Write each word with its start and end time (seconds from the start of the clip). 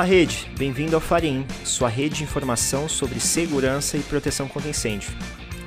Olá, 0.00 0.08
rede! 0.08 0.50
Bem-vindo 0.56 0.94
ao 0.94 1.00
Farim, 1.00 1.44
sua 1.62 1.86
rede 1.86 2.14
de 2.14 2.24
informação 2.24 2.88
sobre 2.88 3.20
segurança 3.20 3.98
e 3.98 4.00
proteção 4.00 4.48
contra 4.48 4.70
incêndio. 4.70 5.10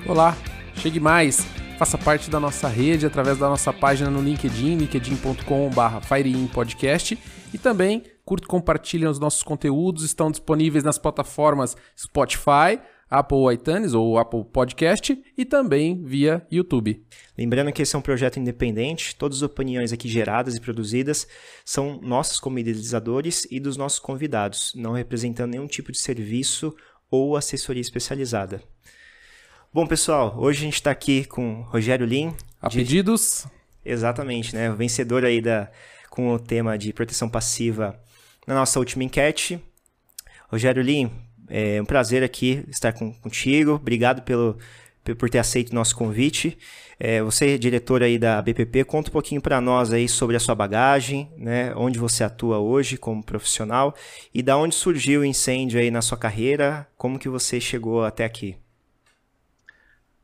Olá, 0.07 0.35
chegue 0.73 0.99
mais! 0.99 1.45
Faça 1.77 1.99
parte 1.99 2.31
da 2.31 2.39
nossa 2.39 2.67
rede 2.67 3.05
através 3.05 3.37
da 3.37 3.47
nossa 3.47 3.71
página 3.71 4.09
no 4.09 4.19
LinkedIn, 4.19 4.77
linkedin.com.br 4.77 6.51
Podcast 6.51 7.15
e 7.53 7.57
também 7.59 8.01
curta 8.25 8.47
e 8.47 8.49
compartilhe 8.49 9.05
os 9.05 9.19
nossos 9.19 9.43
conteúdos, 9.43 10.03
estão 10.03 10.31
disponíveis 10.31 10.83
nas 10.83 10.97
plataformas 10.97 11.77
Spotify, 11.95 12.79
Apple 13.13 13.53
iTunes 13.53 13.93
ou 13.93 14.17
Apple 14.17 14.43
Podcast 14.43 15.23
e 15.37 15.45
também 15.45 16.03
via 16.03 16.43
YouTube. 16.51 17.05
Lembrando 17.37 17.71
que 17.71 17.83
esse 17.83 17.95
é 17.95 17.99
um 17.99 18.01
projeto 18.01 18.39
independente, 18.39 19.15
todas 19.15 19.37
as 19.37 19.43
opiniões 19.43 19.93
aqui 19.93 20.09
geradas 20.09 20.55
e 20.55 20.59
produzidas 20.59 21.27
são 21.63 22.01
nossas 22.01 22.39
como 22.39 22.57
idealizadores 22.57 23.45
e 23.51 23.59
dos 23.59 23.77
nossos 23.77 23.99
convidados, 23.99 24.73
não 24.75 24.93
representando 24.93 25.51
nenhum 25.51 25.67
tipo 25.67 25.91
de 25.91 25.99
serviço 25.99 26.75
ou 27.11 27.37
assessoria 27.37 27.81
especializada. 27.81 28.63
Bom, 29.71 29.85
pessoal, 29.85 30.35
hoje 30.39 30.61
a 30.61 30.63
gente 30.63 30.75
está 30.75 30.89
aqui 30.89 31.23
com 31.23 31.61
Rogério 31.69 32.07
Lim. 32.07 32.35
A 32.59 32.67
de... 32.67 32.77
pedidos? 32.77 33.45
Exatamente, 33.85 34.55
né? 34.55 34.71
O 34.71 34.75
vencedor 34.75 35.23
aí 35.23 35.39
da, 35.39 35.69
com 36.09 36.33
o 36.33 36.39
tema 36.39 36.79
de 36.79 36.91
proteção 36.91 37.29
passiva 37.29 37.95
na 38.47 38.55
nossa 38.55 38.79
última 38.79 39.03
enquete. 39.03 39.63
Rogério 40.49 40.81
Lim, 40.81 41.11
é 41.55 41.79
um 41.79 41.85
prazer 41.85 42.23
aqui 42.23 42.65
estar 42.67 42.91
com, 42.93 43.13
contigo. 43.13 43.73
Obrigado 43.73 44.23
pelo, 44.23 44.57
por 45.19 45.29
ter 45.29 45.37
aceito 45.37 45.69
o 45.69 45.75
nosso 45.75 45.95
convite. 45.95 46.57
É, 46.99 47.21
você 47.21 47.59
diretor 47.59 48.01
aí 48.01 48.17
da 48.17 48.41
BPP, 48.41 48.83
conta 48.85 49.09
um 49.09 49.13
pouquinho 49.13 49.39
para 49.39 49.61
nós 49.61 49.93
aí 49.93 50.09
sobre 50.09 50.35
a 50.35 50.39
sua 50.39 50.55
bagagem, 50.55 51.31
né, 51.37 51.71
onde 51.75 51.99
você 51.99 52.23
atua 52.23 52.57
hoje 52.57 52.97
como 52.97 53.23
profissional 53.23 53.93
e 54.33 54.41
da 54.41 54.57
onde 54.57 54.73
surgiu 54.73 55.21
o 55.21 55.25
incêndio 55.25 55.79
aí 55.79 55.91
na 55.91 56.01
sua 56.01 56.17
carreira, 56.17 56.87
como 56.97 57.19
que 57.19 57.29
você 57.29 57.61
chegou 57.61 58.03
até 58.03 58.25
aqui. 58.25 58.55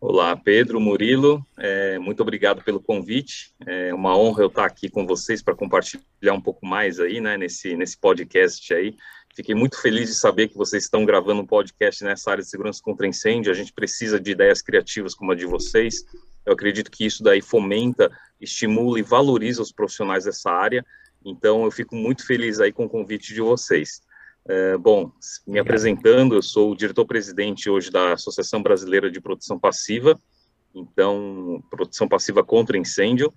Olá, 0.01 0.35
Pedro, 0.35 0.79
Murilo, 0.79 1.45
é, 1.57 1.99
muito 1.99 2.21
obrigado 2.21 2.63
pelo 2.63 2.81
convite. 2.81 3.51
É 3.67 3.93
uma 3.93 4.17
honra 4.17 4.43
eu 4.43 4.47
estar 4.47 4.65
aqui 4.65 4.89
com 4.89 5.05
vocês 5.05 5.43
para 5.43 5.53
compartilhar 5.53 6.33
um 6.33 6.41
pouco 6.41 6.65
mais 6.65 6.99
aí, 6.99 7.19
né, 7.19 7.37
nesse, 7.37 7.75
nesse 7.75 7.97
podcast 7.97 8.73
aí. 8.73 8.95
Fiquei 9.35 9.55
muito 9.55 9.81
feliz 9.81 10.09
de 10.09 10.15
saber 10.15 10.47
que 10.47 10.57
vocês 10.57 10.83
estão 10.83 11.05
gravando 11.05 11.41
um 11.41 11.45
podcast 11.45 12.03
nessa 12.03 12.31
área 12.31 12.43
de 12.43 12.49
segurança 12.49 12.81
contra 12.83 13.07
incêndio. 13.07 13.51
A 13.51 13.55
gente 13.55 13.71
precisa 13.71 14.19
de 14.19 14.31
ideias 14.31 14.61
criativas 14.61 15.13
como 15.13 15.31
a 15.31 15.35
de 15.35 15.45
vocês. 15.45 16.03
Eu 16.45 16.53
acredito 16.53 16.91
que 16.91 17.05
isso 17.05 17.23
daí 17.23 17.41
fomenta, 17.41 18.11
estimula 18.41 18.99
e 18.99 19.03
valoriza 19.03 19.61
os 19.61 19.71
profissionais 19.71 20.25
dessa 20.25 20.51
área. 20.51 20.85
Então, 21.23 21.63
eu 21.63 21.71
fico 21.71 21.95
muito 21.95 22.25
feliz 22.25 22.59
aí 22.59 22.71
com 22.71 22.85
o 22.85 22.89
convite 22.89 23.33
de 23.33 23.41
vocês. 23.41 24.01
É, 24.47 24.77
bom, 24.77 25.11
me 25.45 25.59
apresentando, 25.59 26.35
eu 26.35 26.41
sou 26.41 26.71
o 26.71 26.75
diretor-presidente 26.75 27.69
hoje 27.69 27.91
da 27.91 28.13
Associação 28.13 28.63
Brasileira 28.63 29.11
de 29.11 29.21
Proteção 29.21 29.59
Passiva. 29.59 30.19
Então, 30.73 31.63
proteção 31.69 32.07
passiva 32.07 32.43
contra 32.43 32.77
incêndio. 32.77 33.33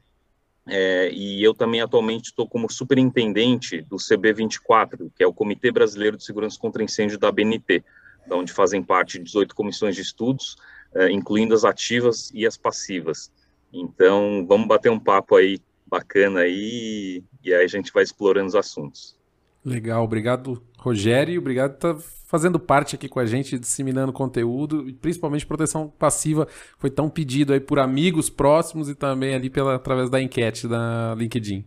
É, 0.66 1.10
e 1.12 1.42
eu 1.42 1.54
também 1.54 1.80
atualmente 1.80 2.26
estou 2.26 2.48
como 2.48 2.70
superintendente 2.70 3.82
do 3.82 3.96
CB24, 3.96 5.10
que 5.14 5.22
é 5.22 5.26
o 5.26 5.32
Comitê 5.32 5.72
Brasileiro 5.72 6.16
de 6.16 6.24
Segurança 6.24 6.58
contra 6.58 6.84
Incêndio 6.84 7.18
da 7.18 7.32
BNT, 7.32 7.82
da 8.26 8.36
onde 8.36 8.52
fazem 8.52 8.82
parte 8.82 9.18
18 9.18 9.54
comissões 9.54 9.96
de 9.96 10.02
estudos, 10.02 10.56
é, 10.94 11.10
incluindo 11.10 11.54
as 11.54 11.64
ativas 11.64 12.30
e 12.32 12.46
as 12.46 12.56
passivas. 12.56 13.32
Então, 13.72 14.44
vamos 14.46 14.68
bater 14.68 14.90
um 14.90 15.00
papo 15.00 15.34
aí 15.34 15.58
bacana 15.86 16.40
aí, 16.40 17.22
e 17.42 17.52
aí 17.52 17.64
a 17.64 17.68
gente 17.68 17.92
vai 17.92 18.02
explorando 18.02 18.48
os 18.48 18.54
assuntos. 18.54 19.16
Legal, 19.64 20.02
obrigado 20.04 20.62
Rogério, 20.78 21.38
obrigado 21.40 21.74
estar 21.74 21.94
fazendo 22.32 22.58
parte 22.58 22.94
aqui 22.94 23.10
com 23.10 23.20
a 23.20 23.26
gente, 23.26 23.58
disseminando 23.58 24.10
conteúdo, 24.10 24.86
principalmente 25.02 25.44
proteção 25.44 25.92
passiva, 25.98 26.48
foi 26.78 26.88
tão 26.88 27.10
pedido 27.10 27.52
aí 27.52 27.60
por 27.60 27.78
amigos 27.78 28.30
próximos 28.30 28.88
e 28.88 28.94
também 28.94 29.34
ali 29.34 29.50
pela, 29.50 29.74
através 29.74 30.08
da 30.08 30.18
enquete 30.18 30.66
da 30.66 31.14
LinkedIn. 31.14 31.62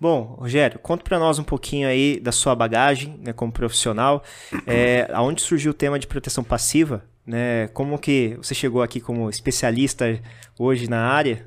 Bom, 0.00 0.34
Rogério, 0.40 0.80
conta 0.80 1.04
para 1.04 1.20
nós 1.20 1.38
um 1.38 1.44
pouquinho 1.44 1.86
aí 1.86 2.18
da 2.18 2.32
sua 2.32 2.56
bagagem 2.56 3.20
né, 3.24 3.32
como 3.32 3.52
profissional, 3.52 4.24
é, 4.66 5.08
aonde 5.12 5.40
surgiu 5.40 5.70
o 5.70 5.74
tema 5.74 5.96
de 5.96 6.08
proteção 6.08 6.42
passiva, 6.42 7.04
né, 7.24 7.68
como 7.68 7.96
que 8.00 8.36
você 8.42 8.52
chegou 8.52 8.82
aqui 8.82 9.00
como 9.00 9.30
especialista 9.30 10.20
hoje 10.58 10.90
na 10.90 11.06
área? 11.06 11.46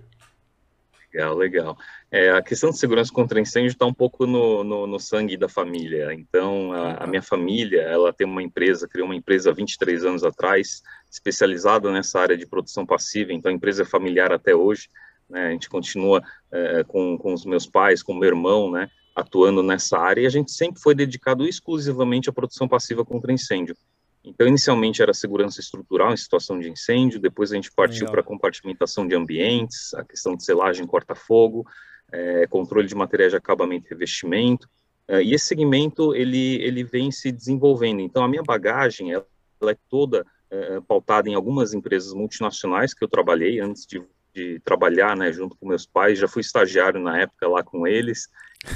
Legal, 1.19 1.35
legal. 1.35 1.78
É, 2.09 2.31
a 2.31 2.41
questão 2.41 2.69
de 2.69 2.78
segurança 2.78 3.12
contra 3.12 3.41
incêndio 3.41 3.72
está 3.72 3.85
um 3.85 3.94
pouco 3.94 4.25
no, 4.25 4.63
no, 4.63 4.88
no, 4.88 5.00
sangue 5.00 5.35
da 5.35 5.50
família. 5.50 6.13
Então, 6.13 6.72
a, 6.72 7.03
a, 7.03 7.07
minha 7.07 7.22
família, 7.22 7.81
ela 7.81 8.13
tem 8.13 8.25
uma 8.25 8.41
empresa, 8.41 8.88
criou 8.88 9.06
uma 9.06 9.16
empresa 9.16 9.50
há 9.50 9.53
23 9.53 10.06
anos 10.06 10.24
atrás, 10.24 10.81
especializada 11.12 11.91
nessa 11.91 12.22
área 12.22 12.38
de 12.38 12.47
produção 12.47 12.85
passiva. 12.85 13.34
Então, 13.34 13.52
a 13.52 13.53
empresa 13.53 13.81
é 13.81 13.85
familiar 13.85 14.31
até 14.31 14.56
hoje. 14.56 14.88
Né? 15.29 15.47
A 15.47 15.52
gente 15.52 15.68
continua 15.68 16.24
é, 16.53 16.85
com, 16.85 17.18
com 17.18 17.34
os 17.34 17.44
meus 17.44 17.68
pais, 17.68 18.02
com 18.02 18.13
meu 18.13 18.29
irmão, 18.29 18.72
né? 18.72 18.90
atuando 19.13 19.62
nessa 19.62 20.00
área. 20.00 20.22
E 20.22 20.25
a 20.25 20.29
gente 20.31 20.53
sempre 20.53 20.81
foi 20.81 20.96
dedicado 20.96 21.46
exclusivamente 21.46 22.29
à 22.29 22.34
produção 22.34 22.66
passiva 22.66 23.03
contra 23.03 23.34
incêndio. 23.34 23.75
Então, 24.29 24.47
inicialmente 24.47 25.01
era 25.01 25.13
segurança 25.13 25.59
estrutural 25.59 26.13
em 26.13 26.17
situação 26.17 26.59
de 26.59 26.69
incêndio, 26.69 27.19
depois 27.19 27.51
a 27.51 27.56
gente 27.56 27.72
partiu 27.72 28.06
para 28.06 28.22
compartimentação 28.22 29.07
de 29.07 29.16
ambientes, 29.16 29.94
a 29.95 30.03
questão 30.03 30.35
de 30.35 30.44
selagem 30.44 30.85
corta-fogo, 30.85 31.66
é, 32.12 32.45
controle 32.47 32.88
de 32.88 32.95
materiais 32.95 33.31
de 33.31 33.38
acabamento 33.38 33.88
e 33.88 33.90
revestimento, 33.90 34.69
é, 35.07 35.23
e 35.23 35.34
esse 35.34 35.45
segmento, 35.45 36.16
ele, 36.16 36.62
ele 36.62 36.84
vem 36.84 37.12
se 37.12 37.31
desenvolvendo. 37.31 38.01
Então, 38.01 38.23
a 38.23 38.28
minha 38.28 38.44
bagagem, 38.44 39.12
ela, 39.12 39.25
ela 39.59 39.72
é 39.72 39.78
toda 39.90 40.23
é, 40.51 40.79
pautada 40.81 41.28
em 41.28 41.34
algumas 41.34 41.73
empresas 41.73 42.13
multinacionais 42.13 42.94
que 42.94 43.03
eu 43.03 43.07
trabalhei 43.07 43.59
antes 43.59 43.85
de, 43.85 44.01
de 44.34 44.59
trabalhar, 44.59 45.16
né, 45.16 45.31
junto 45.31 45.56
com 45.56 45.67
meus 45.67 45.85
pais, 45.85 46.19
já 46.19 46.28
fui 46.28 46.41
estagiário 46.41 47.00
na 47.00 47.19
época 47.19 47.47
lá 47.47 47.63
com 47.63 47.88
eles, 47.88 48.28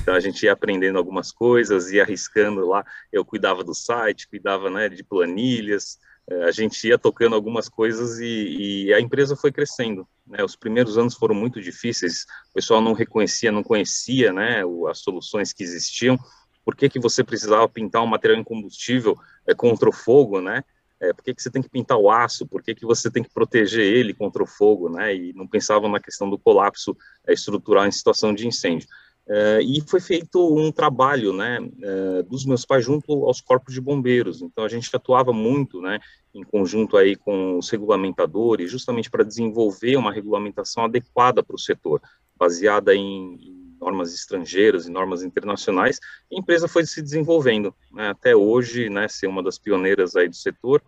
então 0.02 0.16
a 0.16 0.20
gente 0.20 0.44
ia 0.44 0.54
aprendendo 0.54 0.98
algumas 0.98 1.32
coisas, 1.32 1.92
ia 1.92 2.04
arriscando 2.04 2.66
lá, 2.66 2.86
eu 3.12 3.26
cuidava 3.26 3.64
do 3.64 3.74
site, 3.74 4.28
cuidava, 4.28 4.70
né, 4.70 4.90
de 4.90 5.04
planilhas, 5.04 5.98
é, 6.30 6.44
a 6.44 6.52
gente 6.52 6.88
ia 6.88 6.98
tocando 6.98 7.36
algumas 7.36 7.68
coisas 7.68 8.20
e, 8.20 8.86
e 8.86 8.94
a 8.94 9.00
empresa 9.00 9.36
foi 9.36 9.52
crescendo. 9.52 10.08
Né? 10.26 10.44
Os 10.44 10.56
primeiros 10.56 10.98
anos 10.98 11.16
foram 11.16 11.36
muito 11.36 11.62
difíceis, 11.62 12.26
o 12.50 12.54
pessoal 12.54 12.82
não 12.82 12.94
reconhecia, 12.94 13.52
não 13.52 13.64
conhecia 13.64 14.32
né, 14.32 14.62
as 14.90 15.00
soluções 15.00 15.52
que 15.52 15.64
existiam. 15.64 16.18
Por 16.64 16.76
que, 16.76 16.88
que 16.88 17.00
você 17.00 17.24
precisava 17.24 17.68
pintar 17.68 18.02
um 18.02 18.08
material 18.08 18.40
incombustível 18.40 19.18
é, 19.46 19.54
contra 19.54 19.90
o 19.90 19.94
fogo, 19.94 20.40
né? 20.40 20.64
É, 21.04 21.14
por 21.14 21.24
que, 21.24 21.34
que 21.34 21.42
você 21.42 21.52
tem 21.52 21.62
que 21.62 21.70
pintar 21.70 21.98
o 21.98 22.10
aço? 22.10 22.48
Por 22.48 22.64
que, 22.64 22.74
que 22.74 22.86
você 22.86 23.12
tem 23.12 23.22
que 23.22 23.34
proteger 23.34 23.86
ele 23.86 24.14
contra 24.14 24.42
o 24.42 24.48
fogo, 24.48 24.90
né? 24.90 25.14
E 25.14 25.34
não 25.34 25.46
pensavam 25.46 25.90
na 25.90 26.00
questão 26.00 26.30
do 26.30 26.40
colapso 26.40 26.96
é, 27.28 27.34
estrutural 27.34 27.86
em 27.86 27.92
situação 27.92 28.34
de 28.34 28.48
incêndio. 28.48 28.88
Uh, 29.26 29.62
e 29.62 29.82
foi 29.88 30.02
feito 30.02 30.54
um 30.54 30.70
trabalho, 30.70 31.32
né, 31.32 31.58
uh, 31.58 32.24
dos 32.24 32.46
meus 32.46 32.66
pais 32.66 32.84
junto 32.84 33.26
aos 33.26 33.40
corpos 33.40 33.74
de 33.74 33.80
bombeiros. 33.80 34.42
Então 34.42 34.66
a 34.66 34.68
gente 34.68 34.94
atuava 34.94 35.32
muito, 35.32 35.82
né, 35.82 36.00
em 36.34 36.44
conjunto 36.44 36.98
aí 36.98 37.16
com 37.16 37.58
os 37.58 37.70
regulamentadores, 37.70 38.70
justamente 38.70 39.10
para 39.10 39.24
desenvolver 39.24 39.96
uma 39.96 40.12
regulamentação 40.12 40.84
adequada 40.84 41.42
para 41.42 41.56
o 41.56 41.60
setor, 41.60 42.02
baseada 42.36 42.94
em, 42.94 43.36
em, 43.36 43.63
normas 43.84 44.14
estrangeiras 44.14 44.88
e 44.88 44.92
normas 44.92 45.24
internacionais. 45.24 46.00
A 46.32 46.40
empresa 46.40 46.68
foi 46.68 46.86
se 46.86 47.02
desenvolvendo, 47.02 47.76
né, 47.92 48.10
até 48.10 48.36
hoje, 48.36 48.90
né, 48.90 49.08
ser 49.08 49.28
uma 49.28 49.44
das 49.44 49.60
pioneiras 49.60 50.16
aí 50.16 50.30
do 50.30 50.36
setor. 50.36 50.82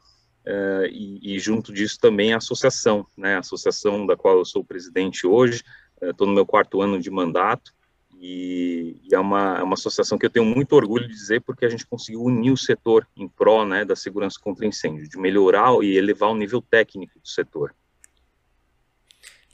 Uh, 0.46 0.86
e, 0.92 1.36
e, 1.36 1.40
junto 1.40 1.74
disso 1.74 1.98
também 2.00 2.32
a 2.32 2.38
associação, 2.38 3.06
né, 3.18 3.36
a 3.36 3.40
associação 3.40 4.06
da 4.06 4.16
qual 4.16 4.38
eu 4.38 4.46
sou 4.46 4.64
presidente 4.64 5.26
hoje. 5.26 5.64
Estou 6.02 6.28
no 6.28 6.34
meu 6.34 6.46
quarto 6.46 6.82
ano 6.82 7.00
de 7.00 7.10
mandato. 7.10 7.74
E, 8.18 9.02
e 9.04 9.14
é, 9.14 9.20
uma, 9.20 9.58
é 9.60 9.64
uma 9.64 9.74
associação 9.74 10.18
que 10.18 10.26
eu 10.26 10.30
tenho 10.30 10.46
muito 10.46 10.74
orgulho 10.74 11.08
de 11.08 11.14
dizer, 11.14 11.42
porque 11.42 11.66
a 11.66 11.70
gente 11.70 11.86
conseguiu 11.86 12.24
unir 12.24 12.52
o 12.52 12.58
setor 12.58 13.08
em 13.16 13.28
pró 13.28 13.66
né, 13.66 13.84
da 13.84 13.96
segurança 13.96 14.40
contra 14.42 14.66
incêndio, 14.66 15.10
de 15.10 15.18
melhorar 15.18 15.72
e 15.84 15.98
elevar 15.98 16.30
o 16.30 16.36
nível 16.36 16.62
técnico 16.62 17.20
do 17.20 17.28
setor. 17.28 17.76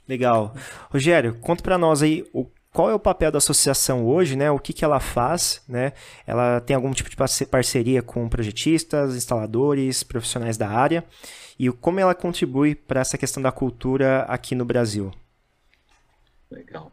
Legal. 0.06 0.54
Rogério, 0.90 1.38
conta 1.40 1.62
para 1.62 1.78
nós 1.78 2.02
aí 2.02 2.24
o, 2.32 2.46
qual 2.72 2.90
é 2.90 2.94
o 2.94 2.98
papel 2.98 3.30
da 3.30 3.38
associação 3.38 4.06
hoje, 4.06 4.34
né? 4.34 4.50
O 4.50 4.58
que, 4.58 4.72
que 4.72 4.84
ela 4.84 4.98
faz, 4.98 5.62
né? 5.68 5.92
Ela 6.26 6.60
tem 6.60 6.74
algum 6.74 6.92
tipo 6.92 7.10
de 7.10 7.16
parceria 7.46 8.02
com 8.02 8.28
projetistas, 8.28 9.14
instaladores, 9.14 10.02
profissionais 10.02 10.56
da 10.56 10.68
área 10.68 11.04
e 11.58 11.70
como 11.70 12.00
ela 12.00 12.14
contribui 12.14 12.74
para 12.74 13.00
essa 13.00 13.18
questão 13.18 13.42
da 13.42 13.52
cultura 13.52 14.22
aqui 14.22 14.54
no 14.54 14.64
Brasil? 14.64 15.12
Legal. 16.50 16.90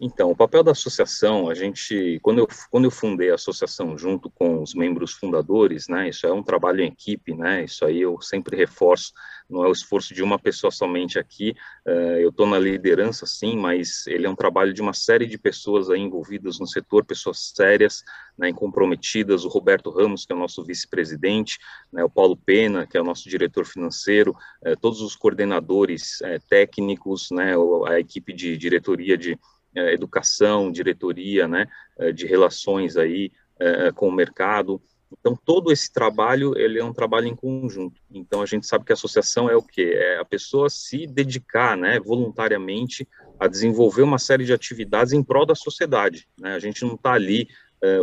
Então, 0.00 0.30
o 0.30 0.36
papel 0.36 0.62
da 0.62 0.70
associação, 0.70 1.50
a 1.50 1.54
gente, 1.54 2.20
quando 2.22 2.38
eu, 2.38 2.48
quando 2.70 2.84
eu 2.84 2.90
fundei 2.90 3.32
a 3.32 3.34
associação 3.34 3.98
junto 3.98 4.30
com 4.30 4.62
os 4.62 4.72
membros 4.72 5.12
fundadores, 5.12 5.88
né, 5.88 6.08
isso 6.08 6.24
é 6.24 6.32
um 6.32 6.42
trabalho 6.42 6.82
em 6.82 6.86
equipe, 6.86 7.34
né, 7.34 7.64
isso 7.64 7.84
aí 7.84 8.02
eu 8.02 8.20
sempre 8.20 8.56
reforço, 8.56 9.12
não 9.50 9.64
é 9.64 9.68
o 9.68 9.72
esforço 9.72 10.14
de 10.14 10.22
uma 10.22 10.38
pessoa 10.38 10.70
somente 10.70 11.18
aqui, 11.18 11.52
uh, 11.84 12.20
eu 12.20 12.28
estou 12.28 12.46
na 12.46 12.60
liderança 12.60 13.26
sim, 13.26 13.56
mas 13.56 14.06
ele 14.06 14.24
é 14.24 14.30
um 14.30 14.36
trabalho 14.36 14.72
de 14.72 14.80
uma 14.80 14.92
série 14.92 15.26
de 15.26 15.36
pessoas 15.36 15.90
aí 15.90 16.00
envolvidas 16.00 16.60
no 16.60 16.66
setor, 16.68 17.04
pessoas 17.04 17.52
sérias, 17.52 18.04
né, 18.38 18.52
comprometidas, 18.52 19.44
o 19.44 19.48
Roberto 19.48 19.90
Ramos, 19.90 20.24
que 20.24 20.32
é 20.32 20.36
o 20.36 20.38
nosso 20.38 20.62
vice-presidente, 20.64 21.58
né, 21.92 22.04
o 22.04 22.10
Paulo 22.10 22.36
Pena, 22.36 22.86
que 22.86 22.96
é 22.96 23.00
o 23.00 23.04
nosso 23.04 23.28
diretor 23.28 23.66
financeiro, 23.66 24.36
uh, 24.64 24.76
todos 24.80 25.00
os 25.00 25.16
coordenadores 25.16 26.20
uh, 26.20 26.38
técnicos, 26.48 27.32
né, 27.32 27.54
a 27.88 27.98
equipe 27.98 28.32
de 28.32 28.56
diretoria 28.56 29.18
de 29.18 29.36
educação, 29.92 30.70
diretoria, 30.70 31.46
né, 31.48 31.66
é, 31.98 32.12
de 32.12 32.26
relações 32.26 32.96
aí 32.96 33.30
é, 33.58 33.90
com 33.92 34.08
o 34.08 34.12
mercado. 34.12 34.80
Então, 35.10 35.34
todo 35.34 35.72
esse 35.72 35.92
trabalho, 35.92 36.56
ele 36.58 36.78
é 36.78 36.84
um 36.84 36.92
trabalho 36.92 37.26
em 37.26 37.34
conjunto. 37.34 38.00
Então, 38.10 38.42
a 38.42 38.46
gente 38.46 38.66
sabe 38.66 38.84
que 38.84 38.92
a 38.92 38.94
associação 38.94 39.48
é 39.48 39.56
o 39.56 39.62
quê? 39.62 39.92
É 39.94 40.18
a 40.18 40.24
pessoa 40.24 40.68
se 40.68 41.06
dedicar, 41.06 41.76
né, 41.76 41.98
voluntariamente 41.98 43.08
a 43.40 43.46
desenvolver 43.46 44.02
uma 44.02 44.18
série 44.18 44.44
de 44.44 44.52
atividades 44.52 45.12
em 45.12 45.22
prol 45.22 45.46
da 45.46 45.54
sociedade. 45.54 46.28
Né? 46.38 46.54
A 46.54 46.58
gente 46.58 46.84
não 46.84 46.94
está 46.94 47.12
ali, 47.12 47.48
é, 47.82 47.98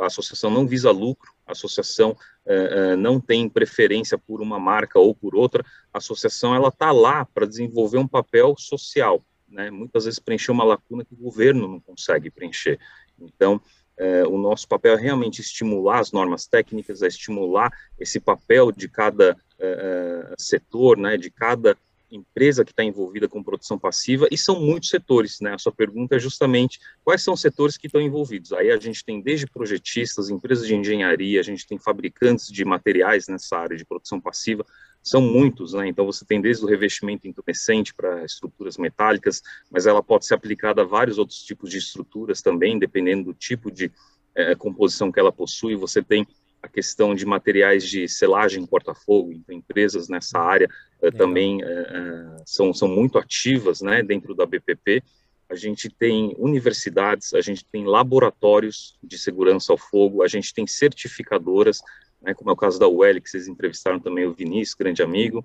a 0.00 0.06
associação 0.06 0.50
não 0.50 0.66
visa 0.66 0.90
lucro, 0.90 1.32
a 1.46 1.52
associação 1.52 2.16
é, 2.46 2.96
não 2.96 3.20
tem 3.20 3.48
preferência 3.48 4.16
por 4.16 4.40
uma 4.40 4.58
marca 4.58 4.98
ou 4.98 5.14
por 5.14 5.34
outra, 5.34 5.64
a 5.92 5.98
associação, 5.98 6.54
ela 6.54 6.68
está 6.68 6.90
lá 6.90 7.24
para 7.24 7.46
desenvolver 7.46 7.98
um 7.98 8.08
papel 8.08 8.54
social, 8.56 9.22
né, 9.52 9.70
muitas 9.70 10.04
vezes 10.04 10.18
preencher 10.18 10.50
uma 10.50 10.64
lacuna 10.64 11.04
que 11.04 11.14
o 11.14 11.16
governo 11.16 11.68
não 11.68 11.80
consegue 11.80 12.30
preencher. 12.30 12.78
Então, 13.20 13.60
é, 13.96 14.24
o 14.26 14.38
nosso 14.38 14.66
papel 14.66 14.96
é 14.96 15.00
realmente 15.00 15.40
estimular 15.40 16.00
as 16.00 16.12
normas 16.12 16.46
técnicas, 16.46 17.02
é 17.02 17.06
estimular 17.06 17.70
esse 17.98 18.18
papel 18.18 18.72
de 18.72 18.88
cada 18.88 19.36
é, 19.58 20.28
é 20.32 20.34
setor, 20.38 20.96
né, 20.96 21.16
de 21.16 21.30
cada 21.30 21.76
empresa 22.14 22.64
que 22.64 22.72
está 22.72 22.84
envolvida 22.84 23.28
com 23.28 23.42
produção 23.42 23.78
passiva, 23.78 24.28
e 24.30 24.36
são 24.36 24.60
muitos 24.60 24.90
setores, 24.90 25.40
né? 25.40 25.54
A 25.54 25.58
sua 25.58 25.72
pergunta 25.72 26.16
é 26.16 26.18
justamente 26.18 26.78
quais 27.02 27.22
são 27.22 27.34
os 27.34 27.40
setores 27.40 27.76
que 27.76 27.86
estão 27.86 28.00
envolvidos. 28.00 28.52
Aí 28.52 28.70
a 28.70 28.76
gente 28.78 29.04
tem 29.04 29.20
desde 29.20 29.46
projetistas, 29.46 30.28
empresas 30.28 30.66
de 30.66 30.74
engenharia, 30.74 31.40
a 31.40 31.42
gente 31.42 31.66
tem 31.66 31.78
fabricantes 31.78 32.48
de 32.48 32.64
materiais 32.64 33.28
nessa 33.28 33.56
área 33.56 33.76
de 33.76 33.84
produção 33.84 34.20
passiva, 34.20 34.64
são 35.02 35.20
muitos, 35.20 35.72
né? 35.72 35.88
Então 35.88 36.06
você 36.06 36.24
tem 36.24 36.40
desde 36.40 36.64
o 36.64 36.68
revestimento 36.68 37.26
intumescente 37.26 37.92
para 37.92 38.24
estruturas 38.24 38.78
metálicas, 38.78 39.42
mas 39.70 39.86
ela 39.86 40.02
pode 40.02 40.26
ser 40.26 40.34
aplicada 40.34 40.82
a 40.82 40.86
vários 40.86 41.18
outros 41.18 41.42
tipos 41.42 41.70
de 41.70 41.78
estruturas 41.78 42.40
também, 42.40 42.78
dependendo 42.78 43.24
do 43.24 43.34
tipo 43.34 43.70
de 43.70 43.90
é, 44.34 44.54
composição 44.54 45.10
que 45.10 45.18
ela 45.18 45.32
possui. 45.32 45.74
Você 45.74 46.02
tem 46.02 46.26
a 46.62 46.68
questão 46.68 47.14
de 47.14 47.26
materiais 47.26 47.84
de 47.84 48.08
selagem 48.08 48.64
porta-fogo, 48.64 49.32
então 49.32 49.54
empresas 49.54 50.08
nessa 50.08 50.38
área 50.38 50.68
é, 51.02 51.10
também 51.10 51.60
é, 51.62 52.36
são, 52.46 52.72
são 52.72 52.86
muito 52.86 53.18
ativas, 53.18 53.80
né? 53.80 54.02
Dentro 54.02 54.34
da 54.34 54.46
BPP, 54.46 55.02
a 55.50 55.56
gente 55.56 55.90
tem 55.90 56.34
universidades, 56.38 57.34
a 57.34 57.40
gente 57.40 57.64
tem 57.70 57.84
laboratórios 57.84 58.96
de 59.02 59.18
segurança 59.18 59.72
ao 59.72 59.76
fogo, 59.76 60.22
a 60.22 60.28
gente 60.28 60.54
tem 60.54 60.66
certificadoras, 60.66 61.82
né, 62.22 62.34
como 62.34 62.50
é 62.50 62.52
o 62.52 62.56
caso 62.56 62.78
da 62.78 62.88
UEL, 62.88 63.20
que 63.20 63.28
vocês 63.28 63.48
entrevistaram 63.48 63.98
também 63.98 64.26
o 64.26 64.32
Vinícius, 64.32 64.74
grande 64.74 65.02
amigo, 65.02 65.44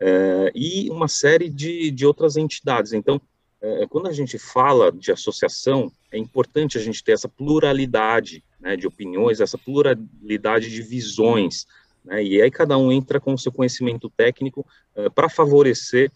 é, 0.00 0.52
e 0.54 0.90
uma 0.90 1.08
série 1.08 1.48
de, 1.48 1.90
de 1.90 2.06
outras 2.06 2.36
entidades. 2.36 2.92
Então, 2.92 3.20
é, 3.60 3.86
quando 3.88 4.06
a 4.06 4.12
gente 4.12 4.38
fala 4.38 4.92
de 4.92 5.10
associação, 5.10 5.90
é 6.12 6.18
importante 6.18 6.78
a 6.78 6.80
gente 6.80 7.02
ter 7.02 7.12
essa 7.12 7.28
pluralidade 7.28 8.44
né, 8.60 8.76
de 8.76 8.86
opiniões, 8.86 9.40
essa 9.40 9.58
pluralidade 9.58 10.70
de 10.70 10.82
visões, 10.82 11.66
né, 12.04 12.22
e 12.22 12.40
aí 12.40 12.50
cada 12.50 12.78
um 12.78 12.92
entra 12.92 13.18
com 13.18 13.34
o 13.34 13.38
seu 13.38 13.50
conhecimento 13.50 14.08
técnico 14.10 14.64
é, 14.94 15.08
para 15.08 15.28
favorecer, 15.28 16.10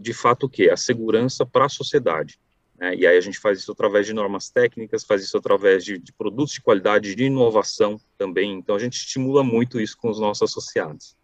de 0.00 0.12
fato, 0.12 0.46
o 0.46 0.48
quê? 0.48 0.70
A 0.70 0.76
segurança 0.76 1.46
para 1.46 1.66
a 1.66 1.68
sociedade. 1.68 2.36
Né? 2.78 2.94
E 2.94 3.06
aí 3.06 3.16
a 3.16 3.20
gente 3.20 3.38
faz 3.38 3.58
isso 3.58 3.72
através 3.72 4.06
de 4.06 4.12
normas 4.12 4.48
técnicas, 4.48 5.04
faz 5.04 5.22
isso 5.22 5.36
através 5.36 5.84
de, 5.84 5.98
de, 5.98 6.12
produtos 6.12 6.54
de 6.54 6.60
qualidade, 6.60 7.14
de 7.14 7.24
inovação 7.24 8.00
também. 8.16 8.52
Então 8.54 8.76
a 8.76 8.78
gente 8.78 8.94
estimula 8.94 9.42
muito 9.42 9.80
isso 9.80 9.96
com 9.96 10.08
os 10.08 10.20
nossos 10.20 10.42
associados. 10.42 11.16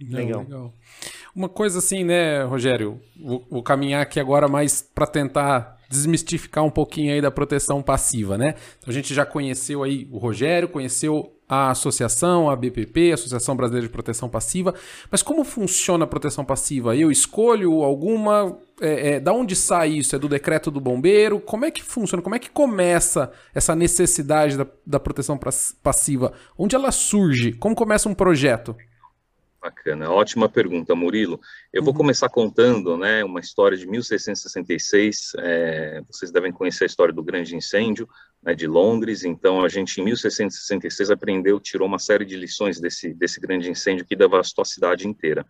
Legal. 0.00 0.40
Legal. 0.42 0.74
Uma 1.34 1.48
coisa 1.48 1.78
assim, 1.78 2.04
né, 2.04 2.42
Rogério? 2.44 3.00
Vou, 3.18 3.46
vou 3.50 3.62
caminhar 3.62 4.02
aqui 4.02 4.18
agora 4.18 4.48
mais 4.48 4.82
para 4.82 5.06
tentar 5.06 5.78
desmistificar 5.88 6.64
um 6.64 6.70
pouquinho 6.70 7.12
aí 7.12 7.20
da 7.20 7.30
proteção 7.30 7.82
passiva, 7.82 8.38
né? 8.38 8.54
Então 8.78 8.90
a 8.90 8.92
gente 8.92 9.12
já 9.12 9.26
conheceu 9.26 9.82
aí 9.82 10.08
o 10.10 10.18
Rogério, 10.18 10.68
conheceu 10.68 11.36
a 11.50 11.72
associação, 11.72 12.48
a 12.48 12.54
BPP, 12.54 13.10
Associação 13.10 13.56
Brasileira 13.56 13.88
de 13.88 13.92
Proteção 13.92 14.28
Passiva. 14.28 14.72
Mas 15.10 15.20
como 15.20 15.42
funciona 15.42 16.04
a 16.04 16.06
proteção 16.06 16.44
passiva? 16.44 16.94
Eu 16.94 17.10
escolho 17.10 17.82
alguma. 17.82 18.56
É, 18.80 19.14
é, 19.14 19.20
da 19.20 19.32
onde 19.32 19.56
sai 19.56 19.90
isso? 19.90 20.14
É 20.14 20.18
do 20.18 20.28
decreto 20.28 20.70
do 20.70 20.80
bombeiro? 20.80 21.40
Como 21.40 21.64
é 21.64 21.70
que 21.72 21.82
funciona? 21.82 22.22
Como 22.22 22.36
é 22.36 22.38
que 22.38 22.48
começa 22.48 23.32
essa 23.52 23.74
necessidade 23.74 24.56
da, 24.56 24.66
da 24.86 25.00
proteção 25.00 25.36
passiva? 25.82 26.32
Onde 26.56 26.76
ela 26.76 26.92
surge? 26.92 27.52
Como 27.54 27.74
começa 27.74 28.08
um 28.08 28.14
projeto? 28.14 28.76
Bacana, 29.60 30.08
ótima 30.08 30.48
pergunta, 30.48 30.94
Murilo. 30.94 31.38
Eu 31.72 31.82
vou 31.82 31.92
uhum. 31.92 31.98
começar 31.98 32.30
contando, 32.30 32.96
né, 32.96 33.22
uma 33.24 33.40
história 33.40 33.76
de 33.76 33.86
1666. 33.86 35.32
É, 35.36 36.00
vocês 36.10 36.30
devem 36.30 36.50
conhecer 36.50 36.84
a 36.84 36.86
história 36.86 37.12
do 37.12 37.22
grande 37.22 37.54
incêndio 37.54 38.08
né, 38.42 38.54
de 38.54 38.66
Londres. 38.66 39.24
Então, 39.24 39.64
a 39.64 39.68
gente 39.68 40.00
em 40.00 40.04
1666 40.04 41.10
aprendeu, 41.10 41.60
tirou 41.60 41.86
uma 41.86 41.98
série 41.98 42.24
de 42.24 42.36
lições 42.36 42.80
desse 42.80 43.12
desse 43.14 43.40
grande 43.40 43.70
incêndio 43.70 44.04
que 44.04 44.16
devastou 44.16 44.62
a 44.62 44.66
cidade 44.66 45.06
inteira. 45.06 45.44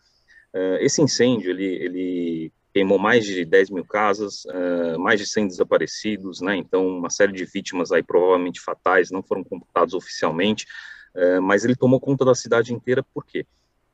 Uh, 0.54 0.76
esse 0.80 1.00
incêndio 1.00 1.50
ele, 1.50 1.64
ele 1.64 2.52
queimou 2.74 2.98
mais 2.98 3.24
de 3.24 3.44
10 3.44 3.70
mil 3.70 3.84
casas, 3.84 4.44
uh, 4.46 4.98
mais 4.98 5.20
de 5.20 5.26
100 5.26 5.46
desaparecidos, 5.48 6.40
né? 6.40 6.56
Então, 6.56 6.86
uma 6.86 7.10
série 7.10 7.32
de 7.32 7.44
vítimas 7.44 7.92
aí 7.92 8.02
provavelmente 8.02 8.60
fatais 8.60 9.10
não 9.10 9.22
foram 9.22 9.44
computados 9.44 9.94
oficialmente, 9.94 10.66
uh, 11.14 11.40
mas 11.40 11.64
ele 11.64 11.76
tomou 11.76 12.00
conta 12.00 12.24
da 12.24 12.34
cidade 12.34 12.74
inteira. 12.74 13.02
Por 13.02 13.24
quê? 13.24 13.46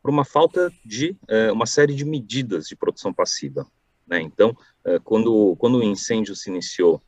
por 0.03 0.11
uma 0.11 0.25
falta 0.25 0.73
de 0.85 1.17
uma 1.53 1.67
série 1.67 1.93
de 1.93 2.05
medidas 2.05 2.69
de 2.69 2.77
produção 2.77 3.13
passiva. 3.13 3.67
Né? 4.07 4.21
Então, 4.21 4.57
quando, 5.03 5.57
quando 5.57 5.79
o 5.79 5.83
incêndio 5.83 6.37
se 6.37 6.49
iniciou 6.49 7.03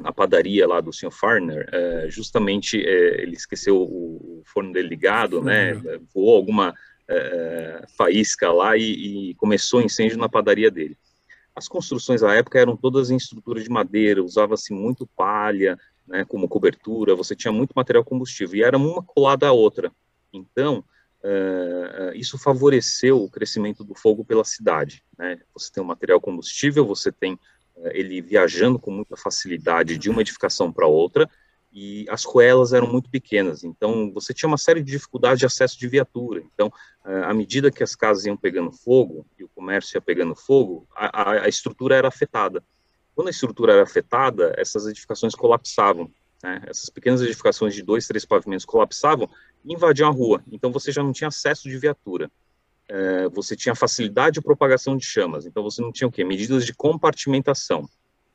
na 0.00 0.12
padaria 0.12 0.66
lá 0.66 0.80
do 0.80 0.92
Sr. 0.92 1.10
Farner, 1.10 1.68
uh, 1.68 2.10
justamente 2.10 2.76
ele 2.76 3.34
esqueceu 3.34 3.76
o, 3.76 4.42
forno 4.46 4.72
dele 4.72 4.88
ligado, 4.88 5.42
né? 5.42 5.74
Voou 6.12 6.36
alguma 6.36 6.74
faísca 7.96 8.52
lá 8.52 8.76
e, 8.76 9.30
e 9.30 9.34
começou 9.34 9.82
incêndio 9.82 10.16
na 10.16 10.28
padaria 10.28 10.70
dele. 10.70 10.96
As 11.54 11.66
construções 11.66 12.22
à 12.22 12.34
época 12.34 12.58
eram 12.58 12.76
todas 12.76 13.10
em 13.10 13.16
estrutura 13.16 13.60
de 13.60 13.68
madeira, 13.68 14.22
usava-se 14.22 14.72
muito 14.72 15.06
palha, 15.16 15.76
né, 16.06 16.24
como 16.24 16.48
cobertura, 16.48 17.14
você 17.14 17.34
tinha 17.34 17.52
muito 17.52 17.72
material 17.74 18.04
combustível, 18.04 18.56
e 18.56 18.62
era 18.62 18.76
uma 18.76 19.02
colada 19.02 19.48
à 19.48 19.52
outra. 19.52 19.90
Então, 20.32 20.84
Uh, 21.22 22.14
isso 22.14 22.38
favoreceu 22.38 23.22
o 23.22 23.30
crescimento 23.30 23.84
do 23.84 23.94
fogo 23.94 24.24
pela 24.24 24.42
cidade. 24.42 25.04
Né? 25.18 25.38
Você 25.52 25.70
tem 25.70 25.82
o 25.82 25.86
material 25.86 26.18
combustível, 26.18 26.86
você 26.86 27.12
tem 27.12 27.38
ele 27.92 28.20
viajando 28.20 28.78
com 28.78 28.90
muita 28.90 29.16
facilidade 29.16 29.98
de 29.98 30.10
uma 30.10 30.20
edificação 30.20 30.72
para 30.72 30.86
outra, 30.86 31.28
e 31.72 32.04
as 32.08 32.24
ruelas 32.24 32.72
eram 32.72 32.88
muito 32.90 33.08
pequenas, 33.08 33.62
então 33.62 34.12
você 34.12 34.34
tinha 34.34 34.48
uma 34.48 34.58
série 34.58 34.82
de 34.82 34.90
dificuldades 34.90 35.38
de 35.38 35.46
acesso 35.46 35.78
de 35.78 35.86
viatura. 35.86 36.42
Então, 36.52 36.66
uh, 37.04 37.24
à 37.24 37.34
medida 37.34 37.70
que 37.70 37.82
as 37.82 37.94
casas 37.94 38.24
iam 38.24 38.36
pegando 38.36 38.72
fogo 38.72 39.24
e 39.38 39.44
o 39.44 39.48
comércio 39.48 39.96
ia 39.96 40.00
pegando 40.00 40.34
fogo, 40.34 40.86
a, 40.96 41.22
a, 41.22 41.44
a 41.44 41.48
estrutura 41.48 41.94
era 41.94 42.08
afetada. 42.08 42.62
Quando 43.14 43.28
a 43.28 43.30
estrutura 43.30 43.74
era 43.74 43.82
afetada, 43.82 44.52
essas 44.56 44.86
edificações 44.86 45.34
colapsavam. 45.34 46.10
Né? 46.42 46.62
Essas 46.66 46.88
pequenas 46.88 47.20
edificações 47.22 47.74
de 47.74 47.82
dois, 47.82 48.06
três 48.06 48.24
pavimentos 48.24 48.64
colapsavam 48.64 49.28
e 49.64 49.72
invadiam 49.72 50.08
a 50.08 50.12
rua. 50.12 50.42
Então 50.50 50.72
você 50.72 50.90
já 50.90 51.02
não 51.02 51.12
tinha 51.12 51.28
acesso 51.28 51.68
de 51.68 51.78
viatura. 51.78 52.30
É, 52.92 53.28
você 53.28 53.54
tinha 53.54 53.72
facilidade 53.72 54.34
de 54.34 54.40
propagação 54.40 54.96
de 54.96 55.04
chamas. 55.04 55.46
Então 55.46 55.62
você 55.62 55.80
não 55.80 55.92
tinha 55.92 56.08
o 56.08 56.10
quê? 56.10 56.24
Medidas 56.24 56.66
de 56.66 56.74
compartimentação. 56.74 57.88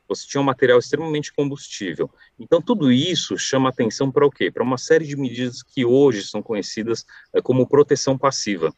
Você 0.08 0.26
tinha 0.26 0.40
um 0.40 0.44
material 0.44 0.78
extremamente 0.78 1.30
combustível. 1.30 2.08
Então 2.38 2.62
tudo 2.62 2.90
isso 2.90 3.36
chama 3.36 3.68
atenção 3.68 4.10
para 4.10 4.24
o 4.24 4.30
quê? 4.30 4.50
Para 4.50 4.62
uma 4.62 4.78
série 4.78 5.06
de 5.06 5.14
medidas 5.14 5.62
que 5.62 5.84
hoje 5.84 6.22
são 6.22 6.42
conhecidas 6.42 7.04
é, 7.34 7.42
como 7.42 7.68
proteção 7.68 8.16
passiva. 8.16 8.72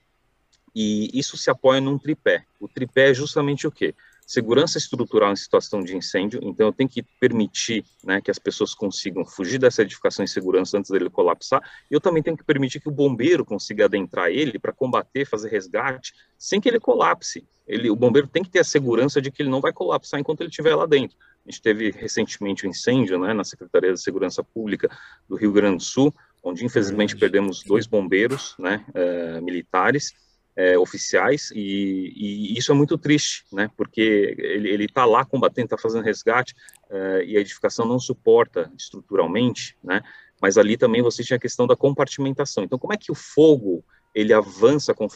E 0.75 1.17
isso 1.17 1.37
se 1.37 1.49
apoia 1.49 1.81
num 1.81 1.97
tripé. 1.97 2.45
O 2.59 2.67
tripé 2.67 3.11
é 3.11 3.15
justamente 3.15 3.65
o 3.65 3.71
quê? 3.71 3.95
Segurança 4.29 4.77
estrutural 4.77 5.33
em 5.33 5.37
situação 5.37 5.83
de 5.83 5.97
incêndio, 5.97 6.39
então 6.43 6.67
eu 6.67 6.73
tenho 6.73 6.87
que 6.87 7.03
permitir 7.03 7.83
né, 8.05 8.21
que 8.21 8.31
as 8.31 8.39
pessoas 8.39 8.75
consigam 8.75 9.25
fugir 9.25 9.59
dessa 9.59 9.81
edificação 9.81 10.23
em 10.23 10.29
segurança 10.29 10.77
antes 10.77 10.91
dele 10.91 11.09
colapsar, 11.09 11.63
e 11.91 11.95
eu 11.95 12.01
também 12.01 12.23
tenho 12.23 12.37
que 12.37 12.45
permitir 12.45 12.79
que 12.79 12.91
o 12.91 12.93
bombeiro 12.93 13.43
consiga 13.43 13.87
adentrar 13.87 14.29
ele 14.29 14.59
para 14.59 14.71
combater, 14.71 15.25
fazer 15.25 15.49
resgate, 15.49 16.13
sem 16.37 16.61
que 16.61 16.69
ele 16.69 16.79
colapse. 16.79 17.43
Ele, 17.67 17.89
o 17.89 17.97
bombeiro 17.97 18.29
tem 18.29 18.43
que 18.43 18.51
ter 18.51 18.59
a 18.59 18.65
segurança 18.65 19.19
de 19.23 19.31
que 19.31 19.41
ele 19.41 19.49
não 19.49 19.63
vai 19.63 19.73
colapsar 19.73 20.21
enquanto 20.21 20.43
ele 20.43 20.51
estiver 20.51 20.75
lá 20.75 20.85
dentro. 20.85 21.17
A 21.47 21.51
gente 21.51 21.63
teve 21.63 21.91
recentemente 21.91 22.67
um 22.67 22.71
incêndio 22.71 23.19
né, 23.19 23.33
na 23.33 23.45
Secretaria 23.45 23.95
de 23.95 24.01
Segurança 24.03 24.45
Pública 24.45 24.91
do 25.27 25.37
Rio 25.37 25.53
Grande 25.53 25.79
do 25.79 25.83
Sul, 25.83 26.15
onde 26.43 26.67
infelizmente 26.67 27.17
perdemos 27.17 27.65
dois 27.65 27.87
bombeiros 27.87 28.55
né, 28.59 28.85
uh, 28.91 29.43
militares, 29.43 30.13
uh, 30.59 30.81
oficiais, 30.81 31.51
e, 31.55 32.13
e, 32.17 32.59
isso 32.59 32.73
é 32.73 32.75
muito 32.75 32.99
triste, 32.99 33.45
né, 33.53 33.71
porque 33.77 34.35
ele 34.37 34.87
está 34.87 35.05
lá 35.05 35.25
combatendo, 35.25 35.67
está 35.67 35.79
fazendo 35.79 36.05
resgate, 36.05 36.55
uh, 36.91 37.23
e 37.25 37.37
a 37.37 37.41
edificação 37.41 37.87
não 37.87 38.01
suporta 38.01 38.71
estruturalmente, 38.77 39.77
né, 39.83 40.03
mas 40.43 40.59
ali 40.59 40.77
também 40.77 41.03
você 41.03 41.23
tinha 41.23 41.37
a 41.37 41.41
questão 41.41 41.67
da 41.67 41.77
compartimentação. 41.77 42.65
Então, 42.65 42.79
como 42.79 42.93
é 42.93 42.97
que 42.97 43.13
o 43.13 43.15
fogo 43.15 43.85
ele 44.15 44.33
avança 44.33 44.95
com, 44.95 45.07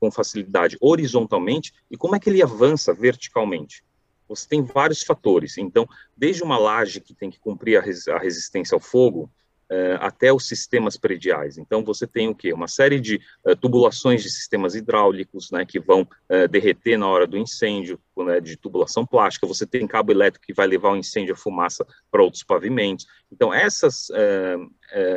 com 0.00 0.10
facilidade 0.10 0.76
horizontalmente 0.80 1.72
e 1.90 1.96
como 1.96 2.16
é 2.16 2.20
que 2.20 2.28
ele 2.28 2.42
avança 2.42 2.92
verticalmente? 2.92 3.84
Você 4.28 4.48
tem 4.48 4.62
vários 4.62 5.02
fatores. 5.02 5.58
Então, 5.58 5.86
desde 6.16 6.42
uma 6.42 6.58
laje 6.58 7.00
que 7.00 7.14
tem 7.14 7.30
que 7.30 7.38
cumprir 7.38 7.76
a, 7.76 7.80
res 7.82 8.08
a 8.08 8.18
resistência 8.18 8.74
ao 8.74 8.80
fogo, 8.80 9.30
uh, 9.70 9.98
até 10.00 10.32
os 10.32 10.46
sistemas 10.46 10.96
prediais. 10.96 11.58
Então, 11.58 11.84
você 11.84 12.06
tem 12.06 12.28
o 12.28 12.34
quê? 12.34 12.52
Uma 12.52 12.68
série 12.68 13.00
de 13.00 13.20
uh, 13.44 13.56
tubulações 13.56 14.22
de 14.22 14.30
sistemas 14.30 14.74
hidráulicos, 14.74 15.50
né, 15.50 15.64
que 15.64 15.80
vão 15.80 16.02
uh, 16.02 16.48
derreter 16.48 16.98
na 16.98 17.08
hora 17.08 17.26
do 17.26 17.38
incêndio, 17.38 17.98
né, 18.16 18.40
de 18.40 18.56
tubulação 18.56 19.06
plástica. 19.06 19.46
Você 19.46 19.66
tem 19.66 19.86
cabo 19.86 20.12
elétrico 20.12 20.46
que 20.46 20.54
vai 20.54 20.66
levar 20.66 20.92
o 20.92 20.96
incêndio, 20.96 21.34
a 21.34 21.36
fumaça 21.36 21.86
para 22.10 22.22
outros 22.22 22.42
pavimentos. 22.42 23.06
Então, 23.30 23.52
essas 23.52 24.08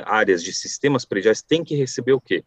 áreas 0.05 0.43
de 0.43 0.51
sistemas 0.53 1.05
prediais 1.05 1.41
têm 1.41 1.63
que 1.63 1.75
receber 1.75 2.13
o 2.13 2.21
quê? 2.21 2.43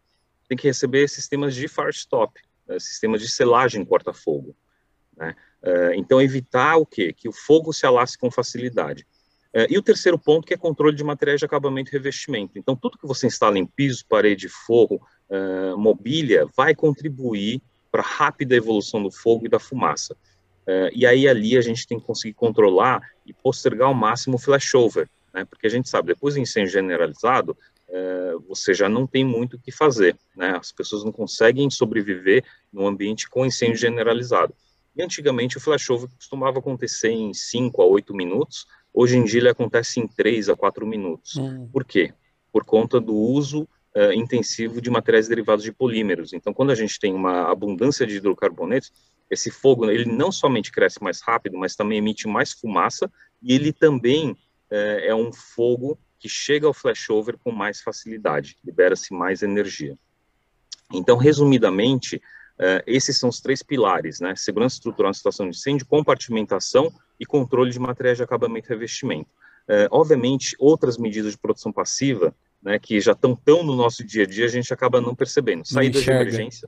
Tem 0.47 0.57
que 0.57 0.67
receber 0.67 1.07
sistemas 1.07 1.55
de 1.55 1.67
fire 1.67 1.91
stop, 1.91 2.39
né, 2.67 2.77
sistemas 2.79 3.21
de 3.21 3.29
selagem 3.29 3.85
corta-fogo. 3.85 4.55
Né? 5.15 5.35
então, 5.95 6.21
evitar 6.21 6.77
o 6.77 6.85
quê? 6.85 7.13
Que 7.13 7.29
o 7.29 7.31
fogo 7.31 7.71
se 7.71 7.85
alasse 7.85 8.17
com 8.17 8.31
facilidade. 8.31 9.05
É, 9.53 9.67
e 9.69 9.77
o 9.77 9.81
terceiro 9.81 10.17
ponto, 10.17 10.47
que 10.47 10.53
é 10.53 10.57
controle 10.57 10.95
de 10.95 11.03
materiais 11.03 11.39
de 11.39 11.45
acabamento 11.45 11.89
e 11.89 11.93
revestimento. 11.93 12.57
Então, 12.57 12.75
tudo 12.75 12.97
que 12.97 13.05
você 13.05 13.27
instala 13.27 13.57
em 13.57 13.65
piso, 13.65 14.05
parede, 14.07 14.47
forro, 14.47 15.01
uh, 15.29 15.77
mobília, 15.77 16.47
vai 16.55 16.73
contribuir 16.73 17.61
para 17.91 18.01
a 18.01 18.05
rápida 18.05 18.55
evolução 18.55 19.03
do 19.03 19.11
fogo 19.11 19.45
e 19.45 19.49
da 19.49 19.59
fumaça. 19.59 20.13
Uh, 20.65 20.89
e 20.93 21.05
aí, 21.05 21.27
ali, 21.27 21.57
a 21.57 21.61
gente 21.61 21.85
tem 21.85 21.99
que 21.99 22.05
conseguir 22.05 22.33
controlar 22.33 23.01
e 23.25 23.33
postergar 23.33 23.89
ao 23.89 23.93
máximo 23.93 24.35
o 24.35 24.39
flashover, 24.39 25.09
né? 25.33 25.43
porque 25.43 25.67
a 25.67 25.69
gente 25.69 25.89
sabe, 25.89 26.07
depois 26.07 26.35
do 26.35 26.39
incêndio 26.39 26.71
generalizado, 26.71 27.57
você 28.47 28.73
já 28.73 28.87
não 28.87 29.05
tem 29.05 29.25
muito 29.25 29.57
o 29.57 29.59
que 29.59 29.69
fazer, 29.69 30.15
né? 30.33 30.55
as 30.57 30.71
pessoas 30.71 31.03
não 31.03 31.11
conseguem 31.11 31.69
sobreviver 31.69 32.41
num 32.71 32.87
ambiente 32.87 33.29
com 33.29 33.45
incêndio 33.45 33.75
generalizado. 33.75 34.55
E 34.95 35.03
antigamente 35.03 35.57
o 35.57 35.59
flashover 35.59 36.09
costumava 36.09 36.59
acontecer 36.59 37.09
em 37.09 37.33
5 37.33 37.81
a 37.81 37.85
8 37.85 38.13
minutos, 38.13 38.65
Hoje 38.93 39.17
em 39.17 39.23
dia 39.23 39.39
ele 39.39 39.49
acontece 39.49 39.99
em 39.99 40.07
3 40.07 40.49
a 40.49 40.55
4 40.55 40.85
minutos. 40.85 41.37
Hum. 41.37 41.67
Por 41.71 41.85
quê? 41.85 42.13
Por 42.51 42.65
conta 42.65 42.99
do 42.99 43.15
uso 43.15 43.67
uh, 43.95 44.11
intensivo 44.13 44.81
de 44.81 44.89
materiais 44.89 45.27
derivados 45.27 45.63
de 45.63 45.71
polímeros. 45.71 46.33
Então, 46.33 46.53
quando 46.53 46.71
a 46.71 46.75
gente 46.75 46.99
tem 46.99 47.13
uma 47.13 47.49
abundância 47.49 48.05
de 48.05 48.17
hidrocarbonetos, 48.17 48.91
esse 49.29 49.49
fogo 49.49 49.89
ele 49.89 50.05
não 50.05 50.31
somente 50.31 50.71
cresce 50.71 51.01
mais 51.01 51.21
rápido, 51.21 51.57
mas 51.57 51.75
também 51.75 51.99
emite 51.99 52.27
mais 52.27 52.51
fumaça 52.51 53.09
e 53.41 53.53
ele 53.53 53.71
também 53.71 54.31
uh, 54.31 54.99
é 55.03 55.15
um 55.15 55.31
fogo 55.31 55.97
que 56.19 56.27
chega 56.27 56.67
ao 56.67 56.73
flashover 56.73 57.37
com 57.37 57.51
mais 57.51 57.81
facilidade, 57.81 58.57
libera-se 58.63 59.13
mais 59.13 59.41
energia. 59.41 59.97
Então, 60.93 61.17
resumidamente, 61.17 62.21
Uh, 62.61 62.77
esses 62.85 63.17
são 63.17 63.29
os 63.29 63.41
três 63.41 63.63
pilares, 63.63 64.19
né? 64.19 64.35
Segurança 64.35 64.75
estrutural 64.75 65.09
na 65.09 65.15
situação 65.15 65.49
de 65.49 65.57
incêndio, 65.57 65.87
compartimentação 65.87 66.93
e 67.21 67.25
controle 67.25 67.69
de 67.69 67.79
materiais 67.79 68.17
de 68.17 68.23
acabamento 68.23 68.67
e 68.67 68.69
revestimento. 68.73 69.29
Uh, 69.69 69.85
obviamente, 69.91 70.55
outras 70.57 70.97
medidas 70.97 71.33
de 71.33 71.37
proteção 71.37 71.71
passiva, 71.71 72.35
né, 72.63 72.79
que 72.79 72.99
já 72.99 73.11
estão 73.11 73.35
tão 73.35 73.63
no 73.63 73.75
nosso 73.75 74.03
dia 74.03 74.23
a 74.23 74.25
dia, 74.25 74.45
a 74.45 74.49
gente 74.49 74.73
acaba 74.73 74.99
não 74.99 75.13
percebendo. 75.13 75.63
Saídas 75.63 76.01
de 76.01 76.09
emergência. 76.09 76.67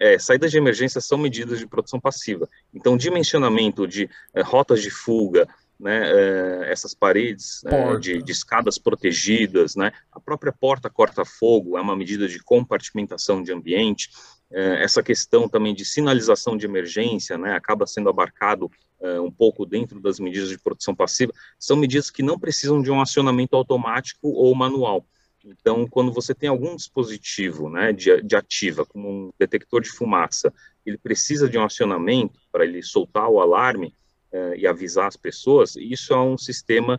É, 0.00 0.18
saídas 0.18 0.50
de 0.50 0.56
emergência 0.56 0.98
são 0.98 1.18
medidas 1.18 1.58
de 1.58 1.66
proteção 1.66 2.00
passiva. 2.00 2.48
Então, 2.72 2.96
dimensionamento 2.96 3.86
de 3.86 4.08
é, 4.32 4.40
rotas 4.40 4.80
de 4.80 4.90
fuga, 4.90 5.46
né, 5.78 6.10
é, 6.10 6.72
essas 6.72 6.94
paredes 6.94 7.62
é, 7.66 7.96
de, 7.98 8.22
de, 8.22 8.32
escadas 8.32 8.78
protegidas, 8.78 9.76
né, 9.76 9.92
a 10.10 10.18
própria 10.18 10.52
porta 10.52 10.88
corta-fogo 10.88 11.76
é 11.76 11.82
uma 11.82 11.94
medida 11.94 12.26
de 12.26 12.42
compartimentação 12.42 13.42
de 13.42 13.52
ambiente, 13.52 14.08
é, 14.41 14.41
essa 14.52 15.02
questão 15.02 15.48
também 15.48 15.74
de 15.74 15.84
sinalização 15.84 16.56
de 16.56 16.66
emergência, 16.66 17.38
né, 17.38 17.54
acaba 17.54 17.86
sendo 17.86 18.08
abarcado 18.08 18.70
é, 19.00 19.20
um 19.20 19.30
pouco 19.30 19.66
dentro 19.66 19.98
das 20.00 20.20
medidas 20.20 20.48
de 20.48 20.58
proteção 20.58 20.94
passiva, 20.94 21.32
são 21.58 21.76
medidas 21.76 22.10
que 22.10 22.22
não 22.22 22.38
precisam 22.38 22.80
de 22.80 22.90
um 22.90 23.00
acionamento 23.00 23.56
automático 23.56 24.28
ou 24.28 24.54
manual. 24.54 25.04
Então, 25.44 25.88
quando 25.88 26.12
você 26.12 26.32
tem 26.34 26.48
algum 26.48 26.76
dispositivo 26.76 27.68
né, 27.68 27.92
de, 27.92 28.22
de 28.22 28.36
ativa, 28.36 28.86
como 28.86 29.08
um 29.08 29.32
detector 29.38 29.80
de 29.80 29.90
fumaça, 29.90 30.52
ele 30.86 30.96
precisa 30.96 31.48
de 31.48 31.58
um 31.58 31.64
acionamento 31.64 32.38
para 32.52 32.64
ele 32.64 32.82
soltar 32.82 33.28
o 33.28 33.40
alarme 33.40 33.92
é, 34.30 34.56
e 34.56 34.66
avisar 34.66 35.08
as 35.08 35.16
pessoas, 35.16 35.74
isso 35.76 36.12
é 36.12 36.20
um 36.20 36.38
sistema 36.38 36.98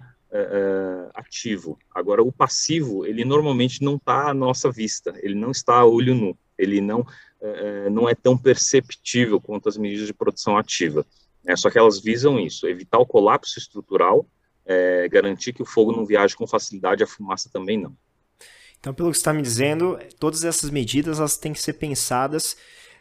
ativo. 1.13 1.77
Agora, 1.93 2.23
o 2.23 2.31
passivo, 2.31 3.05
ele 3.05 3.23
normalmente 3.23 3.83
não 3.83 3.97
está 3.97 4.31
à 4.31 4.33
nossa 4.33 4.71
vista, 4.71 5.13
ele 5.21 5.35
não 5.35 5.51
está 5.51 5.75
a 5.75 5.85
olho 5.85 6.15
nu, 6.15 6.35
ele 6.63 6.81
não 6.81 7.05
é, 7.43 7.89
não 7.89 8.07
é 8.07 8.15
tão 8.15 8.37
perceptível 8.37 9.39
quanto 9.39 9.67
as 9.67 9.77
medidas 9.77 10.07
de 10.07 10.13
produção 10.13 10.57
ativa. 10.57 11.05
É, 11.45 11.55
só 11.55 11.69
que 11.69 11.77
elas 11.77 11.99
visam 11.99 12.39
isso, 12.39 12.67
evitar 12.67 12.97
o 12.99 13.05
colapso 13.05 13.59
estrutural, 13.59 14.25
é, 14.65 15.09
garantir 15.09 15.51
que 15.51 15.61
o 15.61 15.65
fogo 15.65 15.91
não 15.91 16.05
viaje 16.05 16.35
com 16.35 16.47
facilidade, 16.47 17.03
a 17.03 17.07
fumaça 17.07 17.49
também 17.51 17.77
não. 17.77 17.95
Então, 18.79 18.93
pelo 18.93 19.11
que 19.11 19.17
você 19.17 19.21
está 19.21 19.33
me 19.33 19.41
dizendo, 19.41 19.99
todas 20.19 20.43
essas 20.43 20.69
medidas 20.69 21.19
elas 21.19 21.37
têm 21.37 21.53
que 21.53 21.61
ser 21.61 21.73
pensadas 21.73 22.55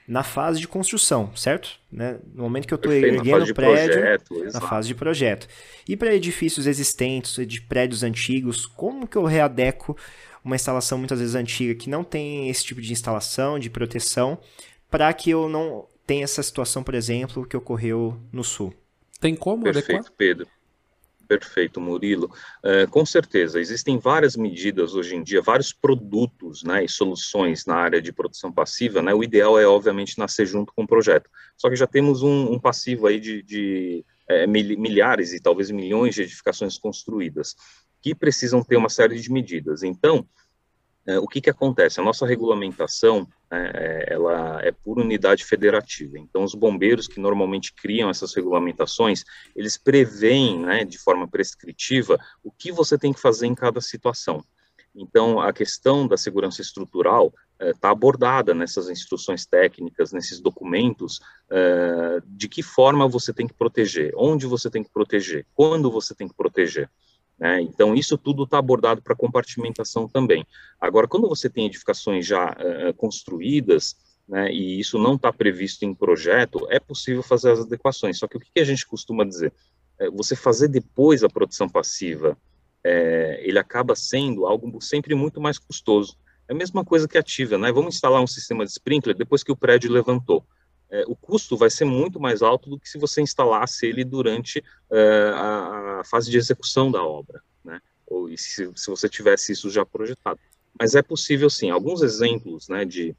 na 0.07 0.25
fase 0.25 0.61
de 0.61 0.67
construção, 0.67 1.35
certo? 1.37 1.79
Né? 1.91 2.19
No 2.35 2.43
momento 2.43 2.67
que 2.67 2.75
eu 2.75 2.77
estou 2.77 2.93
erguendo 2.93 3.45
o 3.51 3.55
prédio, 3.55 3.55
projeto, 3.55 4.45
na 4.53 4.61
fase 4.61 4.89
de 4.89 4.95
projeto. 4.95 5.47
E 5.89 5.97
para 5.97 6.15
edifícios 6.15 6.67
existentes, 6.67 7.47
de 7.47 7.61
prédios 7.61 8.03
antigos, 8.03 8.67
como 8.67 9.07
que 9.07 9.17
eu 9.17 9.25
readeco 9.25 9.97
uma 10.45 10.57
instalação 10.57 10.99
muitas 10.99 11.19
vezes 11.19 11.35
antiga 11.35 11.75
que 11.75 11.89
não 11.89 12.03
tem 12.03 12.49
esse 12.49 12.65
tipo 12.65 12.81
de 12.81 12.93
instalação, 12.93 13.59
de 13.59 13.71
proteção, 13.71 14.39
para 14.91 15.13
que 15.13 15.31
eu 15.31 15.49
não 15.49 15.87
tenha 16.07 16.25
essa 16.25 16.43
situação, 16.43 16.83
por 16.83 16.95
exemplo, 16.95 17.47
que 17.47 17.57
ocorreu 17.57 18.19
no 18.33 18.43
sul. 18.43 18.75
Tem 19.21 19.35
como 19.35 19.63
Perfeito, 19.63 19.93
adequar? 19.93 20.13
Pedro. 20.17 20.49
Perfeito, 21.29 21.81
Murilo. 21.81 22.31
Uh, 22.63 22.91
com 22.91 23.07
certeza, 23.07 23.59
existem 23.59 23.99
várias 23.99 24.37
medidas 24.37 24.95
hoje 24.95 25.15
em 25.15 25.23
dia, 25.23 25.41
vários 25.41 25.73
produtos 25.73 26.63
né, 26.63 26.85
e 26.85 26.89
soluções 26.89 27.65
na 27.65 27.77
área 27.77 28.03
de 28.03 28.13
produção 28.13 28.53
passiva. 28.53 29.01
Né, 29.01 29.15
o 29.15 29.25
ideal 29.25 29.59
é, 29.59 29.67
obviamente, 29.67 30.19
nascer 30.19 30.45
junto 30.45 30.73
com 30.75 30.83
o 30.83 30.87
projeto. 30.87 31.31
Só 31.57 31.71
que 31.71 31.77
já 31.77 31.87
temos 31.87 32.23
um, 32.23 32.53
um 32.53 32.59
passivo 32.59 33.07
aí 33.07 33.19
de, 33.19 33.43
de 33.43 34.05
é, 34.29 34.47
milhares 34.47 35.33
e 35.33 35.41
talvez 35.41 35.71
milhões 35.71 36.15
de 36.15 36.23
edificações 36.23 36.77
construídas 36.77 37.55
que 38.03 38.15
precisam 38.15 38.63
ter 38.63 38.77
uma 38.77 38.89
série 38.89 39.19
de 39.21 39.31
medidas. 39.31 39.83
Então, 39.83 40.27
é, 41.07 41.19
o 41.19 41.27
que, 41.27 41.41
que 41.41 41.51
acontece? 41.51 42.01
A 42.01 42.05
nossa 42.05 42.27
regulamentação, 42.27 43.27
é, 43.51 44.07
ela 44.09 44.61
é 44.63 44.71
por 44.71 44.99
unidade 44.99 45.45
federativa. 45.45 46.19
Então, 46.19 46.45
os 46.45 46.55
bombeiros 46.55 47.09
que 47.09 47.21
normalmente 47.21 47.73
criam 47.73 48.09
essas 48.09 48.35
regulamentações, 48.35 49.25
eles 49.55 49.77
preveem, 49.77 50.61
né, 50.61 50.85
de 50.85 50.99
forma 50.99 51.27
prescritiva, 51.27 52.19
o 52.43 52.51
que 52.51 52.71
você 52.71 52.97
tem 52.97 53.13
que 53.13 53.21
fazer 53.21 53.47
em 53.47 53.55
cada 53.55 53.81
situação. 53.81 54.45
Então, 54.95 55.41
a 55.41 55.53
questão 55.53 56.07
da 56.07 56.17
segurança 56.17 56.61
estrutural 56.61 57.33
está 57.59 57.89
é, 57.89 57.91
abordada 57.91 58.55
nessas 58.55 58.89
instruções 58.89 59.47
técnicas, 59.47 60.13
nesses 60.13 60.41
documentos, 60.41 61.21
é, 61.51 62.21
de 62.27 62.49
que 62.49 62.63
forma 62.63 63.09
você 63.09 63.33
tem 63.33 63.47
que 63.47 63.55
proteger, 63.55 64.13
onde 64.17 64.47
você 64.47 64.71
tem 64.71 64.83
que 64.83 64.91
proteger, 64.91 65.47
quando 65.55 65.91
você 65.91 66.15
tem 66.15 66.29
que 66.29 66.35
proteger. 66.35 66.91
Né? 67.43 67.61
Então, 67.61 67.93
isso 67.93 68.17
tudo 68.17 68.45
está 68.45 68.59
abordado 68.59 69.03
para 69.03 69.17
compartimentação 69.17 70.07
também. 70.07 70.47
Agora, 70.81 71.09
quando 71.09 71.29
você 71.29 71.51
tem 71.51 71.67
edificações 71.67 72.25
já 72.25 72.53
uh, 72.53 72.95
construídas, 72.95 73.97
né, 74.29 74.53
e 74.53 74.79
isso 74.79 74.97
não 74.97 75.17
está 75.17 75.33
previsto 75.33 75.85
em 75.85 75.93
projeto, 75.93 76.65
é 76.71 76.79
possível 76.79 77.21
fazer 77.21 77.51
as 77.51 77.59
adequações. 77.59 78.17
Só 78.17 78.29
que 78.29 78.37
o 78.37 78.41
que 78.41 78.61
a 78.61 78.65
gente 78.65 78.87
costuma 78.87 79.25
dizer? 79.25 79.53
É, 79.99 80.09
você 80.09 80.37
fazer 80.37 80.69
depois 80.69 81.25
a 81.25 81.29
produção 81.29 81.69
passiva, 81.69 82.39
é, 82.85 83.41
ele 83.43 83.59
acaba 83.59 83.97
sendo 83.97 84.47
algo 84.47 84.81
sempre 84.81 85.13
muito 85.17 85.41
mais 85.41 85.59
custoso. 85.59 86.17
É 86.49 86.53
a 86.53 86.57
mesma 86.57 86.85
coisa 86.85 87.09
que 87.09 87.19
ativa, 87.19 87.59
né? 87.59 87.73
Vamos 87.73 87.97
instalar 87.97 88.23
um 88.23 88.27
sistema 88.27 88.65
de 88.65 88.71
sprinkler 88.71 89.17
depois 89.17 89.43
que 89.43 89.51
o 89.51 89.57
prédio 89.57 89.91
levantou 89.91 90.47
é, 90.93 91.05
o 91.09 91.17
custo 91.17 91.57
vai 91.57 91.71
ser 91.71 91.87
muito 91.87 92.21
mais 92.21 92.43
alto 92.43 92.69
do 92.69 92.79
que 92.79 92.87
se 92.87 92.99
você 92.99 93.23
instalasse 93.23 93.87
ele 93.87 94.05
durante 94.05 94.63
é, 94.91 95.33
a, 95.35 96.03
fase 96.05 96.31
de 96.31 96.37
execução 96.37 96.91
da 96.91 97.03
obra, 97.03 97.43
né? 97.65 97.81
Ou 98.07 98.29
se, 98.37 98.71
se 98.77 98.91
você 98.91 99.09
tivesse 99.09 99.53
isso 99.53 99.71
já 99.71 99.87
projetado. 99.87 100.39
Mas 100.79 100.95
é 100.95 101.01
possível 101.01 101.49
sim. 101.49 101.71
Alguns 101.71 102.03
exemplos, 102.03 102.69
né, 102.69 102.85
de 102.85 103.17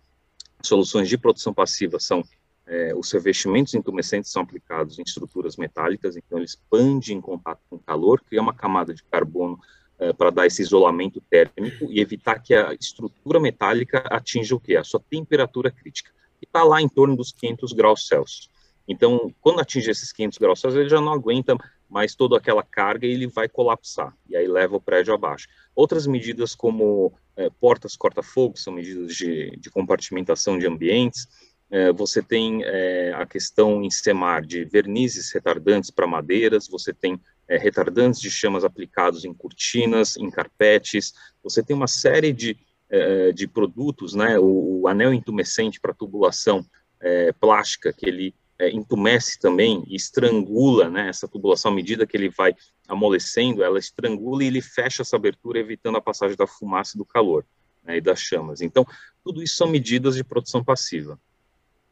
soluções 0.62 1.10
de 1.10 1.18
produção 1.18 1.52
passiva 1.52 2.00
são 2.00 2.24
é, 2.68 2.94
os 2.96 3.12
revestimentos 3.12 3.74
intumescentes 3.74 4.32
são 4.32 4.44
aplicados 4.44 5.00
em 5.00 5.04
estruturas 5.04 5.58
metálicas, 5.58 6.16
então 6.16 6.38
eles 6.38 6.52
expandem 6.52 7.18
em 7.18 7.22
contato 7.22 7.60
com 7.70 7.80
calor, 7.80 8.22
cria 8.22 8.42
uma 8.42 8.54
camada 8.54 8.94
de 8.94 9.04
carbono 9.04 9.60
é, 10.00 10.14
para 10.14 10.30
dar 10.30 10.46
esse 10.46 10.62
isolamento 10.62 11.22
térmico 11.30 11.86
e 11.90 12.00
evitar 12.00 12.40
que 12.40 12.54
a 12.54 12.74
estrutura 12.74 13.40
metálica 13.40 14.00
atinja 14.10 14.56
o 14.56 14.60
que? 14.60 14.76
A 14.76 14.84
sua 14.84 15.00
temperatura 15.10 15.72
crítica, 15.72 16.12
que 16.44 16.50
está 16.50 16.64
lá 16.64 16.82
em 16.82 16.90
torno 16.90 17.16
dos 17.16 17.32
500 17.32 17.72
graus 17.74 18.08
Celsius. 18.08 18.50
Então, 18.88 19.34
quando 19.40 19.62
atinge 19.62 19.90
esses 19.90 20.12
500 20.12 20.38
graus 20.38 20.60
Celsius, 20.60 20.82
ele 20.82 20.90
já 20.90 21.00
não 21.00 21.14
aguenta 21.14 21.56
mais 21.90 22.16
toda 22.16 22.38
aquela 22.38 22.64
carga 22.64 23.08
e 23.08 23.12
ele 23.12 23.28
vai 23.28 23.48
colapsar, 23.48 24.14
e 24.28 24.36
aí 24.36 24.48
leva 24.48 24.76
o 24.76 24.82
prédio 24.82 25.14
abaixo. 25.14 25.48
Outras 25.76 26.06
medidas, 26.06 26.54
como 26.54 27.14
é, 27.38 27.50
portas 27.50 27.96
corta-fogo, 27.96 28.58
são 28.58 28.74
medidas 28.74 29.16
de, 29.16 29.56
de 29.58 29.70
compartimentação 29.70 30.58
de 30.58 30.68
ambientes, 30.68 31.28
é, 31.72 31.94
você 31.94 32.22
tem 32.22 32.62
é, 32.64 33.14
a 33.16 33.26
questão 33.26 33.84
em 33.84 33.90
SEMAR 33.90 34.46
de 34.46 34.66
vernizes 34.66 35.32
retardantes 35.32 35.90
para 35.90 36.06
madeiras, 36.06 36.68
você 36.68 36.94
tem 36.94 37.20
retardantes 37.48 38.22
de 38.22 38.32
chamas 38.32 38.64
aplicados 38.64 39.26
em 39.26 39.34
cortinas, 39.34 40.16
em 40.18 40.32
carpetes, 40.32 41.14
você 41.44 41.62
tem 41.62 41.76
uma 41.76 41.88
série 41.88 42.32
de, 42.32 42.58
é, 42.94 43.32
de 43.32 43.48
produtos, 43.48 44.14
né, 44.14 44.38
o, 44.38 44.82
o 44.82 44.88
anel 44.88 45.12
intumescente 45.12 45.82
para 45.82 45.96
tubulação 45.96 46.64
é, 47.02 47.32
plástica, 47.32 47.92
que 47.92 48.06
ele 48.06 48.36
é, 48.60 48.70
intumesce 48.70 49.40
também 49.40 49.84
e 49.88 49.96
estrangula 49.96 50.92
né, 50.92 51.10
essa 51.10 51.28
tubulação 51.28 51.72
à 51.72 51.76
medida 51.76 52.06
que 52.06 52.16
ele 52.16 52.30
vai 52.30 52.56
amolecendo, 52.88 53.64
ela 53.64 53.80
estrangula 53.80 54.44
e 54.44 54.48
ele 54.48 54.62
fecha 54.62 55.02
essa 55.02 55.16
abertura, 55.16 55.58
evitando 55.58 55.98
a 55.98 56.02
passagem 56.02 56.38
da 56.38 56.46
fumaça 56.46 56.96
e 56.96 57.00
do 57.00 57.06
calor 57.06 57.44
né, 57.84 57.98
e 57.98 58.02
das 58.02 58.20
chamas. 58.20 58.62
Então, 58.62 58.86
tudo 59.24 59.42
isso 59.42 59.56
são 59.56 59.68
medidas 59.68 60.16
de 60.16 60.24
proteção 60.24 60.64
passiva. 60.64 61.20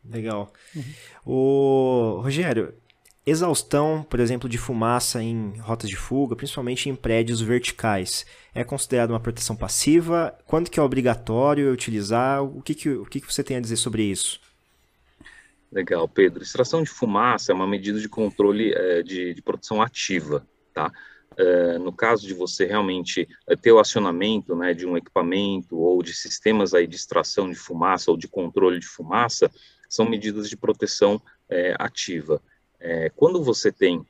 Legal. 0.07 0.53
Uhum. 0.75 0.83
O 1.25 2.21
Rogério, 2.21 2.75
exaustão, 3.25 4.05
por 4.09 4.19
exemplo, 4.19 4.49
de 4.49 4.57
fumaça 4.57 5.21
em 5.21 5.57
rotas 5.59 5.89
de 5.89 5.95
fuga, 5.95 6.35
principalmente 6.35 6.89
em 6.89 6.95
prédios 6.95 7.39
verticais, 7.41 8.25
é 8.53 8.63
considerado 8.63 9.11
uma 9.11 9.19
proteção 9.19 9.55
passiva? 9.55 10.35
Quando 10.45 10.69
que 10.69 10.79
é 10.79 10.83
obrigatório 10.83 11.71
utilizar? 11.71 12.43
O 12.43 12.61
que, 12.61 12.73
que, 12.73 12.89
o 12.89 13.05
que, 13.05 13.21
que 13.21 13.31
você 13.31 13.43
tem 13.43 13.57
a 13.57 13.61
dizer 13.61 13.77
sobre 13.77 14.03
isso? 14.03 14.39
Legal, 15.71 16.07
Pedro. 16.07 16.43
Extração 16.43 16.83
de 16.83 16.89
fumaça 16.89 17.51
é 17.51 17.55
uma 17.55 17.67
medida 17.67 17.99
de 17.99 18.09
controle 18.09 18.73
é, 18.73 19.01
de, 19.01 19.33
de, 19.33 19.41
produção 19.41 19.81
ativa, 19.81 20.45
tá? 20.73 20.91
É, 21.37 21.77
no 21.77 21.93
caso 21.93 22.27
de 22.27 22.33
você 22.33 22.65
realmente 22.65 23.25
é, 23.47 23.55
ter 23.55 23.71
o 23.71 23.79
acionamento 23.79 24.53
né, 24.53 24.73
de 24.73 24.85
um 24.85 24.97
equipamento 24.97 25.77
ou 25.77 26.03
de 26.03 26.13
sistemas 26.13 26.73
aí 26.73 26.85
de 26.85 26.97
extração 26.97 27.49
de 27.49 27.55
fumaça 27.55 28.11
ou 28.11 28.17
de 28.17 28.27
controle 28.27 28.79
de 28.79 28.85
fumaça, 28.85 29.49
são 29.87 30.05
medidas 30.09 30.49
de 30.49 30.57
proteção 30.57 31.21
ativa. 31.77 32.41
É, 32.81 33.09
quando 33.15 33.43
você 33.43 33.71
tem 33.71 34.03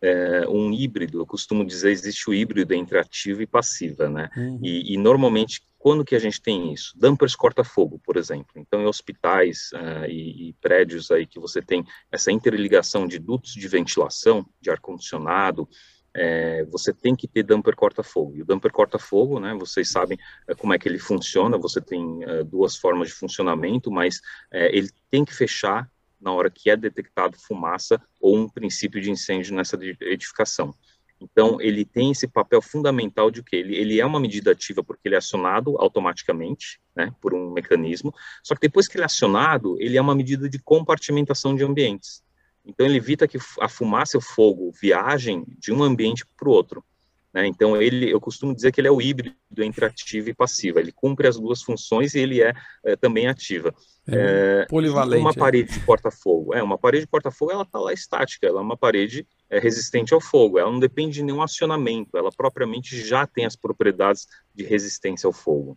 é, 0.00 0.46
um 0.48 0.72
híbrido, 0.72 1.20
eu 1.20 1.26
costumo 1.26 1.64
dizer, 1.64 1.90
existe 1.90 2.30
o 2.30 2.34
híbrido 2.34 2.72
entre 2.74 2.98
ativa 2.98 3.42
e 3.42 3.46
passiva, 3.46 4.08
né? 4.08 4.30
Uhum. 4.36 4.60
E, 4.62 4.94
e, 4.94 4.96
normalmente, 4.96 5.62
quando 5.78 6.04
que 6.04 6.14
a 6.14 6.18
gente 6.18 6.40
tem 6.40 6.72
isso? 6.72 6.92
Dampers 6.96 7.34
corta-fogo, 7.34 8.00
por 8.04 8.16
exemplo. 8.16 8.52
Então, 8.56 8.80
em 8.80 8.86
hospitais 8.86 9.70
uh, 9.72 10.06
e, 10.08 10.50
e, 10.50 10.52
prédios 10.54 11.10
aí 11.10 11.26
que 11.26 11.40
você 11.40 11.60
tem 11.60 11.84
essa 12.12 12.30
interligação 12.30 13.06
de 13.06 13.18
dutos 13.18 13.52
de 13.52 13.66
ventilação, 13.66 14.46
de 14.60 14.70
ar-condicionado, 14.70 15.68
é, 16.14 16.64
você 16.64 16.92
tem 16.92 17.14
que 17.14 17.28
ter 17.28 17.42
damper 17.42 17.76
corta-fogo. 17.76 18.36
E 18.36 18.42
o 18.42 18.44
damper 18.44 18.72
corta-fogo, 18.72 19.38
né, 19.38 19.54
vocês 19.58 19.90
sabem 19.90 20.18
é, 20.48 20.54
como 20.54 20.72
é 20.72 20.78
que 20.78 20.88
ele 20.88 20.98
funciona, 20.98 21.58
você 21.58 21.80
tem 21.80 22.24
é, 22.24 22.44
duas 22.44 22.76
formas 22.76 23.08
de 23.08 23.14
funcionamento, 23.14 23.90
mas 23.90 24.20
é, 24.50 24.76
ele 24.76 24.90
tem 25.10 25.24
que 25.24 25.34
fechar 25.34 25.88
na 26.20 26.32
hora 26.32 26.50
que 26.50 26.70
é 26.70 26.76
detectado 26.76 27.36
fumaça 27.38 28.00
ou 28.20 28.36
um 28.36 28.48
princípio 28.48 29.00
de 29.00 29.10
incêndio 29.10 29.54
nessa 29.54 29.78
edificação. 30.00 30.74
Então, 31.20 31.60
ele 31.60 31.84
tem 31.84 32.12
esse 32.12 32.28
papel 32.28 32.62
fundamental 32.62 33.30
de 33.30 33.42
que 33.42 33.56
ele, 33.56 33.74
ele 33.74 34.00
é 34.00 34.06
uma 34.06 34.20
medida 34.20 34.52
ativa 34.52 34.84
porque 34.84 35.08
ele 35.08 35.16
é 35.16 35.18
acionado 35.18 35.76
automaticamente, 35.78 36.80
né, 36.94 37.12
por 37.20 37.34
um 37.34 37.50
mecanismo, 37.50 38.14
só 38.42 38.54
que 38.54 38.60
depois 38.60 38.86
que 38.86 38.96
ele 38.96 39.02
é 39.02 39.06
acionado, 39.06 39.76
ele 39.80 39.96
é 39.96 40.00
uma 40.00 40.14
medida 40.14 40.48
de 40.48 40.58
compartimentação 40.58 41.54
de 41.56 41.64
ambientes. 41.64 42.22
Então, 42.64 42.86
ele 42.86 42.98
evita 42.98 43.26
que 43.26 43.38
a 43.60 43.68
fumaça 43.68 44.16
e 44.16 44.18
o 44.18 44.20
fogo 44.20 44.70
viajem 44.80 45.44
de 45.58 45.72
um 45.72 45.82
ambiente 45.82 46.24
para 46.36 46.48
o 46.48 46.52
outro. 46.52 46.84
Né? 47.32 47.46
Então, 47.46 47.80
ele, 47.80 48.10
eu 48.10 48.20
costumo 48.20 48.54
dizer 48.54 48.72
que 48.72 48.80
ele 48.80 48.88
é 48.88 48.90
o 48.90 49.00
híbrido 49.00 49.36
entre 49.58 49.84
ativa 49.84 50.30
e 50.30 50.34
passiva. 50.34 50.80
Ele 50.80 50.92
cumpre 50.92 51.28
as 51.28 51.38
duas 51.38 51.62
funções 51.62 52.14
e 52.14 52.20
ele 52.20 52.42
é, 52.42 52.54
é 52.84 52.96
também 52.96 53.28
ativa. 53.28 53.74
É, 54.06 54.62
é, 54.62 54.66
polivalente. 54.66 55.20
Uma 55.20 55.30
é. 55.30 55.34
parede 55.34 55.72
de 55.72 55.80
porta-fogo. 55.80 56.54
É, 56.54 56.62
uma 56.62 56.78
parede 56.78 57.04
de 57.04 57.10
porta-fogo, 57.10 57.52
ela 57.52 57.62
está 57.62 57.78
lá 57.78 57.92
estática. 57.92 58.46
Ela 58.46 58.60
é 58.60 58.62
uma 58.62 58.76
parede 58.76 59.26
é, 59.50 59.58
resistente 59.58 60.14
ao 60.14 60.20
fogo. 60.20 60.58
Ela 60.58 60.70
não 60.70 60.80
depende 60.80 61.14
de 61.14 61.22
nenhum 61.22 61.42
acionamento. 61.42 62.16
Ela 62.16 62.30
propriamente 62.30 62.98
já 63.04 63.26
tem 63.26 63.44
as 63.44 63.56
propriedades 63.56 64.26
de 64.54 64.64
resistência 64.64 65.26
ao 65.26 65.32
fogo. 65.32 65.76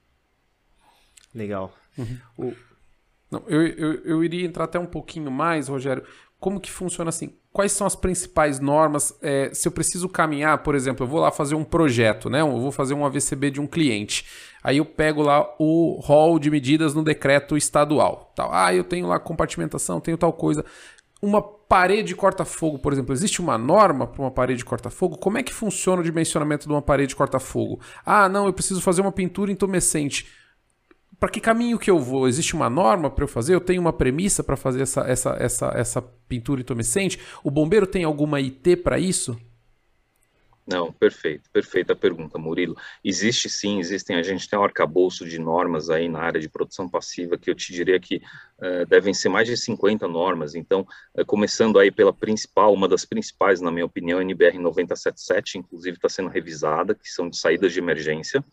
Legal. 1.33 1.73
Uhum. 1.97 2.17
O... 2.37 2.53
Não, 3.29 3.43
eu, 3.47 3.65
eu, 3.65 3.93
eu 4.03 4.23
iria 4.23 4.45
entrar 4.45 4.65
até 4.65 4.77
um 4.77 4.85
pouquinho 4.85 5.31
mais, 5.31 5.69
Rogério, 5.69 6.03
como 6.41 6.59
que 6.59 6.71
funciona 6.71 7.09
assim? 7.09 7.35
Quais 7.53 7.71
são 7.71 7.85
as 7.85 7.95
principais 7.95 8.59
normas? 8.59 9.13
É, 9.21 9.51
se 9.53 9.67
eu 9.67 9.71
preciso 9.71 10.09
caminhar, 10.09 10.57
por 10.63 10.73
exemplo, 10.73 11.05
eu 11.05 11.07
vou 11.07 11.19
lá 11.19 11.29
fazer 11.29 11.53
um 11.53 11.63
projeto, 11.63 12.31
né? 12.31 12.41
Eu 12.41 12.59
vou 12.59 12.71
fazer 12.71 12.95
um 12.95 13.05
AVCB 13.05 13.51
de 13.51 13.61
um 13.61 13.67
cliente. 13.67 14.25
Aí 14.63 14.77
eu 14.77 14.85
pego 14.85 15.21
lá 15.21 15.47
o 15.59 15.99
rol 16.03 16.39
de 16.39 16.49
medidas 16.49 16.95
no 16.95 17.03
decreto 17.03 17.55
estadual. 17.55 18.33
Tal. 18.35 18.49
Ah, 18.51 18.73
eu 18.73 18.83
tenho 18.83 19.05
lá 19.05 19.19
compartimentação, 19.19 20.01
tenho 20.01 20.17
tal 20.17 20.33
coisa. 20.33 20.65
Uma 21.21 21.43
parede 21.43 22.15
corta-fogo, 22.15 22.79
por 22.79 22.91
exemplo, 22.91 23.13
existe 23.13 23.39
uma 23.39 23.55
norma 23.55 24.07
para 24.07 24.23
uma 24.23 24.31
parede 24.31 24.65
corta-fogo? 24.65 25.19
Como 25.19 25.37
é 25.37 25.43
que 25.43 25.53
funciona 25.53 26.01
o 26.01 26.03
dimensionamento 26.03 26.65
de 26.65 26.73
uma 26.73 26.81
parede 26.81 27.15
corta-fogo? 27.15 27.79
Ah, 28.03 28.27
não, 28.27 28.47
eu 28.47 28.53
preciso 28.53 28.81
fazer 28.81 29.01
uma 29.01 29.11
pintura 29.11 29.51
intumescente 29.51 30.40
para 31.21 31.29
que 31.29 31.39
caminho 31.39 31.77
que 31.77 31.91
eu 31.91 31.99
vou? 31.99 32.27
Existe 32.27 32.55
uma 32.55 32.67
norma 32.67 33.07
para 33.07 33.23
eu 33.23 33.27
fazer? 33.27 33.53
Eu 33.53 33.61
tenho 33.61 33.79
uma 33.79 33.93
premissa 33.93 34.43
para 34.43 34.57
fazer 34.57 34.81
essa, 34.81 35.01
essa, 35.01 35.37
essa, 35.39 35.67
essa 35.75 36.01
pintura 36.01 36.61
intumescente? 36.61 37.19
O 37.43 37.51
bombeiro 37.51 37.85
tem 37.85 38.03
alguma 38.03 38.39
IT 38.39 38.77
para 38.77 38.97
isso? 38.97 39.39
Não, 40.65 40.91
perfeito, 40.91 41.47
perfeita 41.51 41.95
pergunta, 41.95 42.39
Murilo. 42.39 42.75
Existe 43.03 43.51
sim, 43.51 43.79
existem, 43.79 44.15
a 44.15 44.23
gente 44.23 44.49
tem 44.49 44.57
um 44.57 44.63
arcabouço 44.63 45.23
de 45.23 45.37
normas 45.37 45.91
aí 45.91 46.09
na 46.09 46.21
área 46.21 46.41
de 46.41 46.49
produção 46.49 46.89
passiva 46.89 47.37
que 47.37 47.51
eu 47.51 47.55
te 47.55 47.71
diria 47.71 47.99
que 47.99 48.15
uh, 48.57 48.87
devem 48.87 49.13
ser 49.13 49.29
mais 49.29 49.47
de 49.47 49.55
50 49.55 50.07
normas, 50.07 50.55
então, 50.55 50.87
uh, 51.13 51.23
começando 51.23 51.77
aí 51.77 51.91
pela 51.91 52.13
principal, 52.13 52.73
uma 52.73 52.87
das 52.87 53.05
principais, 53.05 53.61
na 53.61 53.71
minha 53.71 53.85
opinião, 53.85 54.19
NBR 54.19 54.57
977, 54.57 55.59
inclusive 55.59 55.97
está 55.97 56.09
sendo 56.09 56.29
revisada, 56.29 56.95
que 56.95 57.09
são 57.09 57.29
de 57.29 57.37
saídas 57.37 57.73
de 57.73 57.77
emergência, 57.77 58.43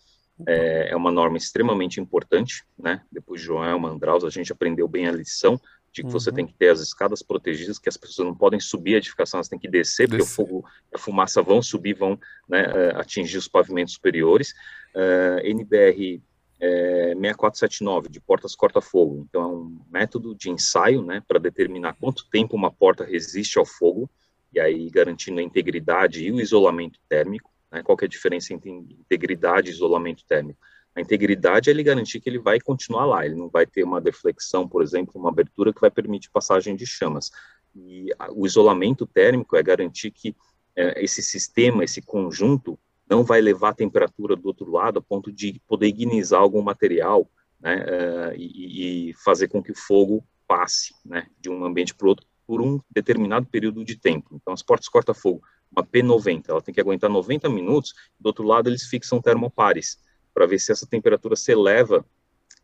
é, 0.46 0.90
é 0.90 0.96
uma 0.96 1.10
norma 1.10 1.36
extremamente 1.36 2.00
importante, 2.00 2.64
né? 2.78 3.02
Depois 3.10 3.40
de 3.40 3.46
João 3.46 3.78
Mandraus, 3.78 4.24
a 4.24 4.30
gente 4.30 4.52
aprendeu 4.52 4.86
bem 4.86 5.08
a 5.08 5.12
lição 5.12 5.60
de 5.92 6.02
que 6.02 6.06
uhum. 6.06 6.12
você 6.12 6.30
tem 6.30 6.46
que 6.46 6.54
ter 6.54 6.68
as 6.68 6.80
escadas 6.80 7.22
protegidas, 7.22 7.78
que 7.78 7.88
as 7.88 7.96
pessoas 7.96 8.28
não 8.28 8.34
podem 8.34 8.60
subir 8.60 8.94
a 8.94 8.98
edificação, 8.98 9.38
elas 9.38 9.48
têm 9.48 9.58
que 9.58 9.68
descer, 9.68 10.06
porque 10.06 10.22
Desce. 10.22 10.32
o 10.32 10.46
fogo, 10.46 10.64
a 10.94 10.98
fumaça 10.98 11.42
vão 11.42 11.62
subir, 11.62 11.94
vão 11.94 12.18
né, 12.48 12.62
é, 12.62 12.96
atingir 12.96 13.38
os 13.38 13.48
pavimentos 13.48 13.94
superiores. 13.94 14.52
Uh, 14.94 15.38
é, 15.40 15.50
NBR 15.50 16.22
é, 16.60 17.14
6479, 17.14 18.08
de 18.08 18.20
portas 18.20 18.54
corta-fogo. 18.54 19.24
Então, 19.28 19.42
é 19.42 19.46
um 19.46 19.80
método 19.90 20.34
de 20.34 20.50
ensaio, 20.50 21.02
né, 21.02 21.22
para 21.26 21.38
determinar 21.38 21.94
quanto 21.94 22.28
tempo 22.30 22.56
uma 22.56 22.70
porta 22.70 23.04
resiste 23.04 23.58
ao 23.58 23.66
fogo, 23.66 24.10
e 24.52 24.58
aí 24.58 24.88
garantindo 24.90 25.40
a 25.40 25.42
integridade 25.42 26.24
e 26.24 26.32
o 26.32 26.40
isolamento 26.40 26.98
térmico. 27.08 27.50
Né? 27.70 27.82
Qual 27.82 27.96
é 28.00 28.04
a 28.04 28.08
diferença 28.08 28.52
entre 28.52 28.70
integridade 28.70 29.68
e 29.68 29.72
isolamento 29.72 30.24
térmico? 30.26 30.58
A 30.94 31.00
integridade 31.00 31.70
é 31.70 31.72
ele 31.72 31.82
garantir 31.82 32.20
que 32.20 32.28
ele 32.28 32.38
vai 32.38 32.58
continuar 32.58 33.06
lá, 33.06 33.24
ele 33.24 33.36
não 33.36 33.48
vai 33.48 33.66
ter 33.66 33.84
uma 33.84 34.00
deflexão, 34.00 34.66
por 34.66 34.82
exemplo, 34.82 35.12
uma 35.14 35.28
abertura 35.28 35.72
que 35.72 35.80
vai 35.80 35.90
permitir 35.90 36.30
passagem 36.30 36.74
de 36.74 36.86
chamas. 36.86 37.30
E 37.74 38.08
o 38.32 38.46
isolamento 38.46 39.06
térmico 39.06 39.56
é 39.56 39.62
garantir 39.62 40.10
que 40.10 40.34
é, 40.74 41.02
esse 41.02 41.22
sistema, 41.22 41.84
esse 41.84 42.02
conjunto, 42.02 42.78
não 43.08 43.22
vai 43.22 43.40
levar 43.40 43.70
a 43.70 43.74
temperatura 43.74 44.36
do 44.36 44.46
outro 44.46 44.70
lado 44.70 44.98
a 44.98 45.02
ponto 45.02 45.32
de 45.32 45.60
poder 45.66 45.86
ignizar 45.86 46.40
algum 46.40 46.62
material 46.62 47.30
né, 47.60 47.76
uh, 47.76 48.34
e, 48.36 49.10
e, 49.10 49.14
fazer 49.14 49.48
com 49.48 49.62
que 49.62 49.72
o 49.72 49.76
fogo 49.76 50.24
passe 50.46 50.94
né, 51.04 51.26
de 51.40 51.48
um 51.48 51.64
ambiente 51.64 51.94
para 51.94 52.06
o 52.06 52.08
outro 52.10 52.26
por 52.46 52.60
um 52.60 52.80
determinado 52.90 53.46
período 53.46 53.84
de 53.84 53.96
tempo. 53.96 54.30
Então, 54.32 54.52
as 54.52 54.62
portas 54.62 54.88
corta-fogo 54.88 55.42
uma 55.70 55.84
P90, 55.84 56.44
ela 56.48 56.62
tem 56.62 56.74
que 56.74 56.80
aguentar 56.80 57.10
90 57.10 57.48
minutos, 57.48 57.94
do 58.18 58.26
outro 58.28 58.44
lado 58.44 58.68
eles 58.68 58.84
fixam 58.84 59.20
termopares, 59.20 59.98
para 60.32 60.46
ver 60.46 60.58
se 60.58 60.72
essa 60.72 60.86
temperatura 60.86 61.36
se 61.36 61.52
eleva 61.52 62.04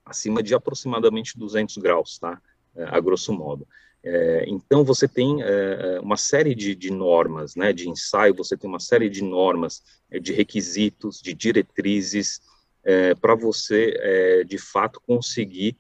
acima 0.05 0.43
de 0.43 0.55
aproximadamente 0.55 1.39
200 1.39 1.77
graus, 1.79 2.19
tá? 2.19 2.41
É, 2.77 2.85
a 2.85 3.01
grosso 3.01 3.33
modo. 3.33 3.67
É, 4.03 4.45
então, 4.47 4.85
você 4.85 5.09
tem 5.09 5.43
é, 5.43 5.99
uma 6.01 6.17
série 6.17 6.55
de, 6.55 6.75
de, 6.75 6.91
normas, 6.91 7.57
né, 7.57 7.73
de 7.73 7.89
ensaio, 7.89 8.35
você 8.35 8.57
tem 8.57 8.69
uma 8.69 8.81
série 8.81 9.09
de 9.09 9.25
normas, 9.25 9.83
é, 10.11 10.19
de 10.19 10.33
requisitos, 10.33 11.23
de 11.23 11.33
diretrizes, 11.33 12.43
é, 12.85 13.15
para 13.15 13.35
você, 13.35 13.95
é, 13.97 14.45
de 14.45 14.59
fato, 14.59 15.01
conseguir 15.01 15.77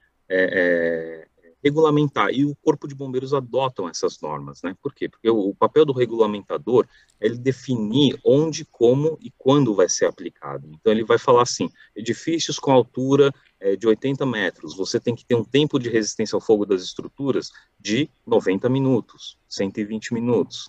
regulamentar, 1.64 2.30
e 2.30 2.44
o 2.44 2.54
Corpo 2.56 2.86
de 2.86 2.94
Bombeiros 2.94 3.32
adotam 3.32 3.88
essas 3.88 4.20
normas, 4.20 4.62
né? 4.62 4.76
Por 4.82 4.92
quê? 4.94 5.08
Porque 5.08 5.30
o, 5.30 5.48
o 5.48 5.54
papel 5.54 5.86
do 5.86 5.94
regulamentador 5.94 6.86
é 7.18 7.26
ele 7.26 7.38
definir 7.38 8.20
onde, 8.22 8.66
como 8.66 9.18
e 9.20 9.32
quando 9.38 9.74
vai 9.74 9.88
ser 9.88 10.04
aplicado. 10.04 10.68
Então, 10.74 10.92
ele 10.92 11.04
vai 11.04 11.16
falar 11.16 11.42
assim, 11.42 11.70
edifícios 11.96 12.58
com 12.58 12.70
altura 12.70 13.32
é, 13.58 13.74
de 13.74 13.86
80 13.86 14.26
metros, 14.26 14.76
você 14.76 15.00
tem 15.00 15.14
que 15.14 15.24
ter 15.24 15.34
um 15.34 15.44
tempo 15.44 15.78
de 15.78 15.88
resistência 15.88 16.36
ao 16.36 16.40
fogo 16.40 16.66
das 16.66 16.82
estruturas 16.82 17.50
de 17.80 18.10
90 18.26 18.68
minutos, 18.68 19.38
120 19.48 20.12
minutos. 20.12 20.68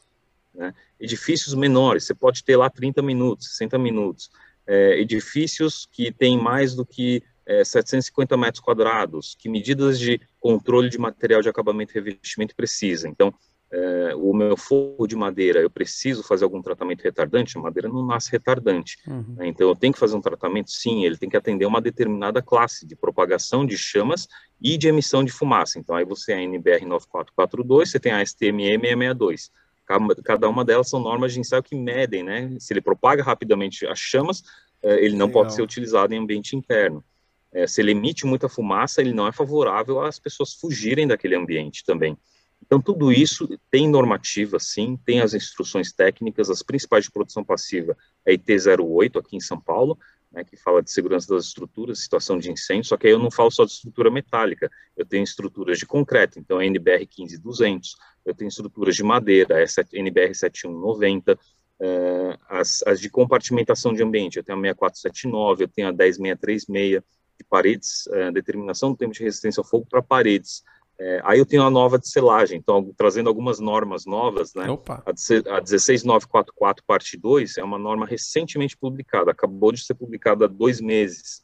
Né? 0.54 0.74
Edifícios 0.98 1.54
menores, 1.54 2.06
você 2.06 2.14
pode 2.14 2.42
ter 2.42 2.56
lá 2.56 2.70
30 2.70 3.02
minutos, 3.02 3.50
60 3.50 3.78
minutos. 3.78 4.32
É, 4.66 5.00
edifícios 5.00 5.86
que 5.92 6.12
têm 6.12 6.42
mais 6.42 6.74
do 6.74 6.86
que 6.86 7.22
é, 7.46 7.64
750 7.64 8.36
metros 8.36 8.64
quadrados, 8.64 9.36
que 9.38 9.48
medidas 9.48 10.00
de 10.00 10.20
controle 10.46 10.90
de 10.90 11.00
material 11.00 11.42
de 11.42 11.50
acabamento 11.50 11.92
e 11.92 11.96
revestimento 11.96 12.56
precisa. 12.56 13.10
Então, 13.10 13.34
é, 13.72 14.14
o 14.16 14.32
meu 14.32 14.56
forro 14.56 15.08
de 15.08 15.16
madeira, 15.16 15.60
eu 15.60 15.72
preciso 15.72 16.22
fazer 16.22 16.44
algum 16.44 16.62
tratamento 16.62 17.02
retardante? 17.02 17.58
A 17.58 17.62
madeira 17.62 17.90
não 17.90 18.06
nasce 18.06 18.32
retardante. 18.32 18.96
Uhum. 19.08 19.34
Né? 19.38 19.48
Então, 19.48 19.68
eu 19.68 19.76
tenho 19.76 19.92
que 19.92 19.98
fazer 19.98 20.16
um 20.16 20.22
tratamento? 20.22 20.70
Sim, 20.70 21.04
ele 21.04 21.18
tem 21.18 21.28
que 21.28 21.36
atender 21.36 21.66
uma 21.66 21.82
determinada 21.82 22.44
classe 22.44 22.86
de 22.86 22.96
propagação 22.96 23.66
de 23.66 23.76
chamas 23.76 24.28
e 24.62 24.78
de 24.78 24.88
emissão 24.88 25.24
de 25.24 25.32
fumaça. 25.32 25.80
Então, 25.80 25.96
aí 25.96 26.06
você 26.06 26.28
tem 26.28 26.36
a 26.36 26.44
NBR 26.44 26.86
9442, 26.86 27.90
você 27.90 28.00
tem 28.00 28.12
a 28.12 28.24
STMM 28.24 28.82
662. 28.82 29.50
Cada 30.24 30.48
uma 30.48 30.64
delas 30.64 30.88
são 30.88 31.00
normas 31.00 31.34
de 31.34 31.40
ensaio 31.40 31.64
que 31.64 31.76
medem, 31.76 32.22
né? 32.22 32.56
Se 32.60 32.72
ele 32.72 32.82
propaga 32.82 33.24
rapidamente 33.24 33.88
as 33.88 33.98
chamas, 33.98 34.44
é, 34.84 35.04
ele 35.04 35.16
não 35.16 35.26
Legal. 35.26 35.42
pode 35.42 35.56
ser 35.56 35.64
utilizado 35.64 36.14
em 36.14 36.20
ambiente 36.20 36.56
interno 36.56 37.04
é, 37.56 37.66
se 37.66 37.82
ele 37.82 37.92
emite 37.92 38.26
muita 38.26 38.50
fumaça, 38.50 39.00
ele 39.02 39.14
não 39.14 39.28
é 39.28 39.32
favorável 39.32 40.02
às 40.02 40.20
pessoas 40.20 40.54
fugirem 40.54 41.08
daquele 41.08 41.36
ambiente 41.36 41.86
também. 41.86 42.18
Então, 42.62 42.82
tudo 42.82 43.14
isso 43.14 43.48
tem 43.72 43.88
normativa, 43.88 44.60
sim, 44.60 45.00
tem 45.06 45.22
as 45.22 45.34
instruções 45.34 45.94
técnicas, 45.94 46.50
as 46.50 46.62
principais 46.62 47.06
de 47.06 47.12
produção 47.12 47.44
passiva 47.44 47.96
é 48.26 48.34
IT08, 48.34 49.20
aqui 49.20 49.38
em 49.38 49.40
São 49.40 49.60
Paulo, 49.60 49.98
né, 50.32 50.44
que 50.44 50.58
fala 50.58 50.84
de 50.84 50.92
segurança 50.92 51.34
das 51.34 51.46
estruturas, 51.46 52.00
situação 52.00 52.38
de 52.38 52.52
incêndio, 52.52 52.86
só 52.86 52.98
que 52.98 53.08
aí 53.08 53.14
eu 53.14 53.20
não 53.20 53.32
falo 53.32 53.50
só 53.50 53.64
de 53.64 53.72
estrutura 53.72 54.12
metálica, 54.12 54.70
eu 54.98 55.06
tenho 55.06 55.24
estruturas 55.24 55.80
de 55.80 55.86
concreto, 55.86 56.40
então 56.40 56.58
a 56.58 56.66
NBR 56.66 57.06
15200, 57.06 57.96
eu 58.26 58.36
tenho 58.36 58.50
estruturas 58.50 58.96
de 58.96 59.04
madeira, 59.04 59.62
essa 59.62 59.86
NBR 59.94 60.36
7190, 60.36 61.34
uh, 61.34 61.38
as, 62.50 62.84
as 62.86 63.00
de 63.00 63.10
compartimentação 63.10 63.94
de 63.94 64.04
ambiente, 64.04 64.38
eu 64.38 64.44
tenho 64.44 64.58
a 64.58 64.62
6479, 64.62 65.64
eu 65.64 65.68
tenho 65.70 65.88
a 65.88 65.92
10636, 65.92 67.02
de 67.38 67.44
paredes, 67.44 68.08
é, 68.12 68.32
determinação 68.32 68.92
do 68.92 68.98
tempo 68.98 69.14
de 69.14 69.24
resistência 69.24 69.62
ao 69.62 69.66
fogo 69.66 69.86
para 69.90 70.02
paredes. 70.02 70.64
É, 70.98 71.22
aí 71.26 71.40
eu 71.40 71.46
tenho 71.46 71.64
a 71.64 71.70
nova 71.70 72.00
de 72.00 72.08
selagem, 72.10 72.58
então 72.58 72.94
trazendo 72.96 73.28
algumas 73.28 73.60
normas 73.60 74.06
novas, 74.06 74.54
né? 74.54 74.70
Opa. 74.70 75.04
A, 75.06 75.12
a 75.58 75.62
16944, 75.62 76.84
parte 76.86 77.18
2, 77.18 77.58
é 77.58 77.64
uma 77.64 77.78
norma 77.78 78.06
recentemente 78.06 78.78
publicada, 78.78 79.32
acabou 79.32 79.72
de 79.74 79.84
ser 79.84 79.94
publicada 79.94 80.46
há 80.46 80.48
dois 80.48 80.80
meses. 80.80 81.44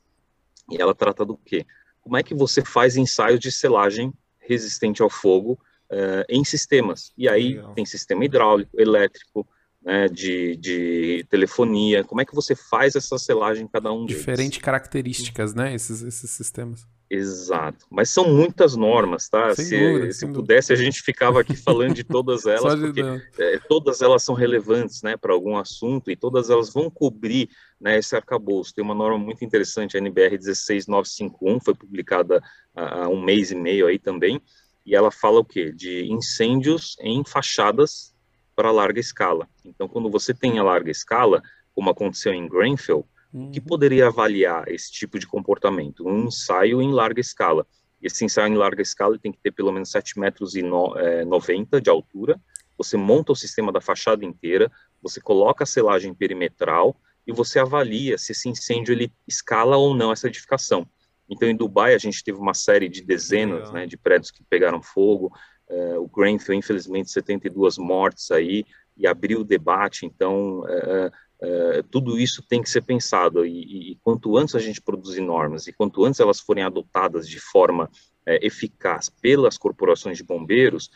E 0.69 0.81
ela 0.81 0.95
trata 0.95 1.25
do 1.25 1.35
quê? 1.35 1.65
Como 1.99 2.15
é 2.15 2.23
que 2.23 2.33
você 2.33 2.63
faz 2.63 2.95
ensaios 2.95 3.39
de 3.39 3.51
selagem 3.51 4.13
resistente 4.39 5.01
ao 5.01 5.09
fogo 5.09 5.59
uh, 5.91 6.23
em 6.29 6.45
sistemas? 6.45 7.11
E 7.17 7.27
aí 7.27 7.55
Legal. 7.55 7.73
tem 7.73 7.85
sistema 7.85 8.23
hidráulico, 8.23 8.79
elétrico, 8.79 9.45
né, 9.83 10.07
de, 10.07 10.55
de 10.57 11.25
telefonia, 11.29 12.03
como 12.03 12.21
é 12.21 12.25
que 12.25 12.35
você 12.35 12.55
faz 12.55 12.95
essa 12.95 13.17
selagem 13.17 13.63
em 13.65 13.67
cada 13.67 13.91
um 13.91 14.05
deles? 14.05 14.19
Diferentes 14.19 14.59
características, 14.59 15.53
né, 15.53 15.73
esses, 15.73 16.01
esses 16.03 16.29
sistemas. 16.29 16.87
Exato, 17.13 17.85
mas 17.89 18.09
são 18.09 18.33
muitas 18.33 18.73
normas, 18.73 19.27
tá? 19.27 19.53
Sem 19.53 19.65
se 19.65 19.77
dúvida, 19.77 20.13
se 20.13 20.27
pudesse, 20.27 20.71
a 20.71 20.77
gente 20.77 21.01
ficava 21.01 21.41
aqui 21.41 21.57
falando 21.57 21.93
de 21.93 22.05
todas 22.05 22.45
elas, 22.47 22.79
porque 22.79 23.01
é, 23.37 23.59
todas 23.67 24.01
elas 24.01 24.23
são 24.23 24.33
relevantes, 24.33 25.01
né, 25.01 25.17
para 25.17 25.33
algum 25.33 25.57
assunto 25.57 26.09
e 26.09 26.15
todas 26.15 26.49
elas 26.49 26.71
vão 26.71 26.89
cobrir, 26.89 27.49
né, 27.81 27.97
esse 27.97 28.15
arcabouço. 28.15 28.73
Tem 28.73 28.81
uma 28.81 28.95
norma 28.95 29.17
muito 29.17 29.43
interessante, 29.43 29.97
a 29.97 29.99
NBR 29.99 30.37
16951, 30.37 31.59
foi 31.59 31.75
publicada 31.75 32.41
há 32.73 33.09
um 33.09 33.21
mês 33.21 33.51
e 33.51 33.55
meio 33.55 33.87
aí 33.87 33.99
também, 33.99 34.41
e 34.85 34.95
ela 34.95 35.11
fala 35.11 35.41
o 35.41 35.45
quê? 35.45 35.73
De 35.73 36.05
incêndios 36.05 36.95
em 37.01 37.25
fachadas 37.25 38.11
para 38.55 38.71
larga 38.71 38.99
escala. 38.99 39.47
Então, 39.65 39.87
quando 39.87 40.09
você 40.09 40.33
tem 40.33 40.59
a 40.59 40.63
larga 40.63 40.91
escala, 40.91 41.41
como 41.73 41.89
aconteceu 41.89 42.33
em 42.33 42.47
Grenfell, 42.47 43.07
uhum. 43.33 43.51
que 43.51 43.61
poderia 43.61 44.07
avaliar 44.07 44.67
esse 44.67 44.91
tipo 44.91 45.17
de 45.17 45.27
comportamento? 45.27 46.07
Um 46.07 46.25
ensaio 46.25 46.81
em 46.81 46.91
larga 46.91 47.21
escala. 47.21 47.65
Esse 48.01 48.25
ensaio 48.25 48.53
em 48.53 48.57
larga 48.57 48.81
escala 48.81 49.17
tem 49.17 49.31
que 49.31 49.39
ter 49.39 49.51
pelo 49.51 49.71
menos 49.71 49.91
7 49.91 50.19
metros 50.19 50.55
e 50.55 50.61
no, 50.61 50.97
é, 50.97 51.23
90 51.23 51.79
de 51.79 51.89
altura. 51.89 52.39
Você 52.77 52.97
monta 52.97 53.31
o 53.31 53.35
sistema 53.35 53.71
da 53.71 53.79
fachada 53.79 54.25
inteira, 54.25 54.71
você 55.01 55.21
coloca 55.21 55.63
a 55.63 55.67
selagem 55.67 56.13
perimetral 56.13 56.95
e 57.25 57.31
você 57.31 57.59
avalia 57.59 58.17
se 58.17 58.31
esse 58.31 58.49
incêndio 58.49 58.91
ele 58.91 59.13
escala 59.27 59.77
ou 59.77 59.93
não 59.93 60.11
essa 60.11 60.27
edificação. 60.27 60.87
Então, 61.29 61.47
em 61.47 61.55
Dubai, 61.55 61.93
a 61.93 61.97
gente 61.97 62.23
teve 62.23 62.37
uma 62.37 62.53
série 62.53 62.89
de 62.89 63.01
dezenas 63.01 63.71
né, 63.71 63.85
de 63.85 63.95
prédios 63.95 64.31
que 64.31 64.43
pegaram 64.43 64.81
fogo, 64.81 65.31
Uh, 65.71 66.01
o 66.01 66.07
Grenfell, 66.07 66.55
infelizmente, 66.55 67.09
72 67.09 67.77
mortes 67.77 68.29
aí, 68.29 68.65
e 68.97 69.07
abriu 69.07 69.39
o 69.39 69.43
debate, 69.45 70.05
então 70.05 70.59
uh, 70.59 71.07
uh, 71.07 71.83
tudo 71.89 72.19
isso 72.19 72.43
tem 72.43 72.61
que 72.61 72.69
ser 72.69 72.81
pensado, 72.81 73.45
e, 73.45 73.91
e, 73.91 73.95
quanto 74.03 74.37
antes 74.37 74.53
a 74.53 74.59
gente 74.59 74.81
produzir 74.81 75.21
normas, 75.21 75.67
e 75.67 75.73
quanto 75.73 76.03
antes 76.03 76.19
elas 76.19 76.41
forem 76.41 76.65
adotadas 76.65 77.27
de 77.27 77.39
forma 77.39 77.89
eficaz 78.25 79.09
pelas 79.09 79.57
corporações 79.57 80.15
de 80.15 80.23
bombeiros, 80.23 80.91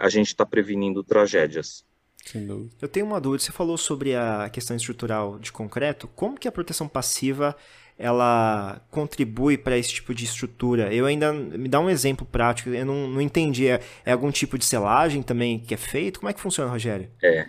a 0.00 0.08
gente 0.08 0.26
está 0.26 0.44
prevenindo 0.44 1.04
tragédias. 1.04 1.84
Eu 2.82 2.88
tenho 2.88 3.06
uma 3.06 3.20
dúvida, 3.20 3.44
você 3.44 3.52
falou 3.52 3.78
sobre 3.78 4.16
a 4.16 4.50
questão 4.50 4.76
estrutural 4.76 5.38
de 5.38 5.52
concreto, 5.52 6.08
como 6.08 6.36
que 6.36 6.48
a 6.48 6.52
proteção 6.52 6.88
passiva 6.88 7.56
ela 7.98 8.80
contribui 8.90 9.56
para 9.56 9.78
esse 9.78 9.94
tipo 9.94 10.14
de 10.14 10.24
estrutura? 10.24 10.92
Eu 10.92 11.06
ainda 11.06 11.32
me 11.32 11.68
dá 11.68 11.80
um 11.80 11.88
exemplo 11.88 12.26
prático, 12.26 12.70
eu 12.70 12.84
não, 12.84 13.08
não 13.08 13.20
entendi. 13.20 13.68
É, 13.68 13.80
é, 14.04 14.12
algum 14.12 14.30
tipo 14.30 14.58
de 14.58 14.64
selagem 14.64 15.22
também 15.22 15.58
que 15.58 15.74
é 15.74 15.76
feito? 15.76 16.20
Como 16.20 16.30
é 16.30 16.32
que 16.32 16.40
funciona, 16.40 16.70
Rogério? 16.70 17.10
É. 17.22 17.46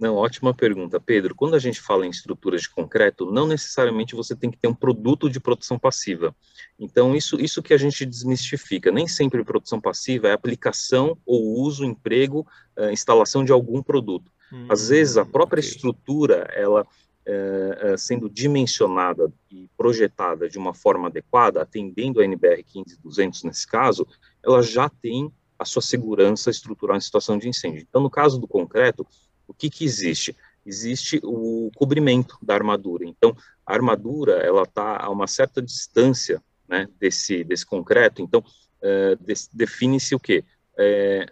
Não, 0.00 0.16
ótima 0.16 0.52
pergunta, 0.52 0.98
Pedro. 0.98 1.32
Quando 1.32 1.54
a 1.54 1.60
gente 1.60 1.80
fala 1.80 2.04
em 2.04 2.10
estruturas 2.10 2.62
de 2.62 2.70
concreto, 2.70 3.30
não 3.30 3.46
necessariamente 3.46 4.16
você 4.16 4.34
tem 4.34 4.50
que 4.50 4.58
ter 4.58 4.66
um 4.66 4.74
produto 4.74 5.30
de 5.30 5.38
proteção 5.38 5.78
passiva. 5.78 6.34
Então, 6.76 7.14
isso, 7.14 7.40
isso 7.40 7.62
que 7.62 7.72
a 7.72 7.76
gente 7.76 8.04
desmistifica. 8.04 8.90
Nem 8.90 9.06
sempre 9.06 9.44
produção 9.44 9.80
passiva 9.80 10.26
é 10.26 10.32
aplicação 10.32 11.16
ou 11.24 11.60
uso, 11.60 11.84
emprego, 11.84 12.44
uh, 12.76 12.90
instalação 12.90 13.44
de 13.44 13.52
algum 13.52 13.80
produto. 13.80 14.32
Hum, 14.52 14.66
Às 14.68 14.88
vezes, 14.88 15.16
a 15.16 15.24
própria 15.24 15.60
okay. 15.60 15.70
estrutura, 15.70 16.48
ela 16.52 16.84
é, 17.24 17.96
sendo 17.96 18.28
dimensionada 18.28 19.32
projetada 19.82 20.48
de 20.48 20.56
uma 20.58 20.72
forma 20.72 21.08
adequada, 21.08 21.60
atendendo 21.60 22.20
a 22.20 22.24
NBR 22.24 22.62
15200 22.62 23.42
nesse 23.42 23.66
caso, 23.66 24.06
ela 24.40 24.62
já 24.62 24.88
tem 24.88 25.28
a 25.58 25.64
sua 25.64 25.82
segurança 25.82 26.50
estrutural 26.50 26.96
em 26.96 27.00
situação 27.00 27.36
de 27.36 27.48
incêndio. 27.48 27.84
Então, 27.88 28.00
no 28.00 28.08
caso 28.08 28.38
do 28.38 28.46
concreto, 28.46 29.04
o 29.44 29.52
que, 29.52 29.68
que 29.68 29.84
existe? 29.84 30.36
Existe 30.64 31.20
o 31.24 31.68
cobrimento 31.74 32.38
da 32.40 32.54
armadura. 32.54 33.04
Então, 33.04 33.36
a 33.66 33.74
armadura 33.74 34.34
ela 34.34 34.62
está 34.62 35.02
a 35.02 35.10
uma 35.10 35.26
certa 35.26 35.60
distância 35.60 36.40
né, 36.68 36.86
desse, 37.00 37.42
desse 37.42 37.66
concreto. 37.66 38.22
Então, 38.22 38.44
é, 38.80 39.18
define-se 39.52 40.14
o 40.14 40.20
quê? 40.20 40.44
É, 40.78 41.26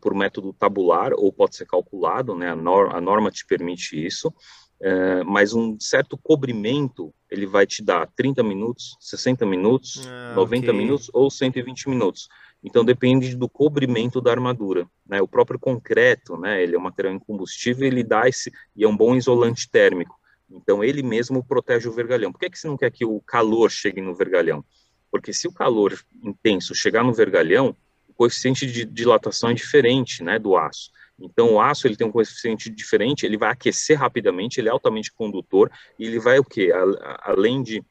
por 0.00 0.14
método 0.14 0.52
tabular 0.52 1.12
ou 1.14 1.32
pode 1.32 1.56
ser 1.56 1.66
calculado, 1.66 2.36
né? 2.36 2.50
A, 2.50 2.56
norma, 2.56 2.96
a 2.96 3.00
norma 3.00 3.30
te 3.32 3.44
permite 3.44 4.06
isso 4.06 4.32
é, 4.80 5.24
mas 5.24 5.52
um 5.52 5.78
certo 5.80 6.16
cobrimento 6.16 7.12
ele 7.30 7.46
vai 7.46 7.66
te 7.66 7.82
dar 7.82 8.08
30 8.16 8.42
minutos, 8.42 8.96
60 9.00 9.44
minutos, 9.44 10.06
ah, 10.06 10.34
90 10.34 10.66
okay. 10.66 10.78
minutos 10.78 11.10
ou 11.12 11.30
120 11.30 11.88
minutos. 11.88 12.28
Então 12.62 12.84
depende 12.84 13.36
do 13.36 13.48
cobrimento 13.48 14.20
da 14.20 14.30
armadura. 14.30 14.88
Né? 15.06 15.20
O 15.20 15.28
próprio 15.28 15.58
concreto, 15.58 16.36
né, 16.36 16.62
ele 16.62 16.74
é 16.74 16.78
um 16.78 16.82
material 16.82 17.14
incombustível, 17.14 17.86
ele 17.86 18.02
dá 18.02 18.28
esse 18.28 18.52
e 18.74 18.84
é 18.84 18.88
um 18.88 18.96
bom 18.96 19.14
isolante 19.14 19.68
térmico. 19.68 20.18
Então 20.50 20.82
ele 20.82 21.02
mesmo 21.02 21.44
protege 21.44 21.88
o 21.88 21.92
vergalhão. 21.92 22.32
Por 22.32 22.38
que, 22.38 22.50
que 22.50 22.58
você 22.58 22.66
não 22.66 22.76
quer 22.76 22.90
que 22.90 23.04
o 23.04 23.20
calor 23.20 23.70
chegue 23.70 24.00
no 24.00 24.14
vergalhão? 24.14 24.64
Porque 25.10 25.32
se 25.32 25.46
o 25.46 25.52
calor 25.52 25.98
intenso 26.22 26.74
chegar 26.74 27.04
no 27.04 27.12
vergalhão, 27.12 27.76
o 28.08 28.14
coeficiente 28.14 28.66
de 28.66 28.84
dilatação 28.84 29.50
é 29.50 29.54
diferente, 29.54 30.22
né, 30.22 30.38
do 30.38 30.56
aço. 30.56 30.90
Então, 31.20 31.54
o 31.54 31.60
aço 31.60 31.86
ele 31.86 31.96
tem 31.96 32.06
um 32.06 32.12
coeficiente 32.12 32.70
diferente, 32.70 33.26
ele 33.26 33.36
vai 33.36 33.50
aquecer 33.50 33.98
rapidamente, 33.98 34.60
ele 34.60 34.68
é 34.68 34.72
altamente 34.72 35.12
condutor, 35.12 35.70
e 35.98 36.06
ele 36.06 36.20
vai 36.20 36.38
o 36.38 36.44
quê? 36.44 36.70
A, 36.72 37.30
além 37.32 37.62
de 37.62 37.82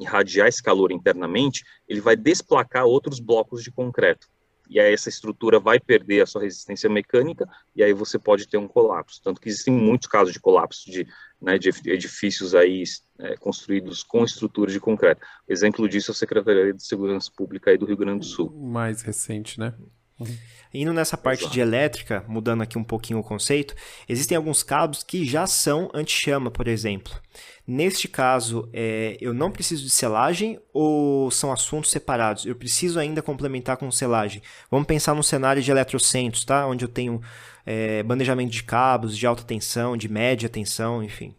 irradiar 0.00 0.48
esse 0.48 0.62
calor 0.62 0.90
internamente, 0.90 1.64
ele 1.88 2.00
vai 2.00 2.16
desplacar 2.16 2.84
outros 2.84 3.20
blocos 3.20 3.62
de 3.62 3.70
concreto. 3.70 4.28
e 4.68 4.80
aí 4.80 4.92
essa 4.92 5.08
estrutura 5.08 5.58
vai 5.58 5.78
perder 5.78 6.22
a 6.22 6.26
sua 6.26 6.42
resistência 6.42 6.88
mecânica, 6.90 7.48
e 7.74 7.82
aí 7.82 7.92
você 7.92 8.18
pode 8.18 8.48
ter 8.48 8.56
um 8.56 8.68
colapso. 8.68 9.20
Tanto 9.22 9.40
que 9.40 9.48
existem 9.48 9.72
muitos 9.72 10.08
casos 10.08 10.32
de 10.32 10.40
colapso 10.40 10.90
de, 10.90 11.06
né, 11.40 11.58
de 11.58 11.70
edifícios 11.86 12.54
aí 12.54 12.82
é, 13.18 13.36
construídos 13.36 14.02
com 14.02 14.24
estruturas 14.24 14.72
de 14.72 14.80
concreto. 14.80 15.24
Exemplo 15.48 15.88
disso 15.88 16.10
é 16.10 16.12
a 16.12 16.14
Secretaria 16.14 16.72
de 16.72 16.84
Segurança 16.84 17.30
Pública 17.36 17.70
aí 17.70 17.78
do 17.78 17.86
Rio 17.86 17.96
Grande 17.96 18.20
do 18.20 18.26
Sul. 18.26 18.50
Mais 18.52 19.02
recente, 19.02 19.58
né? 19.58 19.74
Uhum. 20.18 20.36
Indo 20.72 20.92
nessa 20.92 21.16
parte 21.16 21.40
Exato. 21.40 21.54
de 21.54 21.60
elétrica, 21.60 22.24
mudando 22.26 22.62
aqui 22.62 22.76
um 22.76 22.84
pouquinho 22.84 23.18
o 23.18 23.22
conceito, 23.22 23.74
existem 24.08 24.36
alguns 24.36 24.62
cabos 24.62 25.02
que 25.02 25.24
já 25.24 25.46
são 25.46 25.90
anti-chama, 25.94 26.50
por 26.50 26.68
exemplo. 26.68 27.12
Neste 27.66 28.08
caso, 28.08 28.68
é, 28.72 29.16
eu 29.20 29.34
não 29.34 29.50
preciso 29.50 29.84
de 29.84 29.90
selagem 29.90 30.60
ou 30.72 31.30
são 31.30 31.52
assuntos 31.52 31.90
separados? 31.90 32.46
Eu 32.46 32.54
preciso 32.54 32.98
ainda 32.98 33.22
complementar 33.22 33.76
com 33.76 33.90
selagem. 33.90 34.42
Vamos 34.70 34.86
pensar 34.86 35.14
num 35.14 35.22
cenário 35.22 35.62
de 35.62 35.70
eletrocentros, 35.70 36.44
tá? 36.44 36.66
Onde 36.66 36.84
eu 36.84 36.88
tenho 36.88 37.20
é, 37.64 38.02
bandejamento 38.02 38.52
de 38.52 38.62
cabos 38.62 39.16
de 39.16 39.26
alta 39.26 39.42
tensão, 39.42 39.96
de 39.96 40.08
média 40.08 40.48
tensão, 40.48 41.02
enfim. 41.02 41.34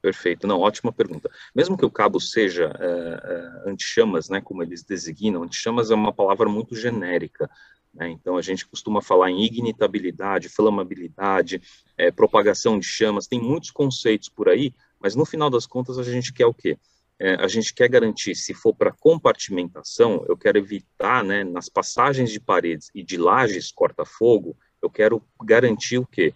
Perfeito, 0.00 0.46
não, 0.46 0.60
ótima 0.60 0.92
pergunta. 0.92 1.28
Mesmo 1.54 1.76
que 1.76 1.84
o 1.84 1.90
cabo 1.90 2.20
seja 2.20 2.72
é, 2.78 3.66
é, 3.66 3.70
anti-chamas, 3.70 4.28
né, 4.28 4.40
como 4.40 4.62
eles 4.62 4.84
designam, 4.84 5.42
anti-chamas 5.42 5.90
é 5.90 5.94
uma 5.94 6.12
palavra 6.12 6.48
muito 6.48 6.76
genérica, 6.76 7.50
né, 7.92 8.08
então 8.08 8.36
a 8.36 8.42
gente 8.42 8.66
costuma 8.66 9.02
falar 9.02 9.30
em 9.30 9.42
ignitabilidade, 9.42 10.48
flamabilidade, 10.48 11.60
é, 11.96 12.12
propagação 12.12 12.78
de 12.78 12.86
chamas, 12.86 13.26
tem 13.26 13.40
muitos 13.40 13.72
conceitos 13.72 14.28
por 14.28 14.48
aí, 14.48 14.72
mas 15.00 15.16
no 15.16 15.24
final 15.24 15.50
das 15.50 15.66
contas 15.66 15.98
a 15.98 16.04
gente 16.04 16.32
quer 16.32 16.46
o 16.46 16.54
quê? 16.54 16.78
É, 17.20 17.34
a 17.34 17.48
gente 17.48 17.74
quer 17.74 17.88
garantir, 17.88 18.36
se 18.36 18.54
for 18.54 18.72
para 18.72 18.92
compartimentação, 18.92 20.24
eu 20.28 20.36
quero 20.36 20.58
evitar, 20.58 21.24
né, 21.24 21.42
nas 21.42 21.68
passagens 21.68 22.30
de 22.30 22.38
paredes 22.38 22.88
e 22.94 23.02
de 23.02 23.16
lajes 23.16 23.72
corta-fogo, 23.72 24.56
eu 24.80 24.88
quero 24.88 25.20
garantir 25.44 25.98
o 25.98 26.06
quê? 26.06 26.32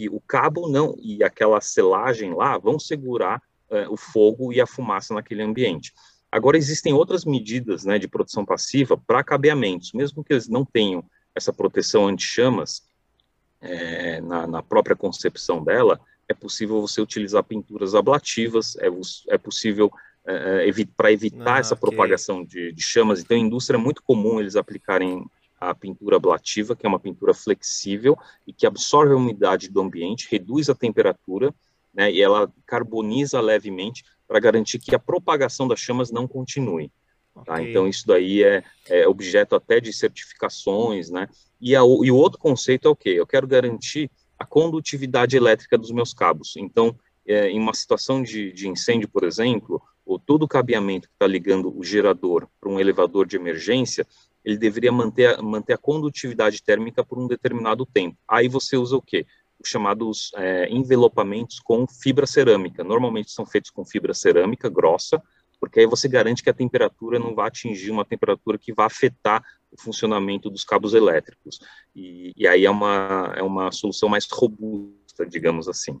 Que 0.00 0.08
o 0.08 0.18
cabo 0.18 0.66
não 0.66 0.96
e 0.98 1.22
aquela 1.22 1.60
selagem 1.60 2.32
lá 2.32 2.56
vão 2.56 2.78
segurar 2.78 3.42
é, 3.68 3.86
o 3.86 3.98
fogo 3.98 4.50
e 4.50 4.58
a 4.58 4.66
fumaça 4.66 5.12
naquele 5.12 5.42
ambiente. 5.42 5.92
Agora 6.32 6.56
existem 6.56 6.94
outras 6.94 7.26
medidas 7.26 7.84
né, 7.84 7.98
de 7.98 8.08
proteção 8.08 8.42
passiva 8.42 8.96
para 8.96 9.22
cabeamentos, 9.22 9.92
mesmo 9.92 10.24
que 10.24 10.32
eles 10.32 10.48
não 10.48 10.64
tenham 10.64 11.04
essa 11.34 11.52
proteção 11.52 12.08
anti-chamas 12.08 12.82
é, 13.60 14.22
na, 14.22 14.46
na, 14.46 14.62
própria 14.62 14.96
concepção 14.96 15.62
dela, 15.62 16.00
é 16.26 16.32
possível 16.32 16.80
você 16.80 17.02
utilizar 17.02 17.44
pinturas 17.44 17.94
ablativas, 17.94 18.76
é, 18.76 18.86
é 19.28 19.36
possível 19.36 19.92
é, 20.26 20.66
evi 20.66 20.86
para 20.86 21.12
evitar 21.12 21.56
ah, 21.56 21.58
essa 21.58 21.74
okay. 21.74 21.90
propagação 21.90 22.42
de, 22.42 22.72
de, 22.72 22.82
chamas. 22.82 23.20
Então, 23.20 23.36
a 23.36 23.40
indústria 23.40 23.76
é 23.76 23.80
muito 23.80 24.02
comum 24.02 24.40
eles 24.40 24.56
aplicarem 24.56 25.26
a 25.60 25.74
pintura 25.74 26.16
ablativa, 26.16 26.74
que 26.74 26.86
é 26.86 26.88
uma 26.88 26.98
pintura 26.98 27.34
flexível 27.34 28.16
e 28.46 28.52
que 28.52 28.66
absorve 28.66 29.12
a 29.12 29.16
umidade 29.16 29.68
do 29.68 29.80
ambiente, 29.80 30.28
reduz 30.30 30.70
a 30.70 30.74
temperatura, 30.74 31.54
né, 31.92 32.10
e 32.10 32.22
ela 32.22 32.50
carboniza 32.64 33.40
levemente 33.40 34.04
para 34.26 34.40
garantir 34.40 34.78
que 34.78 34.94
a 34.94 34.98
propagação 34.98 35.68
das 35.68 35.80
chamas 35.80 36.10
não 36.10 36.26
continue. 36.26 36.90
Tá? 37.44 37.54
Okay. 37.54 37.70
Então, 37.70 37.86
isso 37.86 38.06
daí 38.06 38.42
é, 38.42 38.62
é, 38.88 39.06
objeto 39.06 39.54
até 39.54 39.80
de 39.80 39.92
certificações, 39.92 41.10
né? 41.10 41.28
E, 41.60 41.76
a, 41.76 41.80
e 41.80 42.10
o 42.10 42.16
outro 42.16 42.38
conceito 42.38 42.88
é 42.88 42.90
o 42.90 42.96
quê? 42.96 43.10
Eu 43.10 43.26
quero 43.26 43.46
garantir 43.46 44.10
a 44.38 44.44
condutividade 44.44 45.36
elétrica 45.36 45.76
dos 45.76 45.90
meus 45.90 46.14
cabos. 46.14 46.54
Então, 46.56 46.96
é, 47.26 47.48
em 47.48 47.58
uma 47.58 47.74
situação 47.74 48.22
de, 48.22 48.52
de 48.52 48.68
incêndio, 48.68 49.08
por 49.08 49.24
exemplo, 49.24 49.80
ou 50.04 50.18
todo 50.18 50.42
o 50.42 50.48
cabeamento 50.48 51.08
que 51.08 51.14
está 51.14 51.26
ligando 51.26 51.76
o 51.76 51.84
gerador 51.84 52.48
para 52.60 52.70
um 52.70 52.80
elevador 52.80 53.26
de 53.26 53.36
emergência, 53.36 54.06
ele 54.44 54.56
deveria 54.56 54.92
manter, 54.92 55.38
a, 55.38 55.42
manter 55.42 55.74
a 55.74 55.78
condutividade 55.78 56.62
térmica 56.62 57.04
por 57.04 57.18
um 57.18 57.26
determinado 57.26 57.84
tempo. 57.86 58.16
Aí 58.26 58.48
você 58.48 58.76
usa 58.76 58.96
o 58.96 59.02
quê? 59.02 59.26
Os 59.62 59.68
chamados 59.68 60.30
é, 60.36 60.68
envelopamentos 60.70 61.60
com 61.60 61.86
fibra 61.86 62.26
cerâmica. 62.26 62.82
Normalmente 62.82 63.30
são 63.30 63.44
feitos 63.44 63.70
com 63.70 63.84
fibra 63.84 64.14
cerâmica 64.14 64.68
grossa, 64.68 65.22
porque 65.58 65.80
aí 65.80 65.86
você 65.86 66.08
garante 66.08 66.42
que 66.42 66.48
a 66.48 66.54
temperatura 66.54 67.18
não 67.18 67.34
vai 67.34 67.48
atingir 67.48 67.90
uma 67.90 68.04
temperatura 68.04 68.56
que 68.56 68.72
vai 68.72 68.86
afetar 68.86 69.44
o 69.70 69.80
funcionamento 69.80 70.48
dos 70.48 70.64
cabos 70.64 70.94
elétricos. 70.94 71.60
E, 71.94 72.32
e 72.36 72.46
aí 72.46 72.64
é 72.64 72.70
uma, 72.70 73.34
é 73.36 73.42
uma 73.42 73.70
solução 73.70 74.08
mais 74.08 74.26
robusta, 74.30 75.26
digamos 75.26 75.68
assim. 75.68 76.00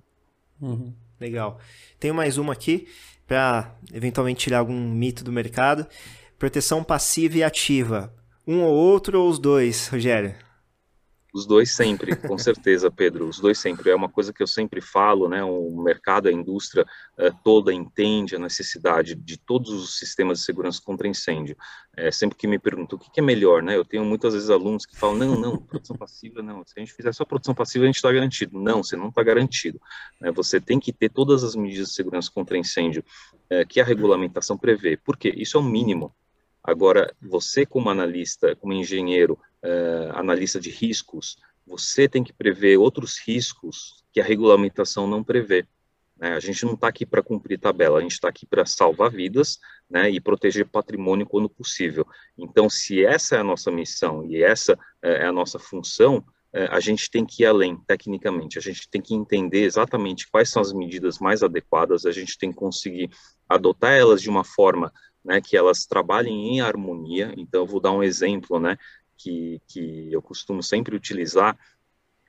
Uhum. 0.60 0.94
Legal. 1.20 1.60
Tenho 1.98 2.14
mais 2.14 2.38
uma 2.38 2.54
aqui 2.54 2.88
para 3.26 3.76
eventualmente 3.92 4.40
tirar 4.40 4.58
algum 4.58 4.80
mito 4.90 5.22
do 5.22 5.30
mercado. 5.30 5.86
Proteção 6.38 6.82
passiva 6.82 7.36
e 7.36 7.44
ativa. 7.44 8.12
Um 8.50 8.64
ou 8.64 8.74
outro 8.74 9.20
ou 9.20 9.28
os 9.28 9.38
dois, 9.38 9.86
Rogério? 9.86 10.34
Os 11.32 11.46
dois 11.46 11.70
sempre, 11.70 12.16
com 12.16 12.34
certeza, 12.36 12.90
Pedro. 12.90 13.28
Os 13.28 13.38
dois 13.38 13.56
sempre. 13.60 13.90
É 13.90 13.94
uma 13.94 14.08
coisa 14.08 14.32
que 14.32 14.42
eu 14.42 14.46
sempre 14.48 14.80
falo, 14.80 15.28
né? 15.28 15.44
O 15.44 15.80
mercado, 15.80 16.26
a 16.26 16.32
indústria 16.32 16.84
é, 17.16 17.30
toda 17.44 17.72
entende 17.72 18.34
a 18.34 18.40
necessidade 18.40 19.14
de 19.14 19.38
todos 19.38 19.70
os 19.70 19.96
sistemas 19.96 20.40
de 20.40 20.44
segurança 20.46 20.82
contra 20.84 21.06
incêndio. 21.06 21.56
É, 21.96 22.10
sempre 22.10 22.36
que 22.36 22.48
me 22.48 22.58
perguntam 22.58 22.98
o 22.98 23.00
que, 23.00 23.08
que, 23.08 23.20
é 23.20 23.22
melhor, 23.22 23.62
né? 23.62 23.76
Eu 23.76 23.84
tenho 23.84 24.04
muitas 24.04 24.34
vezes 24.34 24.50
alunos 24.50 24.84
que 24.84 24.98
falam: 24.98 25.14
não, 25.14 25.38
não, 25.38 25.56
produção 25.56 25.96
passiva 25.96 26.42
não. 26.42 26.64
Se 26.66 26.72
a 26.76 26.80
gente 26.80 26.92
fizer 26.92 27.12
só 27.12 27.24
produção 27.24 27.54
passiva, 27.54 27.84
a 27.84 27.86
gente 27.86 27.98
está 27.98 28.10
garantido. 28.10 28.60
Não, 28.60 28.82
você 28.82 28.96
não 28.96 29.10
está 29.10 29.22
garantido. 29.22 29.80
Né? 30.20 30.32
Você 30.32 30.60
tem 30.60 30.80
que 30.80 30.92
ter 30.92 31.08
todas 31.08 31.44
as 31.44 31.54
medidas 31.54 31.90
de 31.90 31.94
segurança 31.94 32.28
contra 32.34 32.58
incêndio 32.58 33.04
é, 33.48 33.64
que 33.64 33.80
a 33.80 33.84
regulamentação 33.84 34.58
prevê. 34.58 34.96
Por 34.96 35.16
quê? 35.16 35.32
Isso 35.36 35.56
é 35.56 35.60
o 35.60 35.62
mínimo. 35.62 36.12
Agora, 36.70 37.12
você 37.20 37.66
como 37.66 37.90
analista, 37.90 38.54
como 38.54 38.72
engenheiro, 38.72 39.36
uh, 39.64 40.12
analista 40.16 40.60
de 40.60 40.70
riscos, 40.70 41.36
você 41.66 42.08
tem 42.08 42.22
que 42.22 42.32
prever 42.32 42.76
outros 42.76 43.18
riscos 43.18 44.04
que 44.12 44.20
a 44.20 44.24
regulamentação 44.24 45.04
não 45.08 45.24
prevê. 45.24 45.66
Né? 46.16 46.32
A 46.32 46.38
gente 46.38 46.64
não 46.64 46.74
está 46.74 46.86
aqui 46.86 47.04
para 47.04 47.24
cumprir 47.24 47.58
tabela, 47.58 47.98
a 47.98 48.02
gente 48.02 48.12
está 48.12 48.28
aqui 48.28 48.46
para 48.46 48.64
salvar 48.64 49.10
vidas 49.10 49.58
né, 49.90 50.08
e 50.08 50.20
proteger 50.20 50.64
patrimônio 50.64 51.26
quando 51.26 51.50
possível. 51.50 52.06
Então, 52.38 52.70
se 52.70 53.04
essa 53.04 53.34
é 53.34 53.40
a 53.40 53.44
nossa 53.44 53.68
missão 53.72 54.24
e 54.24 54.40
essa 54.40 54.78
é 55.02 55.26
a 55.26 55.32
nossa 55.32 55.58
função, 55.58 56.24
eh, 56.52 56.68
a 56.70 56.78
gente 56.78 57.10
tem 57.10 57.26
que 57.26 57.42
ir 57.42 57.46
além, 57.46 57.76
tecnicamente, 57.86 58.58
a 58.58 58.62
gente 58.62 58.88
tem 58.88 59.00
que 59.00 59.14
entender 59.14 59.62
exatamente 59.62 60.30
quais 60.30 60.50
são 60.50 60.62
as 60.62 60.72
medidas 60.72 61.18
mais 61.18 61.42
adequadas, 61.42 62.06
a 62.06 62.12
gente 62.12 62.38
tem 62.38 62.50
que 62.50 62.56
conseguir 62.56 63.10
adotar 63.48 63.92
elas 63.92 64.22
de 64.22 64.30
uma 64.30 64.44
forma 64.44 64.92
né, 65.24 65.40
que 65.40 65.56
elas 65.56 65.86
trabalhem 65.86 66.56
em 66.56 66.60
harmonia. 66.60 67.32
Então, 67.36 67.62
eu 67.62 67.66
vou 67.66 67.80
dar 67.80 67.92
um 67.92 68.02
exemplo, 68.02 68.58
né, 68.58 68.76
que, 69.16 69.60
que 69.68 70.12
eu 70.12 70.22
costumo 70.22 70.62
sempre 70.62 70.96
utilizar, 70.96 71.58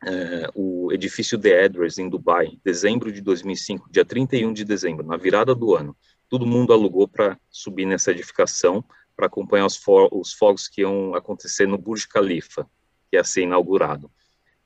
é, 0.04 0.49
o 0.56 0.91
edifício 0.91 1.38
The 1.38 1.65
Edwards, 1.65 1.97
em 1.97 2.10
Dubai, 2.10 2.58
dezembro 2.63 3.12
de 3.12 3.21
2005, 3.21 3.89
dia 3.91 4.04
31 4.04 4.51
de 4.51 4.65
dezembro, 4.65 5.06
na 5.06 5.15
virada 5.15 5.54
do 5.54 5.75
ano. 5.75 5.95
Todo 6.27 6.45
mundo 6.45 6.73
alugou 6.73 7.08
para 7.08 7.39
subir 7.49 7.86
nessa 7.86 8.12
edificação, 8.12 8.84
para 9.15 9.27
acompanhar 9.27 9.65
os, 9.65 9.80
os, 10.12 10.34
fogos 10.34 10.67
que 10.67 10.82
iam 10.82 11.13
acontecer 11.13 11.67
no 11.67 11.77
Burj 11.77 12.08
Khalifa, 12.08 12.67
que 13.10 13.17
ia 13.17 13.23
ser 13.23 13.43
inaugurado. 13.43 14.10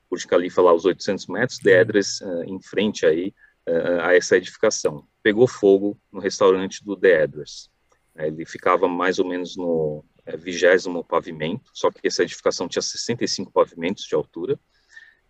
Burj 0.10 0.26
Khalifa 0.28 0.62
lá 0.62 0.72
aos 0.72 0.86
800 0.86 1.28
metros, 1.28 1.60
The 1.60 1.82
Edwards 1.82 2.22
uh, 2.22 2.44
em 2.44 2.62
frente 2.62 3.06
aí 3.06 3.34
uh, 3.68 4.02
a 4.02 4.16
essa 4.16 4.38
edificação. 4.38 5.06
Pegou 5.22 5.48
fogo 5.48 5.98
no 6.12 6.22
restaurante 6.22 6.84
do 6.86 6.96
The 6.96 7.24
Edwards. 7.24 7.70
Ele 8.18 8.46
ficava 8.46 8.88
mais 8.88 9.20
ou 9.20 9.26
menos 9.26 9.58
no 9.58 10.04
é, 10.26 10.38
vigésimo 10.38 11.04
pavimento, 11.04 11.70
só 11.74 11.92
que 11.92 12.08
essa 12.08 12.24
edificação 12.24 12.68
tinha 12.68 12.82
65 12.82 13.52
pavimentos 13.52 14.06
de 14.06 14.16
altura, 14.16 14.60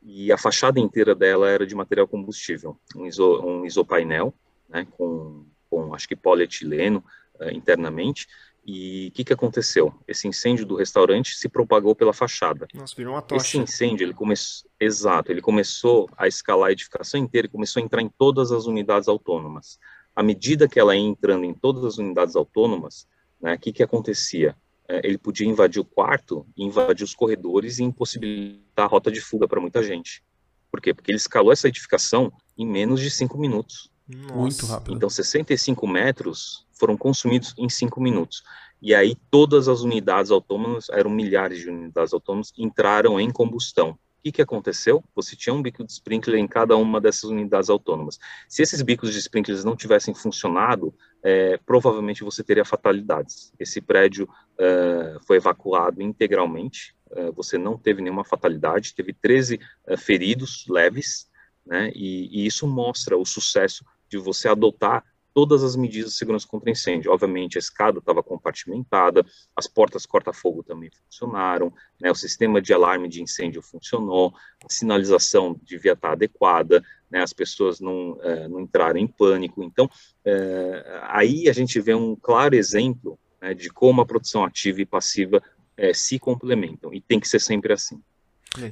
e 0.01 0.31
a 0.31 0.37
fachada 0.37 0.79
inteira 0.79 1.15
dela 1.15 1.49
era 1.49 1.65
de 1.65 1.73
material 1.73 2.07
combustível, 2.07 2.79
um, 2.95 3.07
iso, 3.07 3.41
um 3.41 3.65
isopainel, 3.65 4.33
né, 4.69 4.87
com, 4.91 5.45
com 5.69 5.95
acho 5.95 6.07
que 6.07 6.15
polietileno 6.15 7.03
uh, 7.39 7.49
internamente, 7.49 8.27
e 8.67 9.09
o 9.09 9.11
que, 9.11 9.23
que 9.23 9.33
aconteceu? 9.33 9.93
Esse 10.07 10.27
incêndio 10.27 10.65
do 10.65 10.75
restaurante 10.75 11.35
se 11.35 11.47
propagou 11.47 11.93
pela 11.93 12.11
fachada. 12.11 12.67
Nossa, 12.73 12.95
virou 12.95 13.13
uma 13.13 13.21
tocha. 13.21 13.45
Esse 13.45 13.57
incêndio, 13.59 14.05
ele 14.05 14.13
começou, 14.13 14.69
exato, 14.79 15.31
ele 15.31 15.41
começou 15.41 16.09
a 16.17 16.27
escalar 16.27 16.69
a 16.69 16.71
edificação 16.71 17.19
inteira, 17.19 17.47
começou 17.47 17.79
a 17.79 17.85
entrar 17.85 18.01
em 18.01 18.09
todas 18.09 18.51
as 18.51 18.65
unidades 18.65 19.07
autônomas 19.07 19.79
à 20.15 20.23
medida 20.23 20.67
que 20.67 20.79
ela 20.79 20.95
ia 20.95 21.01
entrando 21.01 21.43
em 21.43 21.53
todas 21.53 21.83
as 21.83 21.97
unidades 21.97 22.35
autônomas, 22.35 23.07
né, 23.41 23.55
o 23.55 23.59
que, 23.59 23.73
que 23.73 23.83
acontecia? 23.83 24.55
É, 24.87 25.05
ele 25.05 25.17
podia 25.17 25.47
invadir 25.47 25.79
o 25.79 25.85
quarto, 25.85 26.45
invadir 26.55 27.03
os 27.03 27.13
corredores 27.13 27.79
e 27.79 27.83
impossibilitar 27.83 28.85
a 28.85 28.87
rota 28.87 29.11
de 29.11 29.19
fuga 29.19 29.47
para 29.47 29.59
muita 29.59 29.83
gente. 29.83 30.23
Por 30.71 30.79
quê? 30.79 30.93
Porque 30.93 31.11
ele 31.11 31.17
escalou 31.17 31.51
essa 31.51 31.67
edificação 31.67 32.31
em 32.57 32.65
menos 32.65 33.01
de 33.01 33.09
cinco 33.09 33.37
minutos. 33.37 33.89
Nossa. 34.07 34.35
Muito 34.35 34.65
rápido. 34.67 34.95
Então, 34.95 35.09
65 35.09 35.87
metros 35.87 36.65
foram 36.73 36.95
consumidos 36.95 37.53
em 37.57 37.67
cinco 37.67 37.99
minutos. 37.99 38.43
E 38.81 38.93
aí, 38.93 39.15
todas 39.31 39.67
as 39.67 39.81
unidades 39.81 40.31
autônomas, 40.31 40.89
eram 40.89 41.09
milhares 41.09 41.59
de 41.59 41.69
unidades 41.69 42.13
autônomas, 42.13 42.53
entraram 42.57 43.19
em 43.19 43.31
combustão. 43.31 43.97
Que, 44.25 44.31
que 44.31 44.41
aconteceu? 44.41 45.03
Você 45.13 45.35
tinha 45.35 45.53
um 45.53 45.61
bico 45.61 45.83
de 45.83 45.91
sprinkler 45.91 46.39
em 46.39 46.47
cada 46.47 46.75
uma 46.75 46.99
dessas 46.99 47.25
unidades 47.25 47.69
autônomas. 47.69 48.17
Se 48.49 48.63
esses 48.63 48.81
bicos 48.81 49.13
de 49.13 49.19
sprinklers 49.19 49.63
não 49.63 49.75
tivessem 49.75 50.15
funcionado, 50.15 50.91
é, 51.21 51.59
provavelmente 51.63 52.23
você 52.23 52.43
teria 52.43 52.65
fatalidades. 52.65 53.53
Esse 53.59 53.79
prédio 53.79 54.27
é, 54.57 55.17
foi 55.27 55.37
evacuado 55.37 56.01
integralmente, 56.01 56.95
é, 57.11 57.29
você 57.29 57.55
não 57.55 57.77
teve 57.77 58.01
nenhuma 58.01 58.25
fatalidade, 58.25 58.95
teve 58.95 59.13
13 59.13 59.59
é, 59.85 59.95
feridos 59.95 60.65
leves, 60.67 61.29
né, 61.63 61.91
e, 61.93 62.41
e 62.41 62.47
isso 62.47 62.65
mostra 62.65 63.15
o 63.15 63.25
sucesso 63.27 63.85
de 64.09 64.17
você 64.17 64.47
adotar 64.47 65.03
todas 65.35 65.65
as 65.65 65.75
medidas 65.75 66.11
de 66.11 66.17
segurança 66.17 66.47
contra 66.47 66.71
incêndio. 66.71 67.11
Obviamente, 67.11 67.57
a 67.57 67.59
escada 67.59 67.99
estava 67.99 68.23
compartimentada, 68.23 69.25
as 69.53 69.67
portas 69.67 70.05
corta-fogo 70.05 70.63
também 70.63 70.89
funcionaram, 70.89 71.73
né, 71.99 72.09
o 72.09 72.15
sistema 72.15 72.61
de 72.61 72.73
alarme 72.73 73.09
de 73.09 73.21
incêndio 73.21 73.61
funcionou, 73.61 74.33
a 74.63 74.71
sinalização 74.71 75.59
devia 75.61 75.91
estar 75.91 76.13
adequada, 76.13 76.81
né, 77.11 77.21
as 77.21 77.33
pessoas 77.33 77.81
não, 77.81 78.17
é, 78.21 78.47
não 78.47 78.61
entraram 78.61 78.97
em 78.97 79.05
pânico. 79.05 79.61
Então, 79.61 79.89
é, 80.23 81.01
aí 81.03 81.49
a 81.49 81.53
gente 81.53 81.81
vê 81.81 81.93
um 81.93 82.15
claro 82.15 82.55
exemplo 82.55 83.19
né, 83.41 83.53
de 83.53 83.69
como 83.69 83.99
a 83.99 84.05
produção 84.05 84.45
ativa 84.45 84.79
e 84.79 84.85
passiva 84.85 85.43
é, 85.75 85.93
se 85.93 86.17
complementam, 86.17 86.93
e 86.93 87.01
tem 87.01 87.19
que 87.19 87.27
ser 87.27 87.41
sempre 87.41 87.73
assim. 87.73 88.01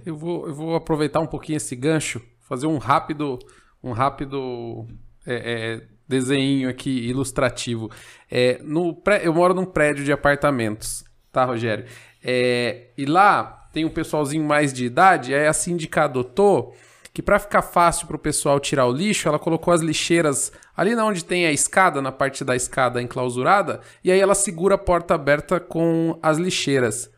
Eu 0.06 0.16
vou, 0.16 0.48
eu 0.48 0.56
vou 0.56 0.76
aproveitar 0.76 1.20
um 1.20 1.28
pouquinho 1.28 1.58
esse 1.58 1.76
gancho, 1.76 2.22
fazer 2.40 2.68
um 2.68 2.78
rápido, 2.78 3.38
um 3.84 3.92
rápido 3.92 4.88
é, 5.26 5.36
é, 5.36 5.93
desenho 6.08 6.70
aqui 6.70 6.90
ilustrativo. 6.90 7.90
É, 8.30 8.60
no 8.64 8.94
pré, 8.94 9.22
eu 9.24 9.34
moro 9.34 9.54
num 9.54 9.66
prédio 9.66 10.04
de 10.04 10.12
apartamentos, 10.12 11.04
tá, 11.32 11.46
Rogério? 11.46 11.86
É, 12.24 12.88
e 12.98 13.06
lá 13.06 13.68
tem 13.74 13.86
um 13.86 13.90
pessoalzinho 13.90 14.44
mais 14.44 14.72
de 14.72 14.86
idade, 14.86 15.34
aí 15.34 15.48
a 15.48 15.54
síndica 15.54 16.04
adotou 16.04 16.76
que 17.14 17.22
para 17.22 17.38
ficar 17.38 17.62
fácil 17.62 18.08
para 18.08 18.16
o 18.16 18.20
pessoal 18.20 18.60
tirar 18.60 18.88
o 18.88 18.92
lixo, 18.92 19.28
ela 19.28 19.38
colocou 19.38 19.72
as 19.72 19.82
lixeiras 19.82 20.52
ali 20.76 20.96
na 20.96 21.06
onde 21.06 21.24
tem 21.24 21.46
a 21.46 21.52
escada, 21.52 22.02
na 22.02 22.12
parte 22.12 22.44
da 22.44 22.56
escada 22.56 23.02
enclausurada, 23.02 23.82
e 24.04 24.12
aí 24.12 24.20
ela 24.20 24.34
segura 24.34 24.76
a 24.76 24.80
porta 24.80 25.14
aberta 25.14 25.60
com 25.60 26.18
as 26.24 26.40
lixeiras. 26.40 27.06
O 27.06 27.12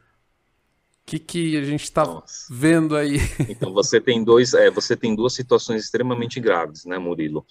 que, 1.06 1.20
que 1.20 1.58
a 1.58 1.64
gente 1.64 1.84
está 1.84 2.04
vendo 2.50 2.98
aí? 2.98 3.20
Então 3.48 3.72
você 3.72 4.02
tem 4.02 4.22
dois, 4.22 4.54
é, 4.54 4.70
você 4.70 4.98
tem 4.98 5.16
duas 5.16 5.34
situações 5.34 5.84
extremamente 5.84 6.40
graves, 6.42 6.84
né, 6.84 6.98
Murilo? 6.98 7.46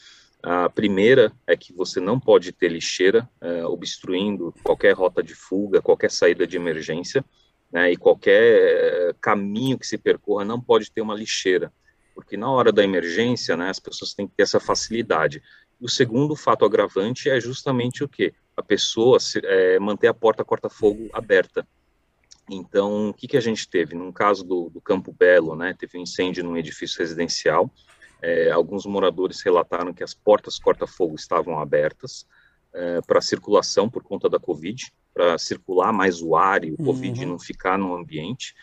A 0.46 0.68
primeira 0.68 1.32
é 1.46 1.56
que 1.56 1.72
você 1.72 1.98
não 1.98 2.20
pode 2.20 2.52
ter 2.52 2.68
lixeira 2.68 3.26
é, 3.40 3.64
obstruindo 3.64 4.52
qualquer 4.62 4.92
rota 4.92 5.22
de 5.22 5.34
fuga, 5.34 5.80
qualquer 5.80 6.10
saída 6.10 6.46
de 6.46 6.54
emergência, 6.54 7.24
né, 7.72 7.90
e 7.90 7.96
qualquer 7.96 8.42
é, 8.42 9.14
caminho 9.22 9.78
que 9.78 9.86
se 9.86 9.96
percorra 9.96 10.44
não 10.44 10.60
pode 10.60 10.92
ter 10.92 11.00
uma 11.00 11.14
lixeira, 11.14 11.72
porque 12.14 12.36
na 12.36 12.50
hora 12.50 12.70
da 12.70 12.84
emergência, 12.84 13.56
né, 13.56 13.70
as 13.70 13.80
pessoas 13.80 14.12
têm 14.12 14.28
que 14.28 14.34
ter 14.36 14.42
essa 14.42 14.60
facilidade. 14.60 15.42
O 15.80 15.88
segundo 15.88 16.36
fato 16.36 16.66
agravante 16.66 17.30
é 17.30 17.40
justamente 17.40 18.04
o 18.04 18.08
que? 18.08 18.34
A 18.54 18.62
pessoa 18.62 19.18
se, 19.18 19.40
é, 19.42 19.78
manter 19.78 20.08
a 20.08 20.14
porta 20.14 20.44
corta-fogo 20.44 21.08
aberta. 21.14 21.66
Então, 22.50 23.08
o 23.08 23.14
que, 23.14 23.26
que 23.26 23.38
a 23.38 23.40
gente 23.40 23.66
teve? 23.66 23.94
No 23.94 24.12
caso 24.12 24.44
do, 24.44 24.68
do 24.68 24.80
Campo 24.82 25.10
Belo, 25.10 25.56
né, 25.56 25.74
teve 25.76 25.96
um 25.96 26.02
incêndio 26.02 26.44
num 26.44 26.58
edifício 26.58 26.98
residencial, 26.98 27.70
é, 28.24 28.50
alguns 28.50 28.86
moradores 28.86 29.42
relataram 29.42 29.92
que 29.92 30.02
as 30.02 30.14
portas 30.14 30.58
corta-fogo 30.58 31.14
estavam 31.14 31.58
abertas 31.58 32.26
é, 32.72 33.02
para 33.02 33.20
circulação 33.20 33.86
por 33.90 34.02
conta 34.02 34.30
da 34.30 34.38
Covid, 34.38 34.90
para 35.12 35.36
circular 35.36 35.92
mais 35.92 36.22
o 36.22 36.34
ar 36.34 36.64
e 36.64 36.72
o 36.72 36.76
Covid 36.78 37.22
uhum. 37.22 37.32
não 37.32 37.38
ficar 37.38 37.78
no 37.78 37.94
ambiente. 37.94 38.54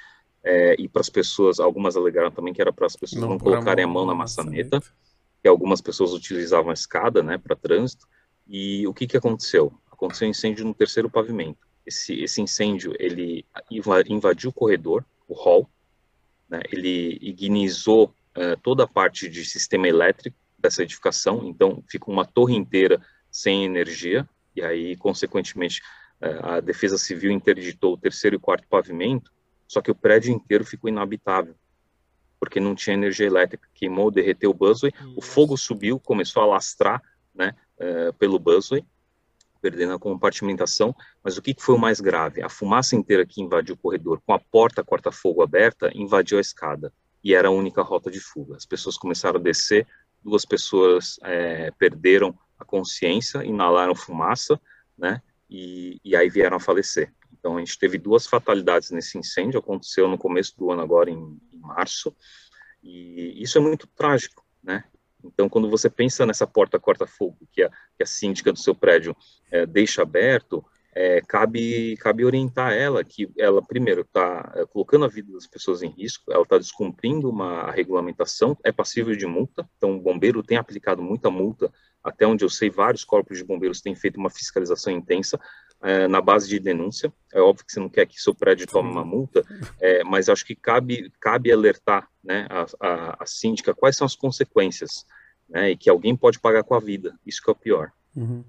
É, 0.43 0.75
e 0.79 0.87
para 0.87 1.01
as 1.01 1.09
pessoas, 1.09 1.59
algumas 1.59 1.95
alegaram 1.95 2.31
também 2.31 2.55
que 2.55 2.59
era 2.59 2.73
para 2.73 2.87
as 2.87 2.95
pessoas 2.95 3.21
não, 3.21 3.29
não 3.29 3.37
colocarem 3.37 3.85
a 3.85 3.87
mão, 3.87 4.03
na 4.03 4.15
maçaneta, 4.15 4.77
maçaneta, 4.77 4.95
que 5.43 5.47
algumas 5.47 5.79
pessoas 5.79 6.11
utilizavam 6.11 6.71
a 6.71 6.73
escada, 6.73 7.21
né, 7.21 7.37
para 7.37 7.55
trânsito. 7.55 8.07
E 8.47 8.87
o 8.87 8.93
que 8.95 9.05
que 9.05 9.15
aconteceu? 9.15 9.71
Aconteceu 9.91 10.27
um 10.27 10.31
incêndio 10.31 10.65
no 10.65 10.73
terceiro 10.73 11.07
pavimento. 11.07 11.59
Esse, 11.85 12.19
esse 12.19 12.41
incêndio, 12.41 12.95
ele 12.97 13.45
invadiu 14.09 14.49
o 14.49 14.53
corredor, 14.53 15.05
o 15.27 15.35
hall, 15.35 15.69
né, 16.49 16.61
ele 16.71 17.19
ignizou 17.21 18.11
uh, 18.37 18.59
toda 18.61 18.83
a 18.83 18.87
parte 18.87 19.29
de 19.29 19.45
sistema 19.45 19.87
elétrico 19.87 20.37
dessa 20.57 20.83
edificação, 20.83 21.45
então 21.45 21.83
fica 21.89 22.09
uma 22.09 22.25
torre 22.25 22.55
inteira 22.55 23.01
sem 23.29 23.63
energia, 23.63 24.27
e 24.55 24.61
aí, 24.61 24.95
consequentemente, 24.97 25.81
uh, 26.21 26.45
a 26.45 26.59
Defesa 26.59 26.97
Civil 26.97 27.31
interditou 27.31 27.93
o 27.93 27.97
terceiro 27.97 28.35
e 28.35 28.39
quarto 28.39 28.67
pavimento, 28.67 29.31
só 29.67 29.81
que 29.81 29.91
o 29.91 29.95
prédio 29.95 30.33
inteiro 30.33 30.65
ficou 30.65 30.89
inabitável, 30.89 31.55
porque 32.39 32.59
não 32.59 32.75
tinha 32.75 32.95
energia 32.95 33.27
elétrica, 33.27 33.67
queimou, 33.73 34.11
derreteu 34.11 34.51
o 34.51 34.53
busway, 34.53 34.91
o 35.15 35.21
fogo 35.21 35.57
subiu, 35.57 35.99
começou 35.99 36.43
a 36.43 36.45
lastrar, 36.45 37.01
né, 37.33 37.55
uh, 37.77 38.13
pelo 38.13 38.37
busway, 38.37 38.83
perdendo 39.61 39.93
a 39.93 39.99
compartimentação, 39.99 40.93
mas 41.23 41.37
o 41.37 41.41
que, 41.41 41.53
que 41.53 41.61
foi 41.61 41.75
o 41.75 41.79
mais 41.79 42.01
grave? 42.01 42.41
A 42.41 42.49
fumaça 42.49 42.95
inteira 42.95 43.25
que 43.25 43.41
invadiu 43.41 43.75
o 43.75 43.77
corredor, 43.77 44.19
com 44.25 44.33
a 44.33 44.39
porta 44.39 44.83
corta-fogo 44.83 45.43
aberta, 45.43 45.91
invadiu 45.93 46.39
a 46.39 46.41
escada 46.41 46.91
e 47.23 47.33
era 47.33 47.47
a 47.47 47.51
única 47.51 47.81
rota 47.81 48.09
de 48.09 48.19
fuga. 48.19 48.55
As 48.55 48.65
pessoas 48.65 48.97
começaram 48.97 49.39
a 49.39 49.43
descer, 49.43 49.87
duas 50.23 50.45
pessoas 50.45 51.19
é, 51.23 51.71
perderam 51.71 52.37
a 52.57 52.65
consciência, 52.65 53.43
inalaram 53.43 53.95
fumaça, 53.95 54.59
né, 54.97 55.21
e, 55.49 55.99
e, 56.03 56.15
aí 56.15 56.29
vieram 56.29 56.57
a 56.57 56.59
falecer. 56.59 57.13
Então, 57.33 57.57
a 57.57 57.59
gente 57.59 57.77
teve 57.77 57.97
duas 57.97 58.27
fatalidades 58.27 58.91
nesse 58.91 59.17
incêndio, 59.17 59.59
aconteceu 59.59 60.07
no 60.07 60.17
começo 60.17 60.55
do 60.57 60.71
ano, 60.71 60.81
agora 60.81 61.09
em, 61.09 61.39
em 61.51 61.57
março, 61.57 62.15
e 62.83 63.41
isso 63.41 63.57
é 63.57 63.61
muito 63.61 63.87
trágico, 63.87 64.45
né? 64.63 64.83
Então, 65.23 65.47
quando 65.47 65.69
você 65.69 65.89
pensa 65.89 66.25
nessa 66.25 66.47
porta 66.47 66.79
corta-fogo 66.79 67.37
que 67.51 67.61
a, 67.61 67.69
que 67.95 68.03
a 68.03 68.05
síndica 68.05 68.51
do 68.51 68.59
seu 68.59 68.73
prédio 68.73 69.15
é, 69.51 69.65
deixa 69.65 70.01
aberto, 70.01 70.65
é, 70.93 71.21
cabe, 71.21 71.95
cabe 71.97 72.25
orientar 72.25 72.73
ela 72.73 73.03
que 73.03 73.29
ela, 73.37 73.61
primeiro, 73.61 74.01
está 74.01 74.51
é, 74.55 74.65
colocando 74.65 75.05
a 75.05 75.07
vida 75.07 75.31
das 75.31 75.47
pessoas 75.47 75.81
em 75.81 75.89
risco, 75.89 76.31
ela 76.31 76.43
está 76.43 76.57
descumprindo 76.57 77.29
uma 77.29 77.71
regulamentação, 77.71 78.57
é 78.63 78.71
passível 78.71 79.15
de 79.15 79.25
multa, 79.25 79.67
então 79.77 79.95
o 79.95 80.01
bombeiro 80.01 80.43
tem 80.43 80.57
aplicado 80.57 81.01
muita 81.01 81.29
multa, 81.29 81.71
até 82.03 82.27
onde 82.27 82.43
eu 82.43 82.49
sei, 82.49 82.69
vários 82.69 83.05
corpos 83.05 83.37
de 83.37 83.43
bombeiros 83.43 83.79
têm 83.79 83.95
feito 83.95 84.17
uma 84.17 84.29
fiscalização 84.29 84.91
intensa 84.91 85.39
é, 85.81 86.07
na 86.07 86.19
base 86.19 86.49
de 86.49 86.59
denúncia. 86.59 87.13
É 87.31 87.39
óbvio 87.39 87.65
que 87.65 87.71
você 87.71 87.79
não 87.79 87.89
quer 87.89 88.05
que 88.05 88.19
seu 88.19 88.33
prédio 88.33 88.67
tome 88.67 88.89
uma 88.89 89.05
multa, 89.05 89.43
é, 89.79 90.03
mas 90.03 90.27
acho 90.27 90.45
que 90.45 90.55
cabe, 90.55 91.11
cabe 91.19 91.51
alertar 91.51 92.09
né, 92.23 92.47
a, 92.49 92.65
a, 92.79 93.23
a 93.23 93.25
síndica 93.25 93.73
quais 93.73 93.95
são 93.95 94.05
as 94.05 94.15
consequências, 94.15 95.05
né, 95.47 95.71
e 95.71 95.77
que 95.77 95.89
alguém 95.89 96.15
pode 96.15 96.39
pagar 96.39 96.63
com 96.63 96.75
a 96.75 96.79
vida, 96.79 97.17
isso 97.25 97.41
que 97.41 97.49
é 97.49 97.53
o 97.53 97.55
pior. 97.55 97.91
Uhum. 98.13 98.43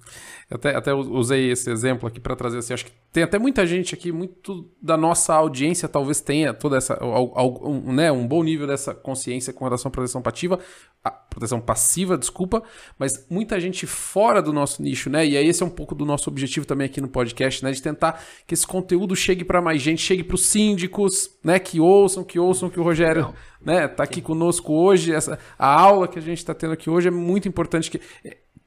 Até, 0.51 0.75
até 0.75 0.93
usei 0.93 1.53
esse 1.53 1.71
exemplo 1.71 2.09
aqui 2.09 2.19
para 2.19 2.35
trazer 2.35 2.59
assim, 2.59 2.75
acho 2.75 2.85
que 2.85 2.93
tem 3.13 3.23
até 3.23 3.39
muita 3.39 3.65
gente 3.65 3.95
aqui, 3.95 4.11
muito 4.11 4.69
da 4.83 4.97
nossa 4.97 5.35
audiência 5.35 5.89
talvez 5.89 6.21
tenha 6.21 6.53
toda 6.53 6.79
essa, 6.79 6.99
um, 7.05 7.93
né, 7.93 8.11
um 8.11 8.27
bom 8.27 8.43
nível 8.43 8.67
dessa 8.67 8.93
consciência 8.93 9.53
com 9.53 9.65
relação 9.65 9.89
à 9.89 9.93
proteção 9.93 10.21
passiva, 10.21 10.59
a 11.05 11.11
proteção 11.11 11.61
passiva, 11.61 12.19
desculpa, 12.19 12.61
mas 12.99 13.25
muita 13.31 13.61
gente 13.61 13.87
fora 13.87 14.43
do 14.43 14.53
nosso 14.53 14.83
nicho, 14.83 15.09
né? 15.09 15.27
E 15.27 15.37
aí 15.37 15.47
esse 15.47 15.63
é 15.63 15.67
um 15.67 15.71
pouco 15.71 15.95
do 15.95 16.05
nosso 16.05 16.29
objetivo 16.29 16.67
também 16.67 16.87
aqui 16.87 17.01
no 17.01 17.09
podcast, 17.09 17.63
né, 17.65 17.71
de 17.71 17.81
tentar 17.81 18.21
que 18.47 18.55
esse 18.55 18.67
conteúdo 18.67 19.15
chegue 19.15 19.45
para 19.45 19.63
mais 19.63 19.81
gente, 19.81 20.03
chegue 20.03 20.25
para 20.25 20.35
os 20.35 20.47
síndicos, 20.47 21.39
né, 21.45 21.61
que 21.61 21.79
ouçam, 21.79 22.25
que 22.25 22.39
ouçam 22.39 22.69
que 22.69 22.81
o 22.81 22.83
Rogério, 22.83 23.33
né, 23.61 23.87
tá 23.87 24.03
aqui 24.03 24.21
conosco 24.21 24.73
hoje, 24.73 25.13
essa 25.13 25.39
a 25.57 25.81
aula 25.81 26.09
que 26.09 26.19
a 26.19 26.23
gente 26.23 26.39
está 26.39 26.53
tendo 26.53 26.73
aqui 26.73 26.91
hoje 26.91 27.07
é 27.07 27.13
muito 27.13 27.47
importante 27.47 27.89
que 27.89 28.01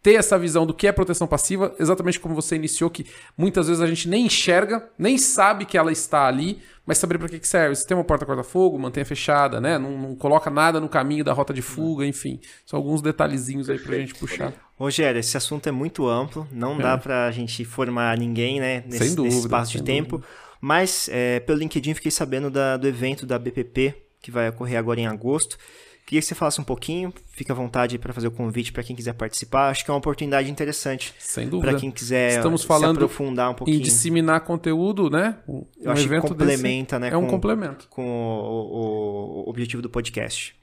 ter 0.06 0.14
essa 0.14 0.38
visão 0.38 0.68
do 0.68 0.74
que 0.74 0.86
é 0.86 0.92
proteção 0.92 1.26
passiva, 1.26 1.74
exatamente 1.80 2.20
como 2.20 2.36
você 2.36 2.56
iniciou, 2.56 2.92
que 2.92 3.08
muitas 3.36 3.68
vezes 3.68 3.82
a 3.82 3.88
gente 3.88 4.08
nem 4.08 4.28
enxerga, 4.28 4.88
nem 5.00 5.18
sabe 5.18 5.66
que 5.66 5.76
ela 5.76 5.92
está 5.92 6.28
ali, 6.28 6.60
mas 6.86 7.00
saber 7.00 7.18
para 7.18 7.28
que, 7.28 7.40
que 7.40 7.48
serve. 7.48 7.76
Se 7.76 7.88
tem 7.88 7.98
uma 7.98 8.04
porta 8.04 8.24
corta-fogo, 8.24 8.78
mantenha 8.78 9.04
fechada, 9.04 9.60
né? 9.60 9.80
Não, 9.80 9.98
não, 9.98 10.16
coloca 10.16 10.52
nada 10.52 10.80
no 10.80 10.88
caminho 10.88 11.24
da 11.24 11.34
rota 11.34 11.52
de 11.52 11.64
fuga, 11.64 12.06
enfim. 12.06 12.40
São 12.68 12.78
alguns 12.78 13.02
detalhezinhos 13.02 13.68
aí 13.68 13.80
para 13.80 13.96
a 13.96 13.98
gente 13.98 14.14
puxar. 14.14 14.54
Rogério, 14.78 15.18
esse 15.18 15.36
assunto 15.36 15.68
é 15.68 15.72
muito 15.72 16.08
amplo, 16.08 16.48
não 16.52 16.76
é. 16.76 16.84
dá 16.84 17.00
para 17.00 17.26
a 17.26 17.32
gente 17.32 17.66
formar 17.66 18.16
ninguém, 18.16 18.60
né? 18.60 18.84
Nesse, 18.86 19.16
dúvida, 19.16 19.24
nesse 19.24 19.40
espaço 19.40 19.72
de 19.72 19.82
tempo. 19.82 20.20
Dúvida. 20.20 20.30
Mas 20.62 21.10
é, 21.12 21.40
pelo 21.40 21.58
LinkedIn 21.58 21.96
fiquei 21.96 22.12
sabendo 22.12 22.52
da, 22.52 22.78
do 22.78 22.88
evento 22.88 23.26
da 23.26 23.40
BPP, 23.40 24.05
que 24.26 24.32
vai 24.32 24.50
ocorrer 24.50 24.80
agora 24.80 25.00
em 25.00 25.06
agosto. 25.06 25.56
Queria 26.04 26.20
que 26.20 26.28
você 26.28 26.36
falasse 26.36 26.60
um 26.60 26.64
pouquinho, 26.64 27.14
fica 27.32 27.54
à 27.54 27.56
vontade 27.56 27.98
para 27.98 28.14
fazer 28.14 28.28
o 28.28 28.32
convite 28.32 28.72
para 28.72 28.84
quem 28.84 28.96
quiser 28.96 29.14
participar. 29.14 29.70
Acho 29.70 29.84
que 29.86 29.90
é 29.90 29.94
uma 29.94 29.98
oportunidade 29.98 30.50
interessante. 30.50 31.14
Sem 31.20 31.48
dúvida. 31.48 31.72
Para 31.72 31.80
quem 31.80 31.90
quiser 31.90 32.38
Estamos 32.38 32.64
falando 32.64 32.98
se 32.98 33.04
aprofundar 33.04 33.52
um 33.52 33.54
pouquinho. 33.56 33.78
Em 33.78 33.82
disseminar 33.82 34.42
conteúdo, 34.42 35.10
né? 35.10 35.38
Um 35.48 35.64
Eu 35.82 35.92
acho 35.92 36.08
que 36.08 36.20
complementa, 36.20 37.00
desse... 37.00 37.12
né? 37.12 37.16
É 37.16 37.18
um 37.18 37.26
com, 37.26 37.32
complemento. 37.32 37.88
Com 37.90 38.04
o, 38.08 39.44
o, 39.44 39.46
o 39.46 39.50
objetivo 39.50 39.82
do 39.82 39.90
podcast. 39.90 40.56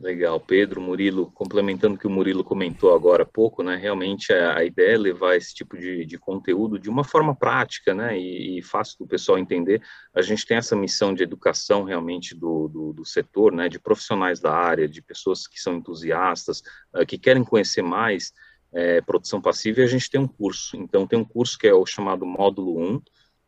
Legal, 0.00 0.38
Pedro, 0.38 0.80
Murilo, 0.80 1.28
complementando 1.32 1.96
o 1.96 1.98
que 1.98 2.06
o 2.06 2.10
Murilo 2.10 2.44
comentou 2.44 2.94
agora 2.94 3.24
há 3.24 3.26
pouco, 3.26 3.64
né, 3.64 3.74
realmente 3.74 4.32
a, 4.32 4.62
ideia 4.62 4.94
é 4.94 4.96
levar 4.96 5.34
esse 5.34 5.52
tipo 5.52 5.76
de, 5.76 6.04
de, 6.04 6.16
conteúdo 6.16 6.78
de 6.78 6.88
uma 6.88 7.02
forma 7.02 7.34
prática, 7.34 7.92
né, 7.92 8.16
e, 8.16 8.58
e, 8.58 8.62
fácil 8.62 8.96
do 9.00 9.08
pessoal 9.08 9.38
entender. 9.38 9.82
A 10.14 10.22
gente 10.22 10.46
tem 10.46 10.56
essa 10.56 10.76
missão 10.76 11.12
de 11.12 11.24
educação 11.24 11.82
realmente 11.82 12.32
do, 12.32 12.68
do, 12.68 12.92
do 12.92 13.04
setor, 13.04 13.52
né, 13.52 13.68
de 13.68 13.80
profissionais 13.80 14.38
da 14.38 14.54
área, 14.54 14.88
de 14.88 15.02
pessoas 15.02 15.48
que 15.48 15.58
são 15.60 15.74
entusiastas, 15.74 16.62
uh, 16.94 17.04
que 17.04 17.18
querem 17.18 17.42
conhecer 17.42 17.82
mais 17.82 18.32
é, 18.72 19.00
produção 19.00 19.42
passiva, 19.42 19.80
e 19.80 19.84
a 19.84 19.88
gente 19.88 20.08
tem 20.08 20.20
um 20.20 20.28
curso. 20.28 20.76
Então, 20.76 21.08
tem 21.08 21.18
um 21.18 21.24
curso 21.24 21.58
que 21.58 21.66
é 21.66 21.74
o 21.74 21.84
chamado 21.84 22.24
Módulo 22.24 22.78
1. 22.78 22.94
Uh, 22.94 23.02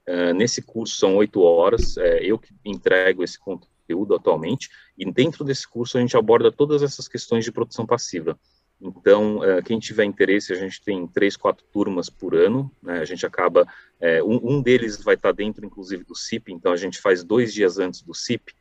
eh, 0.06 0.32
nesse 0.32 0.62
curso 0.62 0.96
são 0.96 1.14
oito 1.16 1.42
horas, 1.42 1.96
é, 1.96 2.24
eu 2.24 2.38
que 2.38 2.52
entrego 2.64 3.22
esse 3.22 3.38
conteúdo 3.38 4.14
atualmente, 4.14 4.68
e 5.00 5.10
dentro 5.10 5.42
desse 5.42 5.66
curso 5.66 5.96
a 5.96 6.00
gente 6.02 6.14
aborda 6.14 6.52
todas 6.52 6.82
essas 6.82 7.08
questões 7.08 7.42
de 7.42 7.50
produção 7.50 7.86
passiva. 7.86 8.38
Então, 8.78 9.38
uh, 9.38 9.62
quem 9.64 9.78
tiver 9.78 10.04
interesse, 10.04 10.52
a 10.52 10.56
gente 10.56 10.82
tem 10.82 11.06
três, 11.06 11.38
quatro 11.38 11.64
turmas 11.72 12.10
por 12.10 12.34
ano, 12.34 12.70
né? 12.82 12.98
a 12.98 13.04
gente 13.06 13.24
acaba, 13.24 13.62
uh, 13.62 14.52
um, 14.52 14.60
deles 14.60 15.02
vai 15.02 15.14
estar 15.14 15.32
dentro, 15.32 15.64
inclusive, 15.64 16.04
do 16.04 16.14
CIP, 16.14 16.52
então 16.52 16.70
a 16.70 16.76
gente 16.76 17.00
faz 17.00 17.24
dois 17.24 17.52
dias 17.54 17.78
antes 17.78 18.02
do 18.02 18.14
CIP, 18.14 18.52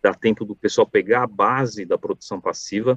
dá 0.00 0.14
tempo 0.14 0.44
do 0.44 0.54
pessoal 0.54 0.86
pegar 0.86 1.24
a 1.24 1.26
base 1.26 1.84
da 1.84 1.98
produção 1.98 2.40
passiva 2.40 2.96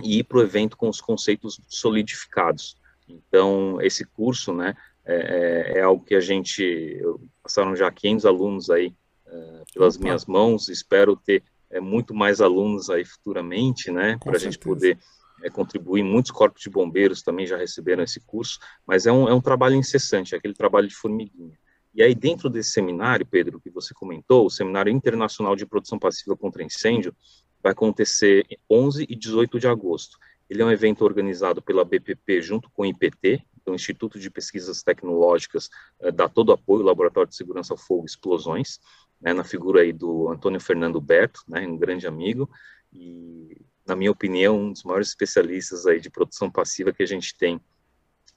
e 0.00 0.20
ir 0.20 0.24
para 0.24 0.38
o 0.38 0.42
evento 0.42 0.76
com 0.76 0.88
os 0.88 1.00
conceitos 1.00 1.60
solidificados. 1.66 2.76
Então, 3.08 3.80
esse 3.80 4.04
curso, 4.04 4.52
né, 4.52 4.76
é, 5.04 5.72
é, 5.74 5.78
é 5.78 5.82
algo 5.82 6.04
que 6.04 6.14
a 6.14 6.20
gente, 6.20 7.00
passaram 7.42 7.74
já 7.74 7.90
500 7.90 8.26
alunos 8.26 8.70
aí 8.70 8.94
uh, 9.26 9.64
pelas 9.74 9.98
minhas 9.98 10.24
mãos. 10.24 10.68
Espero 10.68 11.16
ter 11.16 11.42
é, 11.72 11.80
muito 11.80 12.14
mais 12.14 12.40
alunos 12.40 12.90
aí 12.90 13.04
futuramente, 13.04 13.90
né, 13.90 14.18
para 14.22 14.36
a 14.36 14.38
gente 14.38 14.58
poder 14.58 14.98
é, 15.42 15.50
contribuir. 15.50 16.02
Muitos 16.02 16.30
corpos 16.30 16.62
de 16.62 16.70
bombeiros 16.70 17.22
também 17.22 17.46
já 17.46 17.56
receberam 17.56 18.04
esse 18.04 18.20
curso, 18.20 18.60
mas 18.86 19.06
é 19.06 19.12
um, 19.12 19.28
é 19.28 19.34
um 19.34 19.40
trabalho 19.40 19.74
incessante, 19.74 20.34
é 20.34 20.38
aquele 20.38 20.54
trabalho 20.54 20.86
de 20.86 20.94
formiguinha. 20.94 21.58
E 21.94 22.02
aí, 22.02 22.14
dentro 22.14 22.48
desse 22.48 22.70
seminário, 22.70 23.26
Pedro, 23.26 23.60
que 23.60 23.68
você 23.68 23.92
comentou, 23.92 24.46
o 24.46 24.50
Seminário 24.50 24.90
Internacional 24.90 25.54
de 25.54 25.66
Produção 25.66 25.98
Passiva 25.98 26.34
contra 26.34 26.62
Incêndio, 26.62 27.14
vai 27.62 27.72
acontecer 27.72 28.46
11 28.70 29.06
e 29.08 29.14
18 29.14 29.60
de 29.60 29.68
agosto. 29.68 30.16
Ele 30.48 30.62
é 30.62 30.64
um 30.64 30.70
evento 30.70 31.04
organizado 31.04 31.60
pela 31.60 31.84
BPP 31.84 32.40
junto 32.40 32.70
com 32.70 32.82
o 32.82 32.86
IPT, 32.86 33.44
então, 33.62 33.72
o 33.72 33.76
Instituto 33.76 34.18
de 34.18 34.28
Pesquisas 34.28 34.82
Tecnológicas 34.82 35.70
dá 36.14 36.28
todo 36.28 36.48
o 36.48 36.52
apoio 36.52 36.80
ao 36.80 36.88
Laboratório 36.88 37.28
de 37.28 37.36
Segurança 37.36 37.76
Fogo 37.76 38.02
e 38.02 38.06
Explosões, 38.06 38.80
né, 39.22 39.32
na 39.32 39.44
figura 39.44 39.82
aí 39.82 39.92
do 39.92 40.28
Antônio 40.28 40.60
Fernando 40.60 41.00
Berto, 41.00 41.42
né, 41.46 41.66
um 41.66 41.76
grande 41.76 42.06
amigo 42.06 42.50
e, 42.92 43.56
na 43.86 43.94
minha 43.94 44.10
opinião, 44.10 44.58
um 44.58 44.72
dos 44.72 44.82
maiores 44.82 45.08
especialistas 45.08 45.86
aí 45.86 46.00
de 46.00 46.10
produção 46.10 46.50
passiva 46.50 46.92
que 46.92 47.02
a 47.02 47.06
gente 47.06 47.36
tem 47.36 47.60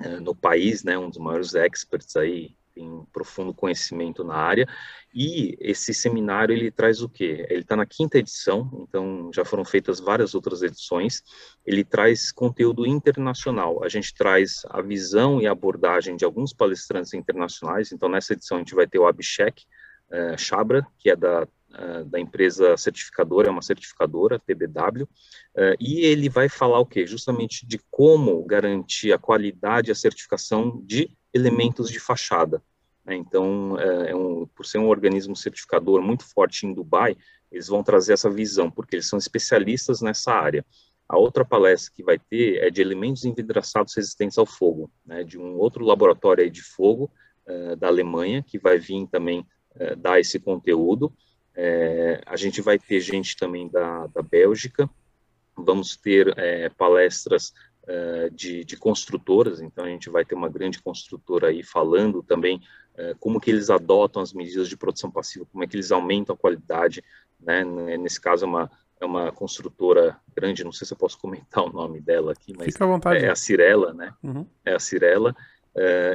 uh, 0.06 0.22
no 0.22 0.36
país, 0.36 0.84
né, 0.84 0.98
um 0.98 1.10
dos 1.10 1.18
maiores 1.18 1.56
experts 1.56 2.16
aí, 2.16 2.56
um 2.78 3.06
profundo 3.06 3.54
conhecimento 3.54 4.24
na 4.24 4.36
área, 4.36 4.68
e 5.14 5.56
esse 5.62 5.94
seminário 5.94 6.54
ele 6.54 6.70
traz 6.70 7.02
o 7.02 7.08
quê? 7.08 7.46
Ele 7.50 7.62
está 7.62 7.74
na 7.74 7.86
quinta 7.86 8.18
edição, 8.18 8.86
então 8.88 9.32
já 9.34 9.46
foram 9.46 9.64
feitas 9.64 10.00
várias 10.02 10.36
outras 10.36 10.62
edições, 10.62 11.24
ele 11.66 11.86
traz 11.86 12.34
conteúdo 12.34 12.86
internacional, 12.86 13.82
a 13.82 13.88
gente 13.88 14.14
traz 14.14 14.64
a 14.70 14.82
visão 14.82 15.42
e 15.42 15.48
abordagem 15.48 16.18
de 16.18 16.26
alguns 16.26 16.52
palestrantes 16.52 17.14
internacionais, 17.14 17.94
então 17.94 18.10
nessa 18.10 18.34
edição 18.34 18.58
a 18.58 18.60
gente 18.60 18.76
vai 18.76 18.86
ter 18.86 19.00
o 19.00 19.08
Abhishek, 19.08 19.64
uh, 20.12 20.38
Chabra, 20.38 20.86
que 20.98 21.10
é 21.10 21.16
da, 21.16 21.44
uh, 21.44 22.06
da 22.06 22.20
empresa 22.20 22.76
certificadora, 22.78 23.48
é 23.48 23.52
uma 23.52 23.62
certificadora, 23.62 24.40
TBW, 24.40 25.08
é, 25.58 25.76
e 25.80 26.02
ele 26.02 26.28
vai 26.28 26.50
falar 26.50 26.80
o 26.80 26.86
quê? 26.86 27.06
Justamente 27.06 27.66
de 27.66 27.80
como 27.90 28.44
garantir 28.44 29.14
a 29.14 29.18
qualidade 29.18 29.90
e 29.90 29.92
a 29.92 29.96
certificação 29.96 30.82
de 30.84 31.10
elementos 31.34 31.90
de 31.90 32.00
fachada. 32.00 32.62
Né? 33.06 33.16
Então, 33.16 33.80
é 33.80 34.16
um, 34.16 34.46
por 34.48 34.66
ser 34.66 34.80
um 34.80 34.90
organismo 34.90 35.36
certificador 35.36 36.02
muito 36.02 36.26
forte 36.26 36.66
em 36.66 36.74
Dubai, 36.74 37.16
eles 37.52 37.68
vão 37.68 37.84
trazer 37.84 38.14
essa 38.14 38.30
visão, 38.30 38.70
porque 38.70 38.98
eles 38.98 39.08
são 39.08 39.18
especialistas 39.18 40.02
nessa 40.02 40.34
área. 40.34 40.66
A 41.08 41.18
outra 41.18 41.46
palestra 41.46 41.94
que 41.96 42.04
vai 42.04 42.18
ter 42.18 42.58
é 42.58 42.70
de 42.70 42.82
elementos 42.82 43.26
envidraçados 43.26 43.96
resistentes 43.96 44.38
ao 44.38 44.46
fogo, 44.46 44.92
né, 45.06 45.24
de 45.24 45.38
um 45.38 45.56
outro 45.58 45.86
laboratório 45.86 46.50
de 46.50 46.64
fogo 46.64 47.12
uh, 47.48 47.76
da 47.76 47.88
Alemanha, 47.88 48.44
que 48.44 48.58
vai 48.58 48.80
vir 48.80 49.08
também 49.08 49.46
é, 49.78 49.96
dar 49.96 50.20
esse 50.20 50.40
conteúdo. 50.40 51.12
É, 51.56 52.22
a 52.26 52.36
gente 52.36 52.62
vai 52.62 52.78
ter 52.78 53.00
gente 53.00 53.36
também 53.38 53.68
da, 53.68 54.08
da 54.08 54.22
Bélgica, 54.22 54.90
vamos 55.56 55.96
ter 55.96 56.38
é, 56.38 56.70
palestras 56.70 57.54
de, 58.34 58.66
de, 58.66 58.76
construtoras, 58.78 59.62
então 59.62 59.86
a 59.86 59.88
gente 59.88 60.10
vai 60.10 60.26
ter 60.26 60.34
uma 60.34 60.50
grande 60.50 60.82
construtora 60.82 61.50
aí 61.50 61.62
falando 61.62 62.24
também 62.24 62.60
como 63.20 63.40
que 63.40 63.52
eles 63.52 63.70
adotam 63.70 64.24
as 64.24 64.34
medidas 64.34 64.68
de 64.68 64.76
produção 64.76 65.12
passiva, 65.12 65.46
como 65.52 65.64
é 65.64 65.68
que 65.68 65.76
eles 65.76 65.92
aumentam 65.92 66.34
a 66.34 66.38
qualidade, 66.38 67.04
né? 67.40 67.64
nesse 67.64 68.20
caso 68.20 68.44
é 68.44 68.48
uma, 68.48 68.72
é 69.00 69.06
uma 69.06 69.32
construtora 69.32 70.20
grande, 70.36 70.64
não 70.64 70.72
sei 70.72 70.88
se 70.88 70.94
eu 70.94 70.98
posso 70.98 71.20
comentar 71.20 71.64
o 71.64 71.72
nome 71.72 72.02
dela 72.02 72.32
aqui, 72.32 72.56
mas 72.58 72.74
é 73.24 73.30
a 73.30 73.36
Cirela, 73.36 73.94
né? 73.94 74.16
Uhum. 74.24 74.48
É 74.66 74.74
a 74.74 74.80
Cirela, 74.80 75.36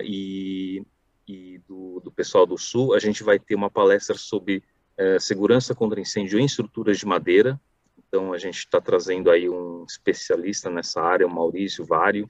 e 0.03 0.85
e 1.31 1.59
do, 1.69 2.01
do 2.01 2.11
pessoal 2.11 2.45
do 2.45 2.59
Sul, 2.59 2.95
a 2.95 2.99
gente 2.99 3.23
vai 3.23 3.39
ter 3.39 3.55
uma 3.55 3.71
palestra 3.71 4.17
sobre 4.17 4.63
é, 4.97 5.19
segurança 5.19 5.75
contra 5.75 6.01
incêndio 6.01 6.39
em 6.39 6.45
estruturas 6.45 6.99
de 6.99 7.07
madeira. 7.07 7.61
Então, 7.97 8.33
a 8.33 8.39
gente 8.39 8.59
está 8.59 8.81
trazendo 8.81 9.31
aí 9.31 9.49
um 9.49 9.85
especialista 9.89 10.69
nessa 10.69 11.01
área, 11.01 11.27
o 11.27 11.31
Maurício 11.31 11.85
Vário. 11.85 12.27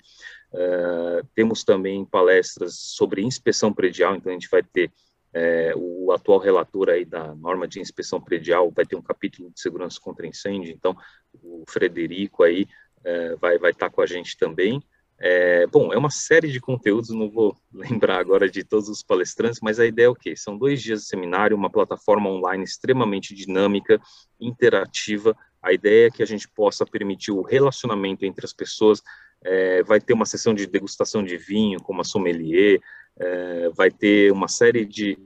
É, 0.53 1.23
temos 1.35 1.65
também 1.65 2.05
palestras 2.05 2.75
sobre 2.75 3.23
inspeção 3.23 3.73
predial, 3.73 4.15
então 4.15 4.31
a 4.31 4.35
gente 4.35 4.51
vai 4.51 4.63
ter 4.63 4.93
é, 5.33 5.73
o 5.77 6.13
atual 6.13 6.39
relator 6.39 6.91
aí 6.91 7.05
da 7.05 7.35
norma 7.35 7.67
de 7.67 7.81
inspeção 7.81 8.21
predial, 8.21 8.71
vai 8.71 8.85
ter 8.85 8.97
um 8.97 9.03
capítulo 9.03 9.51
de 9.51 9.61
segurança 9.61 9.99
contra 10.01 10.27
incêndio, 10.27 10.73
então 10.73 10.97
o 11.33 11.65
Frederico 11.69 12.43
aí 12.43 12.67
vai 13.41 13.55
estar 13.55 13.61
vai 13.61 13.73
tá 13.73 13.89
com 13.89 14.03
a 14.03 14.07
gente 14.07 14.37
também. 14.37 14.83
É, 15.23 15.67
bom, 15.67 15.93
é 15.93 15.99
uma 15.99 16.09
série 16.09 16.51
de 16.51 16.59
conteúdos, 16.59 17.11
não 17.11 17.29
vou 17.29 17.55
lembrar 17.73 18.19
agora 18.19 18.49
de 18.49 18.65
todos 18.65 18.89
os 18.89 19.03
palestrantes, 19.03 19.61
mas 19.63 19.79
a 19.79 19.85
ideia 19.85 20.07
é 20.07 20.09
o 20.09 20.15
quê? 20.15 20.35
São 20.35 20.57
dois 20.57 20.81
dias 20.81 21.03
de 21.03 21.07
seminário, 21.09 21.57
uma 21.57 21.69
plataforma 21.69 22.31
online 22.31 22.65
extremamente 22.65 23.35
dinâmica, 23.35 24.01
interativa. 24.41 25.37
A 25.63 25.73
ideia 25.75 26.07
é 26.07 26.11
que 26.11 26.23
a 26.23 26.27
gente 26.27 26.49
possa 26.49 26.87
permitir 26.87 27.33
o 27.33 27.43
relacionamento 27.43 28.25
entre 28.25 28.47
as 28.47 28.53
pessoas. 28.55 29.03
É, 29.45 29.83
vai 29.83 30.01
ter 30.01 30.15
uma 30.15 30.25
sessão 30.25 30.55
de 30.55 30.67
degustação 30.67 31.23
de 31.23 31.37
vinho, 31.37 31.83
como 31.83 32.01
a 32.01 32.05
sommelier, 32.05 32.81
é, 33.19 33.69
vai 33.71 33.91
ter 33.91 34.33
uma 34.33 34.49
série 34.49 34.87
de 34.87 35.19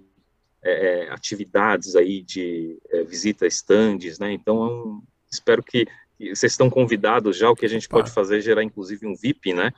é, 0.63 1.09
atividades 1.11 1.95
aí 1.95 2.23
de 2.23 2.79
é, 2.91 3.05
visita 3.05 3.45
a 3.45 3.49
stands, 3.49 4.19
né? 4.19 4.33
Então, 4.33 5.01
é 5.01 5.15
espero 5.31 5.63
que 5.63 5.87
vocês 6.19 6.53
estão 6.53 6.71
convidados 6.71 7.37
já, 7.37 7.51
o 7.51 7.57
que 7.57 7.67
a 7.67 7.69
gente 7.69 7.89
pode 7.89 8.11
fazer 8.11 8.39
é 8.39 8.41
gerar, 8.41 8.63
inclusive, 8.63 9.07
um 9.07 9.15
VIP, 9.15 9.53
né, 9.53 9.73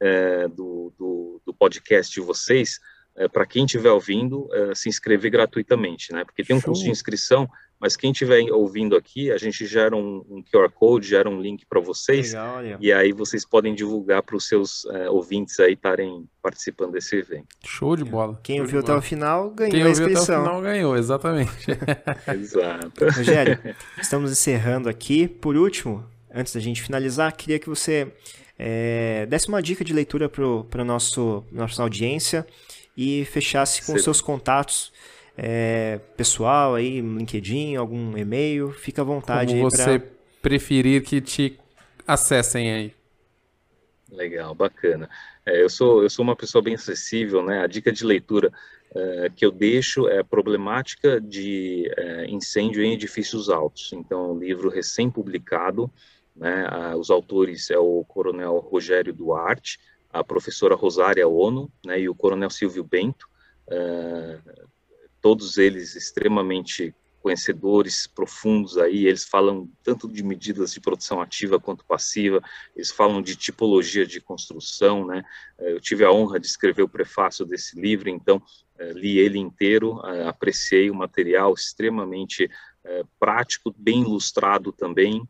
é, 0.00 0.48
do, 0.48 0.92
do, 0.98 1.42
do, 1.44 1.54
podcast 1.54 2.12
de 2.12 2.20
vocês, 2.20 2.80
é, 3.16 3.28
para 3.28 3.46
quem 3.46 3.64
estiver 3.64 3.90
ouvindo, 3.90 4.48
é, 4.52 4.74
se 4.74 4.88
inscrever 4.88 5.30
gratuitamente, 5.30 6.12
né, 6.12 6.24
porque 6.24 6.42
tem 6.42 6.56
um 6.56 6.60
Show. 6.60 6.70
custo 6.70 6.84
de 6.84 6.90
inscrição, 6.90 7.48
mas 7.82 7.96
quem 7.96 8.12
estiver 8.12 8.40
ouvindo 8.52 8.94
aqui, 8.94 9.32
a 9.32 9.36
gente 9.36 9.66
gera 9.66 9.96
um, 9.96 10.24
um 10.30 10.40
QR 10.40 10.70
Code, 10.70 11.08
gera 11.08 11.28
um 11.28 11.40
link 11.40 11.66
para 11.66 11.80
vocês, 11.80 12.28
Legal, 12.32 12.62
e 12.80 12.92
aí 12.92 13.12
vocês 13.12 13.44
podem 13.44 13.74
divulgar 13.74 14.22
para 14.22 14.36
os 14.36 14.46
seus 14.46 14.84
é, 14.84 15.10
ouvintes 15.10 15.58
aí 15.58 15.72
estarem 15.72 16.24
participando 16.40 16.92
desse 16.92 17.16
evento. 17.16 17.48
Show 17.66 17.96
de 17.96 18.04
bola. 18.04 18.38
Quem 18.40 18.58
Show 18.58 18.66
ouviu 18.66 18.80
até 18.80 18.94
o 18.94 19.02
final 19.02 19.50
ganhou 19.50 19.72
Quem 19.72 19.82
a 19.82 19.90
inscrição. 19.90 20.06
Quem 20.06 20.16
ouviu 20.16 20.22
até 20.22 20.40
o 20.40 20.44
final 20.44 20.62
ganhou, 20.62 20.96
exatamente. 20.96 21.66
Exato. 22.32 23.04
Rogério, 23.04 23.58
estamos 24.00 24.30
encerrando 24.30 24.88
aqui. 24.88 25.26
Por 25.26 25.56
último, 25.56 26.06
antes 26.32 26.54
da 26.54 26.60
gente 26.60 26.80
finalizar, 26.80 27.36
queria 27.36 27.58
que 27.58 27.68
você 27.68 28.12
é, 28.56 29.26
desse 29.26 29.48
uma 29.48 29.60
dica 29.60 29.84
de 29.84 29.92
leitura 29.92 30.28
para 30.28 30.82
a 30.82 30.84
nossa 30.84 31.82
audiência 31.82 32.46
e 32.96 33.24
fechasse 33.24 33.84
com 33.84 33.96
Sim. 33.96 34.04
seus 34.04 34.20
contatos 34.20 34.92
é, 35.36 35.98
pessoal 36.16 36.74
aí, 36.74 37.00
LinkedIn, 37.00 37.76
algum 37.76 38.16
e-mail, 38.16 38.70
fica 38.70 39.02
à 39.02 39.04
vontade. 39.04 39.54
Como 39.54 39.70
você 39.70 39.98
pra... 39.98 40.08
preferir 40.42 41.02
que 41.02 41.20
te 41.20 41.58
acessem 42.06 42.72
aí. 42.72 42.94
Legal, 44.10 44.54
bacana. 44.54 45.08
É, 45.46 45.62
eu, 45.62 45.70
sou, 45.70 46.02
eu 46.02 46.10
sou 46.10 46.22
uma 46.22 46.36
pessoa 46.36 46.62
bem 46.62 46.74
acessível, 46.74 47.42
né? 47.42 47.62
A 47.62 47.66
dica 47.66 47.90
de 47.90 48.04
leitura 48.04 48.52
é, 48.94 49.30
que 49.34 49.44
eu 49.44 49.50
deixo 49.50 50.06
é 50.06 50.18
a 50.18 50.24
problemática 50.24 51.18
de 51.18 51.90
é, 51.96 52.26
incêndio 52.26 52.82
em 52.82 52.92
edifícios 52.92 53.48
altos. 53.48 53.90
Então, 53.94 54.26
é 54.26 54.32
um 54.32 54.38
livro 54.38 54.68
recém-publicado, 54.68 55.90
né? 56.36 56.66
os 56.96 57.10
autores 57.10 57.70
é 57.70 57.78
o 57.78 58.04
coronel 58.04 58.58
Rogério 58.58 59.12
Duarte, 59.12 59.78
a 60.10 60.22
professora 60.22 60.74
Rosária 60.74 61.26
Ono, 61.26 61.70
né? 61.84 62.00
E 62.00 62.08
o 62.08 62.14
coronel 62.14 62.50
Silvio 62.50 62.84
Bento. 62.84 63.26
É, 65.22 65.32
todos 65.32 65.56
eles 65.56 65.94
extremamente 65.94 66.94
conhecedores 67.20 68.08
profundos 68.08 68.76
aí, 68.76 69.06
eles 69.06 69.24
falam 69.24 69.70
tanto 69.84 70.08
de 70.08 70.24
medidas 70.24 70.72
de 70.72 70.80
produção 70.80 71.20
ativa 71.20 71.60
quanto 71.60 71.84
passiva, 71.84 72.42
eles 72.74 72.90
falam 72.90 73.22
de 73.22 73.36
tipologia 73.36 74.04
de 74.04 74.20
construção, 74.20 75.06
né? 75.06 75.24
Eu 75.60 75.80
tive 75.80 76.04
a 76.04 76.10
honra 76.10 76.40
de 76.40 76.48
escrever 76.48 76.82
o 76.82 76.88
prefácio 76.88 77.46
desse 77.46 77.80
livro, 77.80 78.08
então 78.08 78.42
li 78.94 79.18
ele 79.18 79.38
inteiro, 79.38 80.00
apreciei 80.26 80.90
o 80.90 80.94
material 80.96 81.54
extremamente 81.54 82.50
prático, 83.20 83.72
bem 83.78 84.02
ilustrado 84.02 84.72
também, 84.72 85.22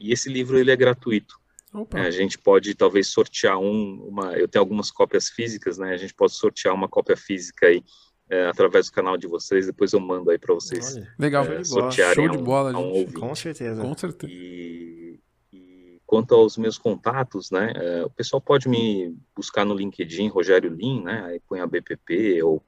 e 0.00 0.12
esse 0.12 0.28
livro 0.28 0.58
ele 0.58 0.72
é 0.72 0.76
gratuito. 0.76 1.38
Opa. 1.72 2.00
A 2.00 2.10
gente 2.10 2.36
pode 2.36 2.74
talvez 2.74 3.06
sortear 3.06 3.56
um, 3.58 4.02
uma, 4.08 4.32
eu 4.32 4.48
tenho 4.48 4.62
algumas 4.62 4.90
cópias 4.90 5.28
físicas, 5.28 5.78
né? 5.78 5.92
A 5.92 5.96
gente 5.96 6.14
pode 6.14 6.34
sortear 6.34 6.74
uma 6.74 6.88
cópia 6.88 7.16
física 7.16 7.66
aí 7.66 7.84
é, 8.30 8.46
através 8.46 8.86
do 8.86 8.92
canal 8.92 9.16
de 9.16 9.26
vocês, 9.26 9.66
depois 9.66 9.92
eu 9.92 10.00
mando 10.00 10.30
aí 10.30 10.38
para 10.38 10.54
vocês. 10.54 10.96
Olha, 10.96 11.14
legal, 11.18 11.44
é, 11.44 11.64
sortearem 11.64 12.14
show 12.14 12.28
de 12.28 12.38
bola, 12.38 12.78
um, 12.78 13.00
um 13.00 13.12
com 13.12 13.34
certeza. 13.34 13.80
Com 13.80 13.96
certeza. 13.96 14.32
E, 14.32 15.18
e 15.52 16.00
quanto 16.06 16.34
aos 16.34 16.58
meus 16.58 16.76
contatos, 16.76 17.50
né, 17.50 17.72
é, 17.74 18.04
o 18.04 18.10
pessoal 18.10 18.40
pode 18.40 18.68
me 18.68 19.16
buscar 19.34 19.64
no 19.64 19.74
LinkedIn, 19.74 20.28
Rogério 20.28 20.70
Lin, 20.70 21.02
né, 21.02 21.24
aí 21.26 21.40
põe 21.48 21.60
a 21.60 21.66
BPP 21.66 22.42
ou 22.42 22.62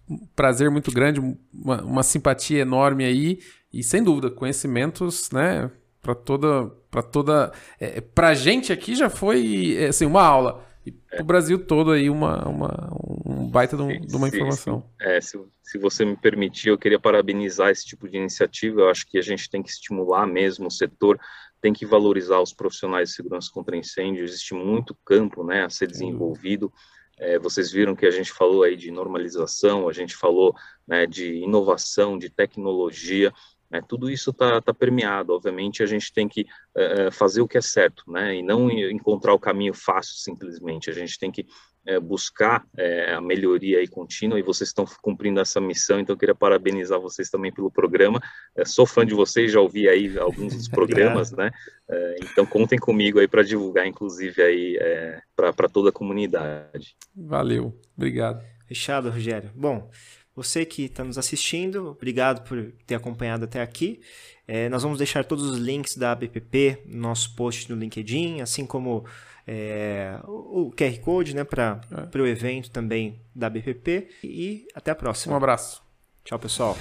um 0.08 0.26
prazer 0.34 0.70
muito 0.70 0.90
grande, 0.90 1.20
uma, 1.52 1.82
uma 1.82 2.02
simpatia 2.02 2.60
enorme 2.60 3.04
aí 3.04 3.38
e 3.72 3.82
sem 3.82 4.02
dúvida 4.02 4.30
conhecimentos, 4.30 5.30
né? 5.30 5.70
Para 6.00 6.14
toda, 6.14 6.66
para 6.90 7.02
toda, 7.02 7.52
é, 7.78 8.00
para 8.00 8.34
gente 8.34 8.72
aqui 8.72 8.94
já 8.94 9.08
foi 9.08 9.76
é, 9.78 9.86
assim 9.86 10.06
uma 10.06 10.22
aula. 10.22 10.66
E 10.84 10.90
para 10.90 11.22
o 11.22 11.24
Brasil 11.24 11.64
todo 11.64 11.92
aí 11.92 12.10
uma, 12.10 12.48
uma 12.48 12.90
um 13.24 13.48
baita 13.48 13.76
de, 13.76 13.82
um, 13.82 14.00
de 14.00 14.16
uma 14.16 14.26
informação. 14.26 14.84
Se, 15.00 15.08
é, 15.08 15.20
se, 15.20 15.38
se 15.62 15.78
você 15.78 16.04
me 16.04 16.16
permitir, 16.16 16.70
eu 16.70 16.78
queria 16.78 16.98
parabenizar 16.98 17.70
esse 17.70 17.86
tipo 17.86 18.08
de 18.08 18.16
iniciativa. 18.16 18.80
Eu 18.80 18.90
acho 18.90 19.06
que 19.06 19.16
a 19.16 19.22
gente 19.22 19.48
tem 19.48 19.62
que 19.62 19.70
estimular 19.70 20.26
mesmo 20.26 20.66
o 20.66 20.70
setor 20.70 21.20
tem 21.62 21.72
que 21.72 21.86
valorizar 21.86 22.40
os 22.40 22.52
profissionais 22.52 23.08
de 23.08 23.14
segurança 23.14 23.48
contra 23.54 23.76
incêndio, 23.76 24.24
existe 24.24 24.52
muito 24.52 24.96
campo 25.04 25.44
né, 25.44 25.64
a 25.64 25.70
ser 25.70 25.86
desenvolvido. 25.86 26.72
É, 27.16 27.38
vocês 27.38 27.70
viram 27.70 27.94
que 27.94 28.04
a 28.04 28.10
gente 28.10 28.32
falou 28.32 28.64
aí 28.64 28.76
de 28.76 28.90
normalização, 28.90 29.88
a 29.88 29.92
gente 29.92 30.16
falou 30.16 30.54
né, 30.86 31.06
de 31.06 31.36
inovação, 31.36 32.18
de 32.18 32.28
tecnologia, 32.28 33.32
né, 33.70 33.80
tudo 33.86 34.10
isso 34.10 34.30
está 34.30 34.60
tá 34.60 34.74
permeado. 34.74 35.32
Obviamente, 35.32 35.84
a 35.84 35.86
gente 35.86 36.12
tem 36.12 36.28
que 36.28 36.44
é, 36.76 37.12
fazer 37.12 37.40
o 37.40 37.48
que 37.48 37.56
é 37.56 37.62
certo, 37.62 38.02
né, 38.10 38.34
e 38.34 38.42
não 38.42 38.68
encontrar 38.68 39.32
o 39.32 39.38
caminho 39.38 39.72
fácil 39.72 40.16
simplesmente. 40.16 40.90
A 40.90 40.92
gente 40.92 41.16
tem 41.16 41.30
que 41.30 41.46
é, 41.86 41.98
buscar 41.98 42.64
é, 42.76 43.12
a 43.14 43.20
melhoria 43.20 43.78
aí 43.78 43.88
contínua 43.88 44.38
e 44.38 44.42
vocês 44.42 44.70
estão 44.70 44.84
cumprindo 45.00 45.40
essa 45.40 45.60
missão, 45.60 45.98
então 45.98 46.14
eu 46.14 46.18
queria 46.18 46.34
parabenizar 46.34 47.00
vocês 47.00 47.28
também 47.28 47.52
pelo 47.52 47.70
programa. 47.70 48.20
É, 48.56 48.64
sou 48.64 48.86
fã 48.86 49.04
de 49.04 49.14
vocês, 49.14 49.52
já 49.52 49.60
ouvi 49.60 49.88
aí 49.88 50.16
alguns 50.18 50.54
dos 50.54 50.68
programas, 50.68 51.32
né? 51.32 51.50
É, 51.88 52.16
então 52.22 52.46
contem 52.46 52.78
comigo 52.78 53.18
aí 53.18 53.28
para 53.28 53.42
divulgar, 53.42 53.86
inclusive 53.86 54.42
aí 54.42 54.76
é, 54.80 55.20
para 55.34 55.68
toda 55.68 55.90
a 55.90 55.92
comunidade. 55.92 56.96
Valeu, 57.14 57.78
obrigado. 57.96 58.44
Fechado, 58.66 59.10
Rogério. 59.10 59.50
Bom, 59.54 59.90
você 60.34 60.64
que 60.64 60.84
está 60.84 61.04
nos 61.04 61.18
assistindo, 61.18 61.88
obrigado 61.90 62.46
por 62.48 62.72
ter 62.86 62.94
acompanhado 62.94 63.44
até 63.44 63.60
aqui. 63.60 64.00
É, 64.46 64.68
nós 64.68 64.82
vamos 64.82 64.98
deixar 64.98 65.24
todos 65.24 65.44
os 65.44 65.58
links 65.58 65.96
da 65.96 66.14
BPP 66.14 66.84
no 66.86 67.02
nosso 67.02 67.34
post 67.36 67.70
no 67.70 67.78
LinkedIn, 67.78 68.40
assim 68.40 68.64
como 68.64 69.04
é, 69.46 70.18
o, 70.24 70.72
QR 70.76 70.98
Code 71.00 71.34
né, 71.34 71.44
para 71.44 71.80
é. 71.90 72.18
o 72.18 72.26
evento 72.26 72.70
também 72.70 73.20
da 73.34 73.50
BPP. 73.50 74.08
E 74.22 74.66
até 74.74 74.90
a 74.90 74.94
próxima. 74.94 75.34
Um 75.34 75.36
abraço. 75.36 75.82
Tchau, 76.24 76.38
pessoal. 76.38 76.76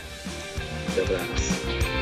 Um 0.98 1.04
abraço. 1.04 2.01